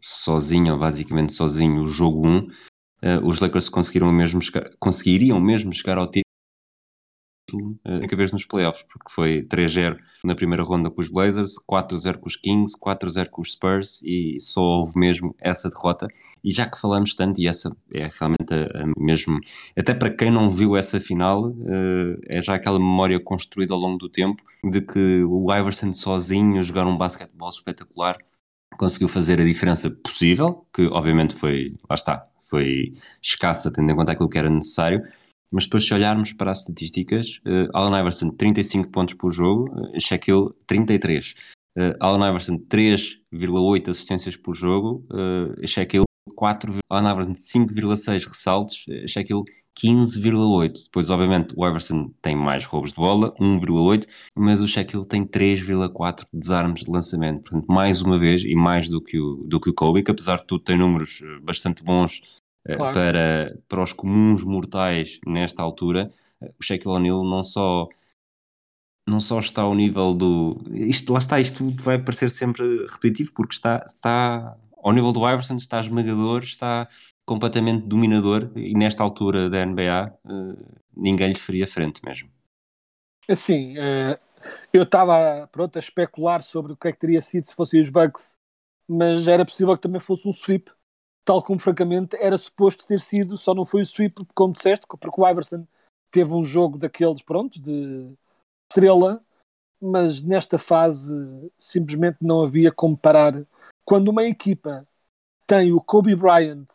sozinho, 0.00 0.74
ou 0.74 0.78
basicamente 0.78 1.32
sozinho, 1.32 1.82
o 1.82 1.86
jogo 1.86 2.26
1, 2.28 2.48
uh, 3.02 3.06
eh, 3.06 3.20
os 3.22 3.40
Lakers 3.40 3.68
conseguiram 3.68 4.12
mesmo 4.12 4.40
conseguiriam 4.78 5.40
mesmo 5.40 5.72
chegar 5.72 5.98
ao 5.98 6.06
título 6.06 6.28
título 7.48 7.78
a 7.84 7.92
única 7.92 8.14
vez 8.14 8.30
nos 8.30 8.44
playoffs, 8.44 8.84
porque 8.84 9.10
foi 9.10 9.42
3-0 9.42 9.96
na 10.24 10.34
primeira 10.34 10.62
ronda 10.62 10.90
com 10.90 11.00
os 11.00 11.08
Blazers, 11.08 11.54
4-0 11.68 12.18
com 12.18 12.26
os 12.26 12.36
Kings, 12.36 12.74
4-0 12.78 13.30
com 13.30 13.40
os 13.40 13.52
Spurs 13.52 14.00
e 14.02 14.36
só 14.40 14.60
houve 14.60 14.98
mesmo 14.98 15.34
essa 15.40 15.68
derrota. 15.68 16.06
E 16.44 16.52
já 16.52 16.68
que 16.68 16.78
falamos 16.78 17.14
tanto, 17.14 17.40
e 17.40 17.48
essa 17.48 17.74
é 17.92 18.10
realmente 18.18 18.52
a, 18.52 18.82
a 18.82 18.92
mesmo, 18.96 19.40
até 19.76 19.94
para 19.94 20.10
quem 20.10 20.30
não 20.30 20.50
viu 20.50 20.76
essa 20.76 21.00
final, 21.00 21.48
uh, 21.48 22.18
é 22.26 22.42
já 22.42 22.54
aquela 22.54 22.78
memória 22.78 23.18
construída 23.18 23.74
ao 23.74 23.80
longo 23.80 23.98
do 23.98 24.08
tempo 24.08 24.42
de 24.64 24.80
que 24.80 25.24
o 25.24 25.52
Iverson 25.54 25.92
sozinho 25.92 26.62
jogar 26.62 26.86
um 26.86 26.96
basquetebol 26.96 27.48
espetacular 27.48 28.18
conseguiu 28.76 29.08
fazer 29.08 29.40
a 29.40 29.44
diferença 29.44 29.90
possível, 29.90 30.66
que 30.72 30.86
obviamente 30.86 31.34
foi, 31.34 31.74
lá 31.88 31.94
está, 31.94 32.28
foi 32.48 32.94
escassa 33.22 33.72
tendo 33.72 33.90
em 33.90 33.96
conta 33.96 34.12
aquilo 34.12 34.28
que 34.28 34.38
era 34.38 34.50
necessário, 34.50 35.02
mas 35.52 35.64
depois 35.64 35.86
se 35.86 35.94
olharmos 35.94 36.32
para 36.32 36.50
as 36.50 36.60
estatísticas, 36.60 37.40
uh, 37.46 37.68
Allen 37.74 38.00
Iverson 38.00 38.30
35 38.30 38.90
pontos 38.90 39.14
por 39.14 39.32
jogo, 39.32 39.70
uh, 39.70 40.00
Shaquille 40.00 40.50
33. 40.66 41.34
Uh, 41.76 41.94
Allen 42.00 42.28
Iverson 42.28 42.58
3,8 42.58 43.88
assistências 43.88 44.36
por 44.36 44.54
jogo, 44.54 45.06
uh, 45.10 45.66
Shaquille 45.66 46.07
4, 46.34 46.78
Allen 46.88 47.12
Iverson 47.12 47.32
5,6 47.32 48.26
ressaltos, 48.26 48.84
Shaquille 49.06 49.44
15,8. 49.78 50.84
Depois, 50.84 51.08
obviamente, 51.08 51.54
o 51.56 51.66
Iverson 51.66 52.10
tem 52.20 52.34
mais 52.34 52.64
roubos 52.64 52.90
de 52.90 52.96
bola, 52.96 53.32
1,8, 53.40 54.06
mas 54.36 54.60
o 54.60 54.66
Shaquille 54.66 55.06
tem 55.06 55.24
3,4 55.24 56.26
desarmes 56.32 56.82
de 56.82 56.90
lançamento. 56.90 57.50
Portanto, 57.50 57.72
mais 57.72 58.02
uma 58.02 58.18
vez, 58.18 58.42
e 58.42 58.54
mais 58.54 58.88
do 58.88 59.00
que 59.00 59.18
o, 59.18 59.36
do 59.46 59.60
que 59.60 59.70
o 59.70 59.74
Kobe, 59.74 60.02
que 60.02 60.10
apesar 60.10 60.38
de 60.38 60.46
tudo 60.46 60.64
tem 60.64 60.76
números 60.76 61.20
bastante 61.42 61.84
bons 61.84 62.20
eh, 62.66 62.76
claro. 62.76 62.94
para, 62.94 63.58
para 63.68 63.82
os 63.82 63.92
comuns 63.92 64.42
mortais 64.42 65.20
nesta 65.24 65.62
altura, 65.62 66.10
eh, 66.42 66.52
o 66.58 66.62
Shaquille 66.62 66.94
O'Neal 66.94 67.24
não 67.24 67.44
só 67.44 67.88
não 69.08 69.20
só 69.22 69.38
está 69.38 69.62
ao 69.62 69.74
nível 69.74 70.12
do 70.12 70.60
isto 70.70 71.12
lá 71.14 71.18
está, 71.18 71.40
isto 71.40 71.70
vai 71.82 71.98
parecer 71.98 72.30
sempre 72.30 72.86
repetitivo 72.86 73.32
porque 73.34 73.54
está, 73.54 73.82
está 73.86 74.54
ao 74.82 74.92
nível 74.92 75.12
do 75.12 75.28
Iverson, 75.28 75.56
está 75.56 75.80
esmagador, 75.80 76.42
está 76.42 76.88
completamente 77.26 77.86
dominador 77.86 78.50
e 78.56 78.72
nesta 78.74 79.02
altura 79.02 79.50
da 79.50 79.64
NBA 79.64 80.12
eh, 80.24 80.78
ninguém 80.96 81.28
lhe 81.28 81.38
faria 81.38 81.66
frente 81.66 82.00
mesmo. 82.04 82.30
Assim, 83.28 83.74
eu 84.72 84.84
estava 84.84 85.46
pronto 85.52 85.76
a 85.76 85.80
especular 85.80 86.42
sobre 86.42 86.72
o 86.72 86.76
que 86.76 86.88
é 86.88 86.92
que 86.92 86.98
teria 86.98 87.20
sido 87.20 87.46
se 87.46 87.54
fossem 87.54 87.82
os 87.82 87.90
Bucks, 87.90 88.34
mas 88.88 89.28
era 89.28 89.44
possível 89.44 89.76
que 89.76 89.82
também 89.82 90.00
fosse 90.00 90.26
um 90.26 90.32
sweep 90.32 90.70
tal 91.28 91.42
como 91.42 91.58
francamente 91.58 92.16
era 92.16 92.38
suposto 92.38 92.86
ter 92.86 93.02
sido, 93.02 93.36
só 93.36 93.54
não 93.54 93.66
foi 93.66 93.82
o 93.82 93.84
sweep, 93.84 94.14
como 94.34 94.54
disseste, 94.54 94.86
porque 94.88 95.20
o 95.20 95.28
Iverson 95.28 95.66
teve 96.10 96.32
um 96.32 96.42
jogo 96.42 96.78
daqueles, 96.78 97.20
pronto, 97.20 97.60
de 97.60 98.14
estrela, 98.66 99.22
mas 99.78 100.22
nesta 100.22 100.58
fase 100.58 101.14
simplesmente 101.58 102.16
não 102.22 102.42
havia 102.42 102.72
como 102.72 102.96
parar. 102.96 103.44
Quando 103.88 104.08
uma 104.08 104.22
equipa 104.24 104.86
tem 105.46 105.72
o 105.72 105.80
Kobe 105.80 106.14
Bryant 106.14 106.66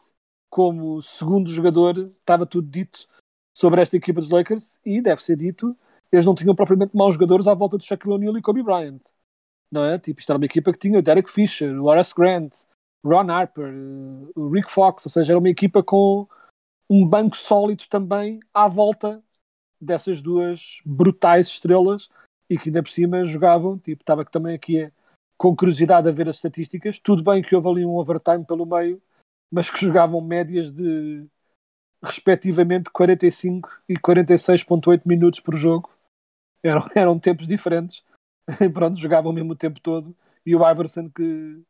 como 0.49 0.99
segundo 1.03 1.47
jogador, 1.47 1.95
estava 1.95 2.43
tudo 2.43 2.67
dito 2.67 3.07
sobre 3.55 3.83
esta 3.83 3.95
equipa 3.95 4.19
dos 4.19 4.31
Lakers 4.31 4.79
e 4.83 4.99
deve 4.99 5.21
ser 5.21 5.37
dito, 5.37 5.77
eles 6.11 6.25
não 6.25 6.33
tinham 6.33 6.55
propriamente 6.55 6.97
maus 6.97 7.13
jogadores 7.13 7.45
à 7.45 7.53
volta 7.53 7.77
de 7.77 7.85
Shaquille 7.85 8.15
O'Neal 8.15 8.35
e 8.35 8.41
Kobe 8.41 8.63
Bryant. 8.63 8.99
Não 9.71 9.83
é? 9.85 9.99
Tipo, 9.99 10.21
isto 10.21 10.31
era 10.31 10.39
uma 10.39 10.45
equipa 10.47 10.73
que 10.73 10.79
tinha 10.79 10.97
o 10.97 11.03
Derek 11.03 11.29
Fisher, 11.29 11.79
o 11.79 11.85
Horace 11.85 12.15
Grant, 12.15 12.51
Ron 13.05 13.29
Harper, 13.29 13.67
eh, 13.67 14.31
o 14.35 14.49
Rick 14.49 14.71
Fox, 14.71 15.05
ou 15.05 15.11
seja, 15.11 15.33
era 15.33 15.39
uma 15.39 15.49
equipa 15.49 15.83
com 15.83 16.27
um 16.89 17.07
banco 17.07 17.37
sólido 17.37 17.83
também 17.91 18.39
à 18.51 18.67
volta 18.67 19.21
dessas 19.79 20.19
duas 20.19 20.81
brutais 20.83 21.45
estrelas 21.45 22.09
e 22.49 22.57
que 22.57 22.69
ainda 22.69 22.81
por 22.81 22.89
cima 22.89 23.23
jogavam, 23.23 23.77
tipo, 23.77 24.01
estava 24.01 24.25
também 24.25 24.55
aqui 24.55 24.91
com 25.37 25.55
curiosidade 25.55 26.07
a 26.07 26.11
ver 26.11 26.29
as 26.29 26.35
estatísticas, 26.35 26.99
tudo 26.99 27.23
bem 27.23 27.41
que 27.41 27.55
houve 27.55 27.67
ali 27.67 27.85
um 27.85 27.95
overtime 27.95 28.45
pelo 28.45 28.65
meio, 28.65 29.01
mas 29.51 29.69
que 29.69 29.79
jogavam 29.79 30.21
médias 30.21 30.71
de 30.71 31.25
respectivamente 32.03 32.89
45 32.91 33.69
e 33.87 33.95
46.8 33.95 35.01
minutos 35.05 35.39
por 35.39 35.55
jogo, 35.55 35.89
eram, 36.61 36.83
eram 36.95 37.19
tempos 37.19 37.47
diferentes, 37.47 38.03
pronto, 38.73 38.99
jogavam 38.99 39.31
mesmo 39.31 39.53
o 39.53 39.57
tempo 39.57 39.79
todo, 39.79 40.15
e 40.45 40.55
o 40.55 40.69
Iverson 40.69 41.09
que 41.09 41.61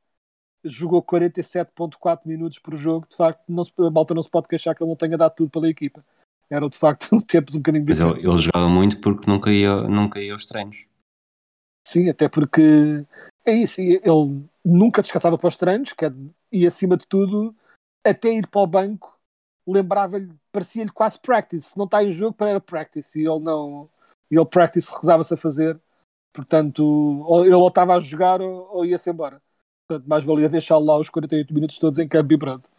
jogou 0.64 1.04
47.4 1.04 2.22
minutos 2.26 2.60
por 2.60 2.76
jogo, 2.76 3.06
de 3.10 3.16
facto, 3.16 3.44
não 3.48 3.66
se, 3.66 3.74
a 3.78 3.90
malta 3.90 4.14
não 4.14 4.24
se 4.24 4.30
pode 4.30 4.48
queixar 4.48 4.76
que 4.76 4.84
ele 4.84 4.90
não 4.90 4.96
tenha 4.96 5.18
dado 5.18 5.36
tudo 5.36 5.50
pela 5.50 5.70
equipa. 5.70 6.04
Era 6.50 6.70
de 6.70 6.78
facto 6.78 7.22
tempos 7.24 7.56
um 7.56 7.60
bocadinho 7.60 7.86
diferentes. 7.86 8.16
Mas 8.16 8.24
ele, 8.24 8.32
ele, 8.32 8.42
jogava 8.42 8.70
muito 8.70 9.02
porque 9.02 9.30
nunca 9.30 9.52
ia, 9.52 9.84
nunca 9.84 10.22
ia 10.22 10.34
aos 10.34 10.46
treinos. 10.46 10.86
Sim, 11.86 12.10
até 12.10 12.30
porque 12.30 13.06
é 13.46 13.54
isso, 13.54 13.82
ele 13.82 14.48
nunca 14.64 15.02
descansava 15.02 15.38
para 15.38 15.48
os 15.48 15.58
treinos, 15.58 15.94
que 15.94 16.06
é, 16.06 16.14
e 16.52 16.66
acima 16.66 16.96
de 16.96 17.06
tudo, 17.08 17.56
até 18.06 18.32
ir 18.32 18.48
para 18.48 18.62
o 18.62 18.68
banco, 18.68 19.18
lembrava-lhe, 19.68 20.34
parecia-lhe 20.52 20.92
quase 20.92 21.20
practice. 21.20 21.72
Se 21.72 21.78
não 21.78 21.86
está 21.86 22.04
em 22.04 22.12
jogo, 22.12 22.36
para 22.36 22.52
era 22.52 22.62
practice, 22.62 23.20
e 23.20 23.28
ele 23.28 23.40
não, 23.40 23.90
e 24.32 24.36
ele 24.36 24.46
practice 24.46 24.92
recusava-se 24.92 25.34
a 25.34 25.38
fazer. 25.38 25.80
Portanto, 26.34 26.84
ou 26.84 27.46
ele 27.46 27.54
ou 27.54 27.68
estava 27.68 27.96
a 27.96 28.00
jogar 28.00 28.42
ou, 28.42 28.68
ou 28.76 28.86
ia-se 28.86 29.10
embora. 29.10 29.42
Portanto, 29.88 30.08
mais 30.08 30.24
valia 30.24 30.50
deixá-lo 30.50 30.86
lá 30.86 30.98
os 30.98 31.10
48 31.10 31.54
minutos 31.54 31.78
todos 31.78 32.00
em 32.00 32.08
campo 32.08 32.34
e 32.34 32.38
pronto. 32.38 32.70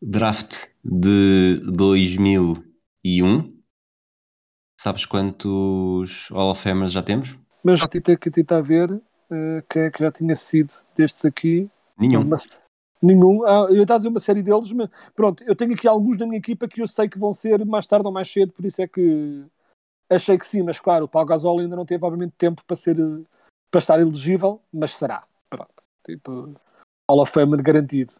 Draft 0.00 0.74
de 0.84 1.60
2001. 1.72 3.56
Sabes 4.80 5.04
quantos 5.04 6.28
Hall 6.30 6.50
of 6.50 6.62
Famers 6.62 6.92
já 6.92 7.02
temos? 7.02 7.38
Mas 7.62 7.80
já 7.80 7.88
tive 7.88 8.16
que 8.16 8.30
tentar 8.30 8.60
ver 8.60 9.02
uh, 9.30 9.62
quem 9.68 9.82
é 9.82 9.90
que 9.90 10.00
já 10.00 10.10
tinha 10.10 10.36
sido 10.36 10.72
destes 10.94 11.24
aqui. 11.24 11.70
Nenhum. 11.98 12.22
Uma, 12.22 12.36
nenhum. 13.02 13.46
Ah, 13.46 13.66
eu 13.70 13.82
estava 13.82 13.96
a 13.96 13.98
dizer 13.98 14.08
uma 14.08 14.20
série 14.20 14.42
deles, 14.42 14.72
mas 14.72 14.88
pronto, 15.14 15.42
eu 15.44 15.54
tenho 15.54 15.74
aqui 15.74 15.86
alguns 15.86 16.16
da 16.16 16.26
minha 16.26 16.38
equipa 16.38 16.68
que 16.68 16.82
eu 16.82 16.88
sei 16.88 17.08
que 17.08 17.18
vão 17.18 17.32
ser 17.32 17.64
mais 17.64 17.86
tarde 17.86 18.06
ou 18.06 18.12
mais 18.12 18.30
cedo, 18.30 18.52
por 18.52 18.64
isso 18.64 18.82
é 18.82 18.88
que 18.88 19.44
achei 20.10 20.38
que 20.38 20.46
sim, 20.46 20.62
mas 20.62 20.78
claro, 20.78 21.04
o 21.04 21.08
Pau 21.08 21.24
Gasol 21.24 21.58
ainda 21.58 21.76
não 21.76 21.86
teve 21.86 22.04
obviamente 22.04 22.34
tempo 22.36 22.62
para 22.64 22.76
ser 22.76 22.96
para 23.70 23.78
estar 23.80 24.00
elegível, 24.00 24.60
mas 24.72 24.94
será. 24.94 25.24
Pronto. 25.50 25.84
Tipo, 26.04 26.54
Hall 27.10 27.20
of 27.20 27.32
Fame 27.32 27.56
garantido. 27.62 28.12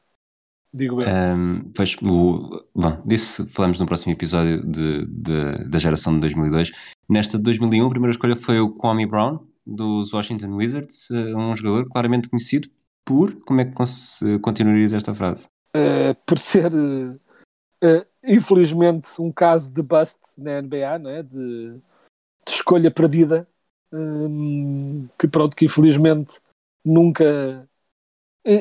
Digo 0.72 1.00
eu. 1.00 1.08
Um, 1.08 1.72
pois, 1.74 1.96
o, 2.06 2.64
bom, 2.74 3.02
disso 3.06 3.48
falamos 3.50 3.78
no 3.78 3.86
próximo 3.86 4.12
episódio 4.12 4.62
de, 4.66 5.06
de, 5.06 5.64
da 5.68 5.78
geração 5.78 6.14
de 6.14 6.20
2002. 6.20 6.72
Nesta 7.08 7.38
de 7.38 7.44
2001, 7.44 7.86
a 7.86 7.90
primeira 7.90 8.12
escolha 8.12 8.36
foi 8.36 8.60
o 8.60 8.70
Kwame 8.70 9.06
Brown, 9.06 9.38
dos 9.66 10.12
Washington 10.12 10.54
Wizards, 10.54 11.10
eh, 11.10 11.34
um 11.34 11.56
jogador 11.56 11.88
claramente 11.88 12.28
conhecido 12.28 12.68
por. 13.04 13.34
Como 13.44 13.60
é 13.60 13.64
que 13.64 14.38
continuarias 14.40 14.94
esta 14.94 15.14
frase? 15.14 15.46
Uh, 15.74 16.14
por 16.24 16.38
ser 16.38 16.72
uh, 16.72 18.06
infelizmente, 18.24 19.20
um 19.20 19.32
caso 19.32 19.70
de 19.70 19.82
bust 19.82 20.18
na 20.38 20.62
NBA, 20.62 20.98
não 20.98 21.10
é? 21.10 21.22
de, 21.22 21.72
de 21.74 22.50
escolha 22.50 22.90
perdida, 22.90 23.46
um, 23.92 25.08
que 25.18 25.28
pronto, 25.28 25.56
que 25.56 25.64
infelizmente 25.64 26.40
nunca 26.84 27.68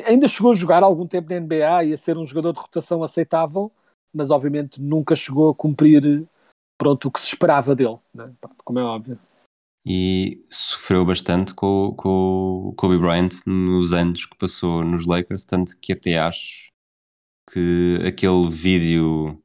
ainda 0.06 0.26
chegou 0.26 0.50
a 0.50 0.54
jogar 0.54 0.82
algum 0.82 1.06
tempo 1.06 1.30
na 1.30 1.38
NBA 1.38 1.84
e 1.84 1.92
a 1.92 1.98
ser 1.98 2.18
um 2.18 2.26
jogador 2.26 2.52
de 2.52 2.58
rotação 2.58 3.02
aceitável, 3.04 3.70
mas 4.12 4.30
obviamente 4.30 4.80
nunca 4.80 5.14
chegou 5.14 5.50
a 5.50 5.54
cumprir 5.54 6.26
pronto, 6.76 7.08
o 7.08 7.10
que 7.10 7.20
se 7.20 7.28
esperava 7.28 7.74
dele, 7.74 7.98
né? 8.12 8.32
como 8.64 8.78
é 8.78 8.82
óbvio. 8.82 9.18
E 9.86 10.44
sofreu 10.50 11.04
bastante 11.04 11.54
com, 11.54 11.94
com 11.96 12.70
o 12.70 12.74
Kobe 12.76 12.98
Bryant 12.98 13.30
nos 13.46 13.92
anos 13.92 14.26
que 14.26 14.36
passou 14.36 14.84
nos 14.84 15.06
Lakers, 15.06 15.44
tanto 15.44 15.78
que 15.78 15.92
até 15.92 16.18
acho 16.18 16.72
que 17.52 17.98
aquele 18.04 18.50
vídeo 18.50 19.40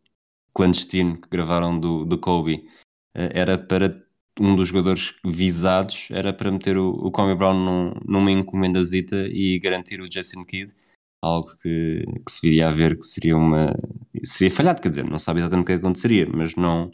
clandestino 0.55 1.21
que 1.21 1.29
gravaram 1.29 1.79
do, 1.79 2.05
do 2.05 2.17
Kobe 2.17 2.67
eh, 3.15 3.29
era 3.33 3.57
para 3.57 4.03
um 4.39 4.55
dos 4.55 4.69
jogadores 4.69 5.13
visados 5.25 6.07
era 6.11 6.33
para 6.33 6.51
meter 6.51 6.77
o, 6.77 6.89
o 6.89 7.11
Kobe 7.11 7.35
Brown 7.35 7.53
num, 7.53 7.93
numa 8.05 8.31
encomendazita 8.31 9.27
e 9.27 9.59
garantir 9.59 10.01
o 10.01 10.09
Jason 10.09 10.43
Kidd, 10.45 10.73
algo 11.21 11.55
que, 11.57 12.03
que, 12.25 12.31
se 12.31 12.41
viria 12.41 12.69
a 12.69 12.71
ver 12.71 12.97
que 12.97 13.05
seria 13.05 13.37
uma 13.37 13.75
seria 14.23 14.51
falhado, 14.53 14.81
quer 14.81 14.89
dizer, 14.89 15.05
não 15.05 15.19
sabe 15.19 15.39
exatamente 15.39 15.65
o 15.65 15.67
que 15.67 15.73
aconteceria, 15.73 16.27
mas 16.33 16.55
não 16.55 16.91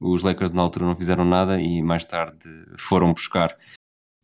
os 0.00 0.22
Lakers 0.22 0.52
na 0.52 0.62
altura 0.62 0.86
não 0.86 0.96
fizeram 0.96 1.24
nada 1.24 1.60
e 1.60 1.82
mais 1.82 2.04
tarde 2.04 2.38
foram 2.76 3.12
buscar 3.12 3.56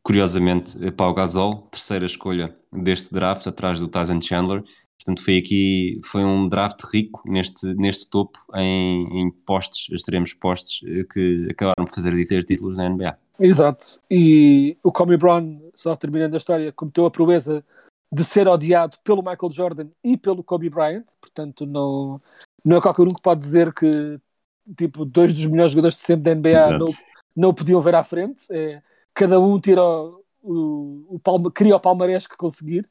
curiosamente 0.03 0.79
Pau 0.93 1.14
Gasol, 1.14 1.68
terceira 1.70 2.07
escolha 2.07 2.57
deste 2.72 3.12
draft 3.12 3.47
atrás 3.47 3.81
do 3.81 3.89
Tyson 3.89 4.20
Chandler 4.20 4.62
Portanto, 5.05 5.22
foi 5.22 5.37
aqui, 5.37 6.01
foi 6.03 6.25
um 6.25 6.49
draft 6.49 6.81
rico 6.91 7.20
neste, 7.27 7.75
neste 7.75 8.09
topo 8.09 8.39
em, 8.55 9.20
em 9.20 9.31
postos, 9.31 9.89
extremos 9.93 10.33
postos, 10.33 10.81
eh, 10.87 11.05
que 11.05 11.49
acabaram 11.51 11.85
por 11.85 11.95
fazer 11.95 12.12
dizer 12.12 12.45
títulos 12.45 12.79
na 12.79 12.89
NBA. 12.89 13.18
Exato. 13.39 14.01
E 14.11 14.79
o 14.83 14.91
Kobe 14.91 15.18
Brown, 15.18 15.61
só 15.75 15.95
terminando 15.95 16.35
a 16.35 16.39
história, 16.39 16.72
cometeu 16.72 17.05
a 17.05 17.11
proeza 17.11 17.62
de 18.11 18.25
ser 18.25 18.49
odiado 18.49 18.97
pelo 19.05 19.22
Michael 19.22 19.53
Jordan 19.53 19.89
e 20.03 20.16
pelo 20.16 20.43
Kobe 20.43 20.70
Bryant. 20.70 21.05
Portanto, 21.20 21.66
não, 21.66 22.18
não 22.64 22.79
é 22.79 22.81
qualquer 22.81 23.03
um 23.03 23.12
que 23.12 23.22
pode 23.22 23.41
dizer 23.41 23.75
que 23.75 23.91
tipo, 24.77 25.05
dois 25.05 25.33
dos 25.35 25.47
melhores 25.47 25.73
jogadores 25.73 25.97
de 25.97 26.03
sempre 26.03 26.23
da 26.23 26.35
NBA 26.35 26.79
não, 26.79 26.87
não 27.35 27.55
podiam 27.55 27.81
ver 27.81 27.95
à 27.95 28.05
frente. 28.05 28.47
É, 28.51 28.83
cada 29.12 29.41
um 29.41 29.61
tira 29.61 29.83
o, 29.83 30.25
o, 30.43 31.07
o 31.17 31.19
palma, 31.19 31.51
cria 31.51 31.77
o 31.77 31.81
palmarés 31.81 32.27
que 32.27 32.37
conseguir. 32.37 32.89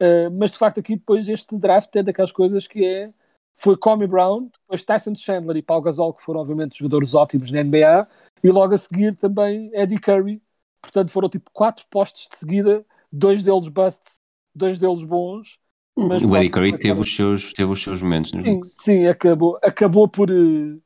Uh, 0.00 0.30
mas 0.30 0.50
de 0.50 0.58
facto 0.58 0.78
aqui 0.78 0.94
depois 0.94 1.26
este 1.26 1.56
draft 1.56 1.94
é 1.96 2.02
daquelas 2.02 2.30
coisas 2.30 2.66
que 2.66 2.84
é 2.84 3.14
foi 3.58 3.76
Kobe 3.76 4.06
Brown, 4.06 4.50
depois 4.52 4.84
Tyson 4.84 5.14
Chandler 5.14 5.56
e 5.56 5.62
Paul 5.62 5.80
Gasol, 5.80 6.12
que 6.12 6.22
foram 6.22 6.40
obviamente 6.40 6.78
jogadores 6.78 7.14
ótimos 7.14 7.50
na 7.50 7.64
NBA, 7.64 8.06
e 8.44 8.50
logo 8.50 8.74
a 8.74 8.78
seguir 8.78 9.16
também 9.16 9.70
Eddie 9.72 9.98
Curry. 9.98 10.42
Portanto, 10.82 11.10
foram 11.10 11.28
tipo 11.28 11.50
quatro 11.52 11.86
postes 11.90 12.28
de 12.28 12.36
seguida, 12.36 12.84
dois 13.10 13.42
deles 13.42 13.68
busts, 13.68 14.16
dois 14.54 14.78
deles 14.78 15.02
bons. 15.02 15.58
Mas, 15.96 16.22
o 16.22 16.36
Eddie 16.36 16.50
Curry 16.50 16.78
teve 16.78 17.00
os, 17.00 17.16
seus, 17.16 17.54
teve 17.54 17.72
os 17.72 17.82
seus 17.82 18.02
momentos. 18.02 18.30
Sim, 18.30 18.60
sim, 18.62 19.06
acabou, 19.06 19.58
acabou 19.62 20.06
por. 20.06 20.30
Uh, 20.30 20.80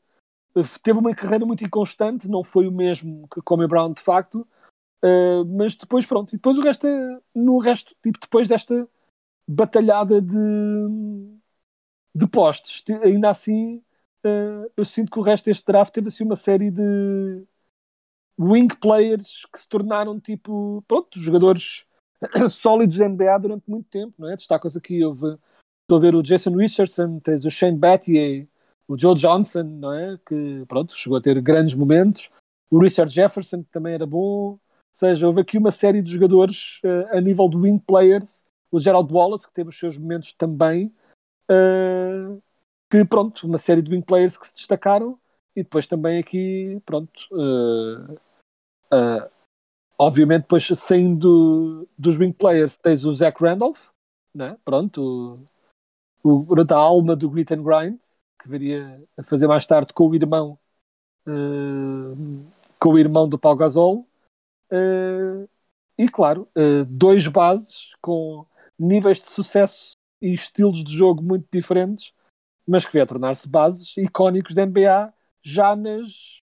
teve 0.83 0.99
uma 0.99 1.15
carreira 1.15 1.47
muito 1.47 1.65
inconstante, 1.65 2.29
não 2.29 2.43
foi 2.45 2.67
o 2.67 2.73
mesmo 2.73 3.29
que 3.29 3.41
Kobe 3.43 3.67
Brown 3.67 3.93
de 3.93 4.01
facto, 4.01 4.47
uh, 5.05 5.45
mas 5.47 5.77
depois 5.77 6.07
pronto. 6.07 6.31
E 6.31 6.37
depois 6.37 6.59
o 6.59 6.63
resto 6.63 6.87
é, 6.87 7.21
no 7.35 7.59
resto, 7.59 7.95
tipo, 8.03 8.19
depois 8.21 8.49
desta 8.49 8.89
batalhada 9.47 10.21
de, 10.21 10.37
de 12.15 12.27
postes. 12.29 12.85
Ainda 13.03 13.31
assim, 13.31 13.77
uh, 14.25 14.71
eu 14.77 14.85
sinto 14.85 15.11
que 15.11 15.19
o 15.19 15.23
resto 15.23 15.47
deste 15.47 15.65
draft 15.65 15.93
teve 15.93 16.09
assim 16.09 16.25
uma 16.25 16.37
série 16.37 16.71
de 16.71 17.45
wing 18.39 18.75
players 18.77 19.47
que 19.53 19.61
se 19.61 19.69
tornaram 19.69 20.19
tipo, 20.19 20.83
pronto, 20.89 21.21
jogadores 21.21 21.85
sólidos 22.51 22.97
da 22.97 23.09
NBA 23.09 23.39
durante 23.39 23.69
muito 23.69 23.89
tempo, 23.89 24.15
não 24.19 24.31
é? 24.31 24.37
Destacas 24.37 24.77
aqui, 24.77 25.05
houve, 25.05 25.37
estou 25.83 25.99
a 25.99 26.01
ver 26.01 26.15
o 26.15 26.23
Jason 26.23 26.55
Richardson, 26.57 27.21
tens 27.21 27.45
o 27.45 27.51
Shane 27.51 27.77
Battier, 27.77 28.49
o 28.93 28.99
Joe 28.99 29.15
Johnson, 29.15 29.63
não 29.63 29.93
é? 29.93 30.19
Que, 30.27 30.65
pronto, 30.67 30.95
chegou 30.95 31.19
a 31.19 31.21
ter 31.21 31.41
grandes 31.41 31.77
momentos. 31.77 32.29
O 32.71 32.79
Richard 32.81 33.13
Jefferson, 33.13 33.63
que 33.63 33.71
também 33.71 33.95
era 33.95 34.07
bom. 34.07 34.53
Ou 34.53 34.61
seja, 34.93 35.27
houve 35.27 35.41
aqui 35.41 35.57
uma 35.57 35.71
série 35.71 36.03
de 36.03 36.13
jogadores 36.13 36.81
uh, 36.85 37.17
a 37.17 37.21
nível 37.21 37.49
de 37.49 37.57
wing 37.57 37.79
players 37.79 38.43
o 38.71 38.81
Gerald 38.81 39.13
Wallace, 39.13 39.47
que 39.47 39.53
teve 39.53 39.71
os 39.71 39.79
seus 39.79 39.99
momentos 39.99 40.33
também, 40.33 40.95
uh, 41.51 42.41
que 42.89 43.05
pronto, 43.05 43.47
uma 43.47 43.59
série 43.59 43.83
de 43.83 43.91
wing 43.91 44.03
players 44.03 44.39
que 44.39 44.47
se 44.47 44.55
destacaram, 44.55 45.19
e 45.57 45.63
depois 45.63 45.87
também 45.87 46.19
aqui, 46.19 46.81
pronto, 46.87 47.13
uh, 47.33 48.19
obviamente 49.99 50.43
depois 50.43 50.67
saindo 50.77 51.89
dos 51.99 52.17
wing 52.17 52.33
players 52.33 52.77
tens 52.77 53.05
o 53.05 53.13
Zach 53.13 53.43
Randolph, 53.43 53.89
né? 54.35 54.57
pronto, 54.65 55.41
o, 56.23 56.47
o, 56.49 56.73
a 56.73 56.79
alma 56.79 57.17
do 57.17 57.29
Grit 57.29 57.53
and 57.53 57.63
Grind, 57.63 57.99
que 58.43 58.49
viria 58.49 59.03
a 59.17 59.23
fazer 59.23 59.47
mais 59.47 59.67
tarde 59.67 59.93
com 59.93 60.09
o 60.09 60.15
irmão 60.15 60.59
com 62.79 62.91
o 62.91 62.99
irmão 62.99 63.29
do 63.29 63.39
Paul 63.39 63.57
Gasol, 63.57 64.09
e 65.99 66.09
claro, 66.09 66.49
dois 66.89 67.27
bases 67.27 67.91
com 68.01 68.47
níveis 68.79 69.21
de 69.21 69.31
sucesso 69.31 69.97
e 70.21 70.33
estilos 70.33 70.83
de 70.83 70.97
jogo 70.97 71.23
muito 71.23 71.47
diferentes, 71.53 72.13
mas 72.67 72.87
que 72.87 72.93
veio 72.93 73.05
a 73.05 73.07
tornar-se 73.07 73.49
bases 73.49 73.97
icónicos 73.97 74.55
da 74.55 74.65
NBA 74.65 75.13
já 75.43 75.75
nas, 75.77 76.41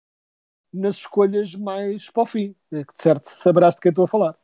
nas 0.74 0.96
escolhas 0.98 1.56
mais 1.56 2.10
para 2.10 2.24
o 2.24 2.26
fim, 2.26 2.56
que 2.70 3.02
certo 3.02 3.28
saberás 3.28 3.76
de 3.76 3.82
quem 3.82 3.89
estou 3.89 4.06
a 4.06 4.08
falar. 4.08 4.38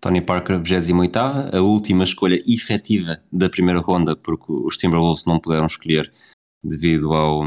Tony 0.00 0.20
Parker, 0.20 0.60
28 0.62 1.18
a 1.52 1.60
última 1.60 2.04
escolha 2.04 2.40
efetiva 2.46 3.20
da 3.32 3.48
primeira 3.48 3.80
ronda, 3.80 4.14
porque 4.14 4.52
os 4.52 4.76
Timberwolves 4.76 5.24
não 5.24 5.40
puderam 5.40 5.66
escolher 5.66 6.12
devido 6.66 7.12
ao, 7.12 7.42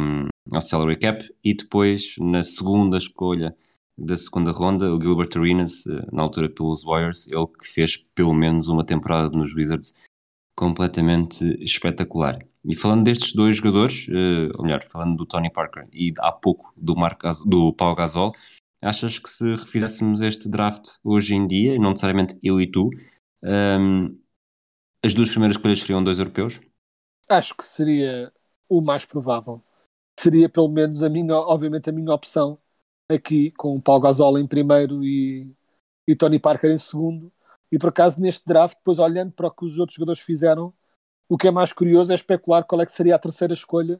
ao 0.52 0.62
salary 0.62 0.98
cap, 0.98 1.28
e 1.44 1.54
depois 1.54 2.16
na 2.20 2.44
segunda 2.44 2.98
escolha 2.98 3.56
da 3.98 4.18
segunda 4.18 4.52
ronda, 4.52 4.94
o 4.94 5.02
Gilbert 5.02 5.30
Arenas, 5.36 5.86
eh, 5.86 6.08
na 6.12 6.24
altura 6.24 6.50
pelos 6.50 6.84
Warriors, 6.84 7.28
ele 7.28 7.48
que 7.48 7.68
fez 7.68 7.98
pelo 7.98 8.34
menos 8.34 8.68
uma 8.68 8.86
temporada 8.86 9.30
nos 9.38 9.54
Wizards 9.54 9.94
completamente 10.56 11.44
espetacular. 11.64 12.40
E 12.64 12.76
falando 12.76 13.04
destes 13.04 13.34
dois 13.34 13.58
jogadores, 13.58 14.08
eh, 14.10 14.50
ou 14.56 14.64
melhor, 14.64 14.84
falando 14.86 15.18
do 15.18 15.26
Tony 15.26 15.50
Parker 15.52 15.88
e 15.92 16.14
há 16.20 16.32
pouco 16.32 16.74
do, 16.78 16.96
Mark, 16.96 17.22
do 17.46 17.74
Pau 17.74 17.94
Gasol, 17.96 18.34
achas 18.82 19.20
que 19.20 19.30
se 19.30 19.56
refizéssemos 19.56 20.22
este 20.22 20.48
draft 20.48 20.98
hoje 21.04 21.36
em 21.36 21.46
dia, 21.46 21.78
não 21.78 21.90
necessariamente 21.90 22.38
eu 22.42 22.62
e 22.62 22.68
tu, 22.68 22.90
um, 23.44 23.50
ehm, 23.50 24.18
as 25.04 25.14
duas 25.14 25.30
primeiras 25.30 25.58
escolhas 25.58 25.80
seriam 25.80 26.04
dois 26.04 26.20
europeus? 26.20 26.60
Acho 27.30 27.56
que 27.56 27.66
seria 27.66 28.32
o 28.70 28.82
mais 28.82 29.06
provável. 29.06 29.62
Seria 30.20 30.48
pelo 30.48 30.70
menos 30.70 31.02
a 31.04 31.10
minha, 31.10 31.36
obviamente, 31.36 31.90
a 31.90 31.94
minha 31.94 32.14
opção 32.14 32.60
aqui 33.10 33.52
com 33.52 33.76
o 33.76 33.82
Paul 33.82 34.00
Gasol 34.00 34.38
em 34.38 34.48
primeiro 34.48 35.04
e, 35.04 35.52
e 36.08 36.16
Tony 36.16 36.40
Parker 36.40 36.72
em 36.72 36.78
segundo. 36.78 37.32
E 37.72 37.78
por 37.78 37.90
acaso 37.90 38.20
neste 38.20 38.46
draft, 38.46 38.78
depois 38.78 39.00
olhando 39.00 39.32
para 39.32 39.48
o 39.48 39.52
que 39.52 39.66
os 39.66 39.80
outros 39.80 39.96
jogadores 39.96 40.22
fizeram, 40.22 40.74
o 41.28 41.38
que 41.38 41.48
é 41.48 41.52
mais 41.52 41.74
curioso 41.74 42.12
é 42.12 42.16
especular 42.16 42.64
qual 42.66 42.82
é 42.82 42.86
que 42.86 42.92
seria 42.92 43.16
a 43.16 43.20
terceira 43.20 43.54
escolha 43.54 44.00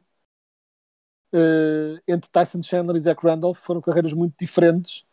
uh, 1.32 2.00
entre 2.06 2.30
Tyson 2.30 2.62
Chandler 2.62 2.96
e 2.96 3.00
Zach 3.00 3.22
Randolph. 3.22 3.58
Foram 3.58 3.80
carreiras 3.80 4.12
muito 4.12 4.34
diferentes. 4.38 5.04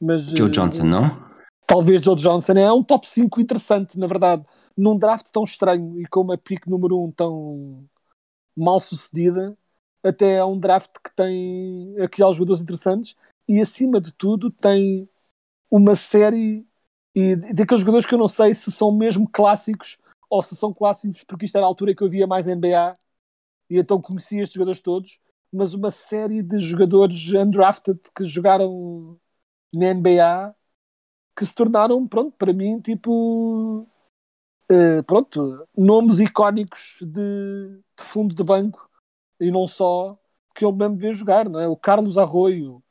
Mas, 0.00 0.22
Joe 0.22 0.48
uh, 0.48 0.50
Johnson, 0.50 0.84
não? 0.84 1.26
Talvez 1.66 2.00
Joe 2.02 2.16
Johnson 2.16 2.52
é 2.52 2.72
um 2.72 2.82
top 2.82 3.08
5 3.08 3.40
interessante, 3.40 3.98
na 3.98 4.06
verdade. 4.06 4.44
Num 4.76 4.96
draft 4.96 5.30
tão 5.30 5.44
estranho 5.44 6.00
e 6.00 6.06
com 6.06 6.20
uma 6.20 6.36
pick 6.36 6.66
número 6.66 6.98
1 6.98 7.04
um 7.04 7.10
tão 7.10 7.84
mal 8.56 8.80
sucedida, 8.80 9.56
até 10.02 10.36
é 10.36 10.44
um 10.44 10.58
draft 10.58 10.90
que 11.02 11.14
tem 11.14 11.94
aqui 12.00 12.22
alguns 12.22 12.36
jogadores 12.36 12.62
interessantes 12.62 13.16
e 13.48 13.60
acima 13.60 14.00
de 14.00 14.12
tudo 14.12 14.50
tem 14.50 15.08
uma 15.70 15.96
série 15.96 16.66
e 17.14 17.36
daqueles 17.54 17.80
jogadores 17.80 18.06
que 18.06 18.14
eu 18.14 18.18
não 18.18 18.28
sei 18.28 18.54
se 18.54 18.70
são 18.70 18.92
mesmo 18.92 19.28
clássicos 19.28 19.98
ou 20.30 20.42
se 20.42 20.56
são 20.56 20.72
clássicos 20.72 21.24
porque 21.24 21.46
isto 21.46 21.56
era 21.56 21.66
a 21.66 21.68
altura 21.68 21.94
que 21.94 22.02
eu 22.02 22.08
via 22.08 22.26
mais 22.26 22.46
NBA 22.46 22.94
e 23.70 23.78
então 23.78 24.00
conhecia 24.00 24.42
estes 24.42 24.54
jogadores 24.54 24.80
todos, 24.80 25.20
mas 25.52 25.74
uma 25.74 25.90
série 25.90 26.42
de 26.42 26.58
jogadores 26.58 27.32
undrafted 27.34 27.98
que 28.14 28.24
jogaram 28.24 29.18
na 29.72 29.86
NBA 29.94 30.54
que 31.36 31.44
se 31.44 31.54
tornaram, 31.54 32.06
pronto, 32.08 32.32
para 32.38 32.52
mim, 32.52 32.80
tipo, 32.80 33.86
uh, 34.70 35.02
pronto, 35.04 35.66
nomes 35.76 36.20
icónicos 36.20 36.96
de, 37.00 37.80
de, 37.96 38.04
fundo 38.04 38.34
de 38.34 38.42
banco 38.42 38.88
e 39.40 39.50
não 39.50 39.66
só 39.66 40.18
que 40.54 40.64
eu 40.64 40.72
mesmo 40.72 40.96
ver 40.96 41.12
jogar, 41.12 41.48
não 41.48 41.60
é? 41.60 41.68
O 41.68 41.76
Carlos 41.76 42.16
Arroio, 42.16 42.82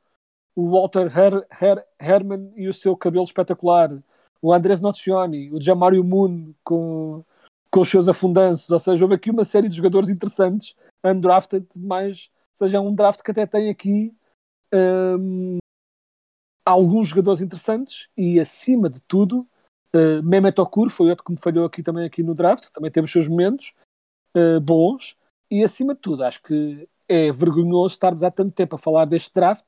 o 0.55 0.69
Walter 0.69 1.07
Her 1.07 1.45
Her 1.59 1.85
Herman 1.99 2.53
e 2.55 2.67
o 2.67 2.73
seu 2.73 2.95
cabelo 2.95 3.23
espetacular, 3.23 3.91
o 4.41 4.53
Andrés 4.53 4.79
Nocioni, 4.79 5.51
o 5.51 5.61
Jamario 5.61 6.03
Moon 6.03 6.53
com, 6.63 7.23
com 7.71 7.81
os 7.81 7.89
seus 7.89 8.07
afundanços, 8.07 8.69
ou 8.69 8.79
seja, 8.79 9.03
houve 9.03 9.15
aqui 9.15 9.31
uma 9.31 9.43
série 9.43 9.67
de 9.67 9.75
jogadores 9.77 10.09
interessantes 10.09 10.75
undrafted, 11.03 11.67
mas 11.75 12.29
seja 12.53 12.79
um 12.79 12.93
draft 12.93 13.21
que 13.21 13.31
até 13.31 13.45
tem 13.45 13.69
aqui 13.69 14.13
hum, 14.73 15.57
alguns 16.65 17.09
jogadores 17.09 17.41
interessantes 17.41 18.09
e 18.17 18.39
acima 18.39 18.89
de 18.89 19.01
tudo 19.01 19.47
uh, 19.95 20.23
Mehmet 20.23 20.59
Okur 20.59 20.89
foi 20.89 21.09
outro 21.09 21.23
que 21.23 21.31
me 21.31 21.39
falhou 21.39 21.65
aqui 21.65 21.81
também 21.81 22.05
aqui 22.05 22.21
no 22.21 22.35
draft, 22.35 22.69
também 22.71 22.91
teve 22.91 23.05
os 23.05 23.11
seus 23.11 23.27
momentos 23.27 23.73
uh, 24.35 24.59
bons 24.59 25.17
e 25.49 25.63
acima 25.63 25.95
de 25.95 26.01
tudo 26.01 26.23
acho 26.23 26.41
que 26.43 26.87
é 27.07 27.31
vergonhoso 27.31 27.93
estarmos 27.93 28.23
há 28.23 28.31
tanto 28.31 28.53
tempo 28.53 28.75
a 28.75 28.79
falar 28.79 29.05
deste 29.05 29.33
draft 29.33 29.65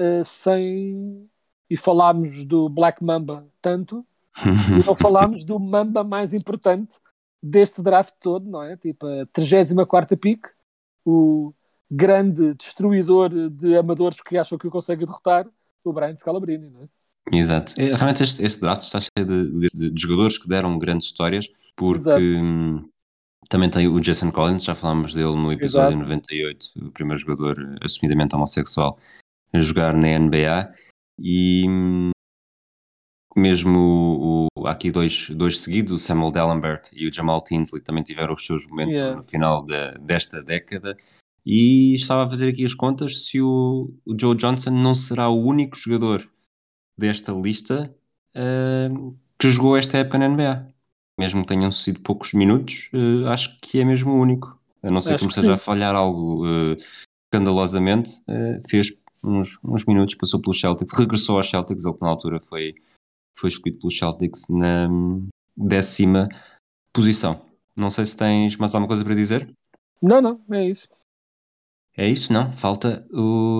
uh, 0.00 0.24
sem 0.24 1.28
e 1.70 1.76
falarmos 1.76 2.44
do 2.44 2.68
Black 2.68 3.04
Mamba 3.04 3.46
tanto 3.60 4.04
e 4.44 4.86
não 4.86 4.96
falámos 4.96 5.44
do 5.44 5.58
Mamba 5.58 6.02
mais 6.02 6.32
importante 6.32 6.98
deste 7.42 7.82
draft 7.82 8.14
todo, 8.20 8.48
não 8.48 8.62
é? 8.62 8.76
Tipo 8.76 9.06
a 9.06 9.26
34 9.26 10.16
pick, 10.16 10.46
o 11.04 11.52
grande 11.90 12.54
destruidor 12.54 13.30
de 13.50 13.76
amadores 13.76 14.20
que 14.20 14.38
acham 14.38 14.58
que 14.58 14.66
o 14.66 14.70
consegue 14.70 15.04
derrotar, 15.04 15.46
o 15.84 15.92
Brian 15.92 16.16
Scalabrine, 16.16 16.68
não 16.68 16.82
é? 16.82 16.88
Exato. 17.32 17.74
É, 17.76 17.94
realmente 17.94 18.22
este, 18.22 18.42
este 18.42 18.60
draft 18.60 18.82
está 18.82 19.00
cheio 19.00 19.26
de, 19.26 19.70
de, 19.70 19.90
de, 19.90 20.00
jogadores 20.00 20.38
que 20.38 20.48
deram 20.48 20.78
grandes 20.78 21.08
histórias, 21.08 21.48
porque 21.76 22.38
hum, 22.40 22.88
também 23.48 23.70
tem 23.70 23.86
o 23.86 24.00
Jason 24.00 24.30
Collins, 24.30 24.64
já 24.64 24.74
falámos 24.74 25.14
dele 25.14 25.36
no 25.36 25.52
episódio 25.52 25.96
Exato. 25.96 26.08
98, 26.08 26.66
o 26.76 26.90
primeiro 26.90 27.20
jogador 27.20 27.78
assumidamente 27.82 28.34
homossexual 28.34 28.98
a 29.52 29.58
jogar 29.58 29.94
na 29.94 30.18
NBA, 30.18 30.72
e 31.18 31.64
hum, 31.68 32.10
mesmo 33.36 33.78
o, 33.78 34.46
o, 34.58 34.66
aqui 34.66 34.90
dois, 34.90 35.30
dois 35.30 35.60
seguidos, 35.60 35.92
o 35.92 35.98
Samuel 35.98 36.30
Dallenbert 36.30 36.90
e 36.92 37.08
o 37.08 37.12
Jamal 37.12 37.40
Tinsley 37.42 37.82
também 37.82 38.02
tiveram 38.02 38.34
os 38.34 38.44
seus 38.44 38.66
momentos 38.66 38.98
yeah. 38.98 39.16
no 39.16 39.24
final 39.24 39.64
de, 39.64 39.98
desta 40.00 40.42
década 40.42 40.96
e 41.46 41.94
estava 41.94 42.24
a 42.24 42.28
fazer 42.28 42.48
aqui 42.48 42.64
as 42.64 42.74
contas 42.74 43.26
se 43.26 43.40
o, 43.40 43.90
o 44.04 44.14
Joe 44.18 44.36
Johnson 44.36 44.70
não 44.70 44.94
será 44.94 45.28
o 45.28 45.42
único 45.42 45.76
jogador 45.76 46.28
desta 46.98 47.32
lista 47.32 47.94
uh, 48.34 49.16
que 49.38 49.50
jogou 49.50 49.76
esta 49.76 49.98
época 49.98 50.18
na 50.18 50.28
NBA. 50.28 50.68
Mesmo 51.18 51.42
que 51.42 51.48
tenham 51.48 51.72
sido 51.72 52.00
poucos 52.00 52.32
minutos, 52.34 52.90
uh, 52.92 53.28
acho 53.28 53.58
que 53.60 53.80
é 53.80 53.84
mesmo 53.84 54.12
o 54.12 54.20
único. 54.20 54.58
A 54.82 54.90
não 54.90 55.00
ser 55.00 55.14
acho 55.14 55.20
que 55.20 55.26
me 55.26 55.30
esteja 55.30 55.54
a 55.54 55.58
falhar 55.58 55.94
algo 55.94 56.46
uh, 56.46 56.76
escandalosamente, 57.26 58.22
fez 58.68 58.92
uns, 59.22 59.58
uns 59.62 59.84
minutos, 59.84 60.14
passou 60.14 60.40
pelos 60.40 60.58
Celtics, 60.58 60.96
regressou 60.96 61.36
aos 61.36 61.50
Celtics, 61.50 61.84
ele 61.84 61.94
que 61.94 62.02
na 62.02 62.08
altura 62.08 62.40
foi 62.40 62.74
foi 63.38 63.50
escolhido 63.50 63.80
pelos 63.80 63.96
Celtics 63.96 64.46
na 64.48 64.88
décima 65.56 66.28
posição. 66.92 67.40
Não 67.76 67.90
sei 67.90 68.06
se 68.06 68.16
tens 68.16 68.56
mais 68.56 68.74
alguma 68.74 68.88
coisa 68.88 69.04
para 69.04 69.14
dizer. 69.14 69.48
Não, 70.02 70.20
não, 70.20 70.40
é 70.50 70.68
isso. 70.68 70.88
É 71.96 72.08
isso, 72.08 72.32
não? 72.32 72.52
Falta 72.52 73.06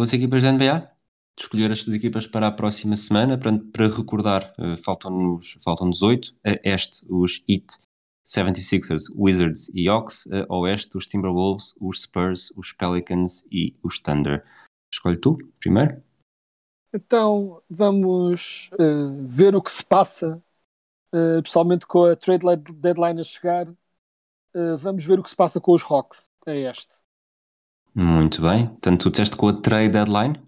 as 0.02 0.12
equipas 0.12 0.42
da 0.42 0.52
NBA. 0.52 0.90
Escolher 1.38 1.70
as 1.70 1.86
equipas 1.86 2.26
para 2.26 2.48
a 2.48 2.52
próxima 2.52 2.96
semana. 2.96 3.38
Para, 3.38 3.58
para 3.72 3.88
recordar, 3.88 4.52
uh, 4.58 4.76
faltam-nos 4.76 5.56
faltam 5.62 5.90
oito. 6.02 6.34
A 6.44 6.58
este, 6.64 7.06
os 7.08 7.42
Heat, 7.48 7.66
76ers, 8.26 9.02
Wizards 9.16 9.68
e 9.74 9.88
Hawks. 9.88 10.28
A 10.32 10.54
oeste, 10.54 10.96
os 10.96 11.06
Timberwolves, 11.06 11.74
os 11.80 12.02
Spurs, 12.02 12.50
os 12.56 12.72
Pelicans 12.72 13.46
e 13.52 13.76
os 13.82 13.98
Thunder. 13.98 14.44
Escolhe 14.92 15.16
tu, 15.16 15.38
primeiro. 15.60 16.02
Então 16.92 17.62
vamos 17.68 18.70
uh, 18.72 19.26
ver 19.26 19.54
o 19.54 19.62
que 19.62 19.70
se 19.70 19.84
passa, 19.84 20.42
uh, 21.14 21.42
pessoalmente 21.42 21.86
com 21.86 22.04
a 22.04 22.16
trade 22.16 22.44
deadline 22.74 23.20
a 23.20 23.24
chegar. 23.24 23.68
Uh, 24.54 24.76
vamos 24.78 25.04
ver 25.04 25.20
o 25.20 25.22
que 25.22 25.30
se 25.30 25.36
passa 25.36 25.60
com 25.60 25.72
os 25.72 25.82
Hawks. 25.82 26.30
É 26.46 26.58
este. 26.70 26.96
Muito 27.94 28.42
bem. 28.42 28.68
Portanto, 28.68 29.02
tu 29.02 29.10
disseste 29.10 29.36
com 29.36 29.48
a 29.48 29.52
trade 29.52 29.90
deadline? 29.90 30.47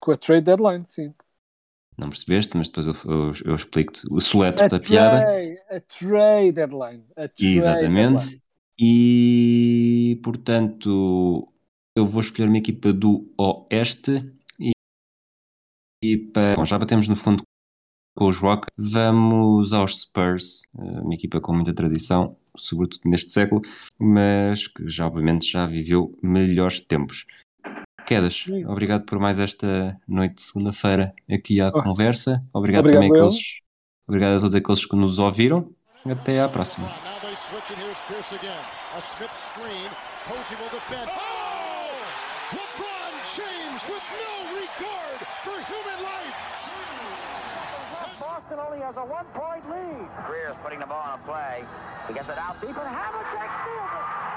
Com 0.00 0.12
a 0.12 0.16
trade 0.16 0.42
deadline, 0.42 0.84
sim. 0.86 1.14
Não 1.96 2.08
percebeste, 2.08 2.56
mas 2.56 2.68
depois 2.68 2.86
eu, 2.86 2.94
eu, 3.12 3.32
eu 3.44 3.54
explico-te 3.54 4.06
o 4.10 4.18
soletre 4.20 4.68
da 4.68 4.80
piada. 4.80 5.18
A 5.68 5.80
trade 5.80 6.52
deadline. 6.52 7.04
A 7.16 7.28
Exatamente. 7.38 8.16
Deadline. 8.16 8.42
E 8.82 10.18
portanto, 10.24 11.46
eu 11.94 12.06
vou 12.06 12.22
escolher 12.22 12.48
uma 12.48 12.56
equipa 12.56 12.92
do 12.94 13.30
Oeste 13.36 14.32
e 16.02 16.16
para, 16.16 16.56
bom, 16.56 16.64
já 16.64 16.78
batemos 16.78 17.06
no 17.06 17.14
fundo 17.14 17.42
com 18.16 18.28
os 18.28 18.38
Rock, 18.38 18.66
vamos 18.76 19.72
aos 19.74 20.00
Spurs, 20.00 20.62
eh, 20.78 21.00
uma 21.02 21.14
equipa 21.14 21.40
com 21.40 21.54
muita 21.54 21.74
tradição, 21.74 22.36
sobretudo 22.56 23.02
neste 23.04 23.30
século, 23.30 23.60
mas 23.98 24.66
que 24.66 24.88
já 24.88 25.06
obviamente 25.06 25.50
já 25.50 25.66
viveu 25.66 26.16
melhores 26.22 26.80
tempos. 26.80 27.26
Quedas, 28.10 28.44
obrigado 28.66 29.04
por 29.04 29.20
mais 29.20 29.38
esta 29.38 29.96
noite 30.08 30.34
de 30.34 30.42
segunda-feira 30.42 31.14
aqui 31.32 31.60
à 31.60 31.68
oh. 31.68 31.80
conversa. 31.80 32.44
Obrigado, 32.52 32.86
obrigado 32.86 33.06
também 33.06 33.08
aqueles, 33.08 33.60
obrigado 34.04 34.36
a 34.36 34.40
todos 34.40 34.54
aqueles 34.56 34.84
que 34.84 34.96
nos 34.96 35.20
ouviram. 35.20 35.72
Até 36.04 36.40
à 36.40 36.48
próxima. 36.48 36.90
Boston 48.18 48.58
only 48.58 48.82
has 48.82 48.96
a 48.96 49.04
one-point 49.04 49.62
lead. 49.70 50.08
Greer's 50.26 50.56
putting 50.64 50.80
the 50.80 50.86
ball 50.86 50.98
on 50.98 51.14
a 51.14 51.22
play. 51.22 51.64
He 52.08 52.14
gets 52.14 52.28
it 52.28 52.36
out 52.36 52.60
deep, 52.60 52.76
and 52.76 52.88
Havlicek 52.88 53.50
steals. 53.62 54.29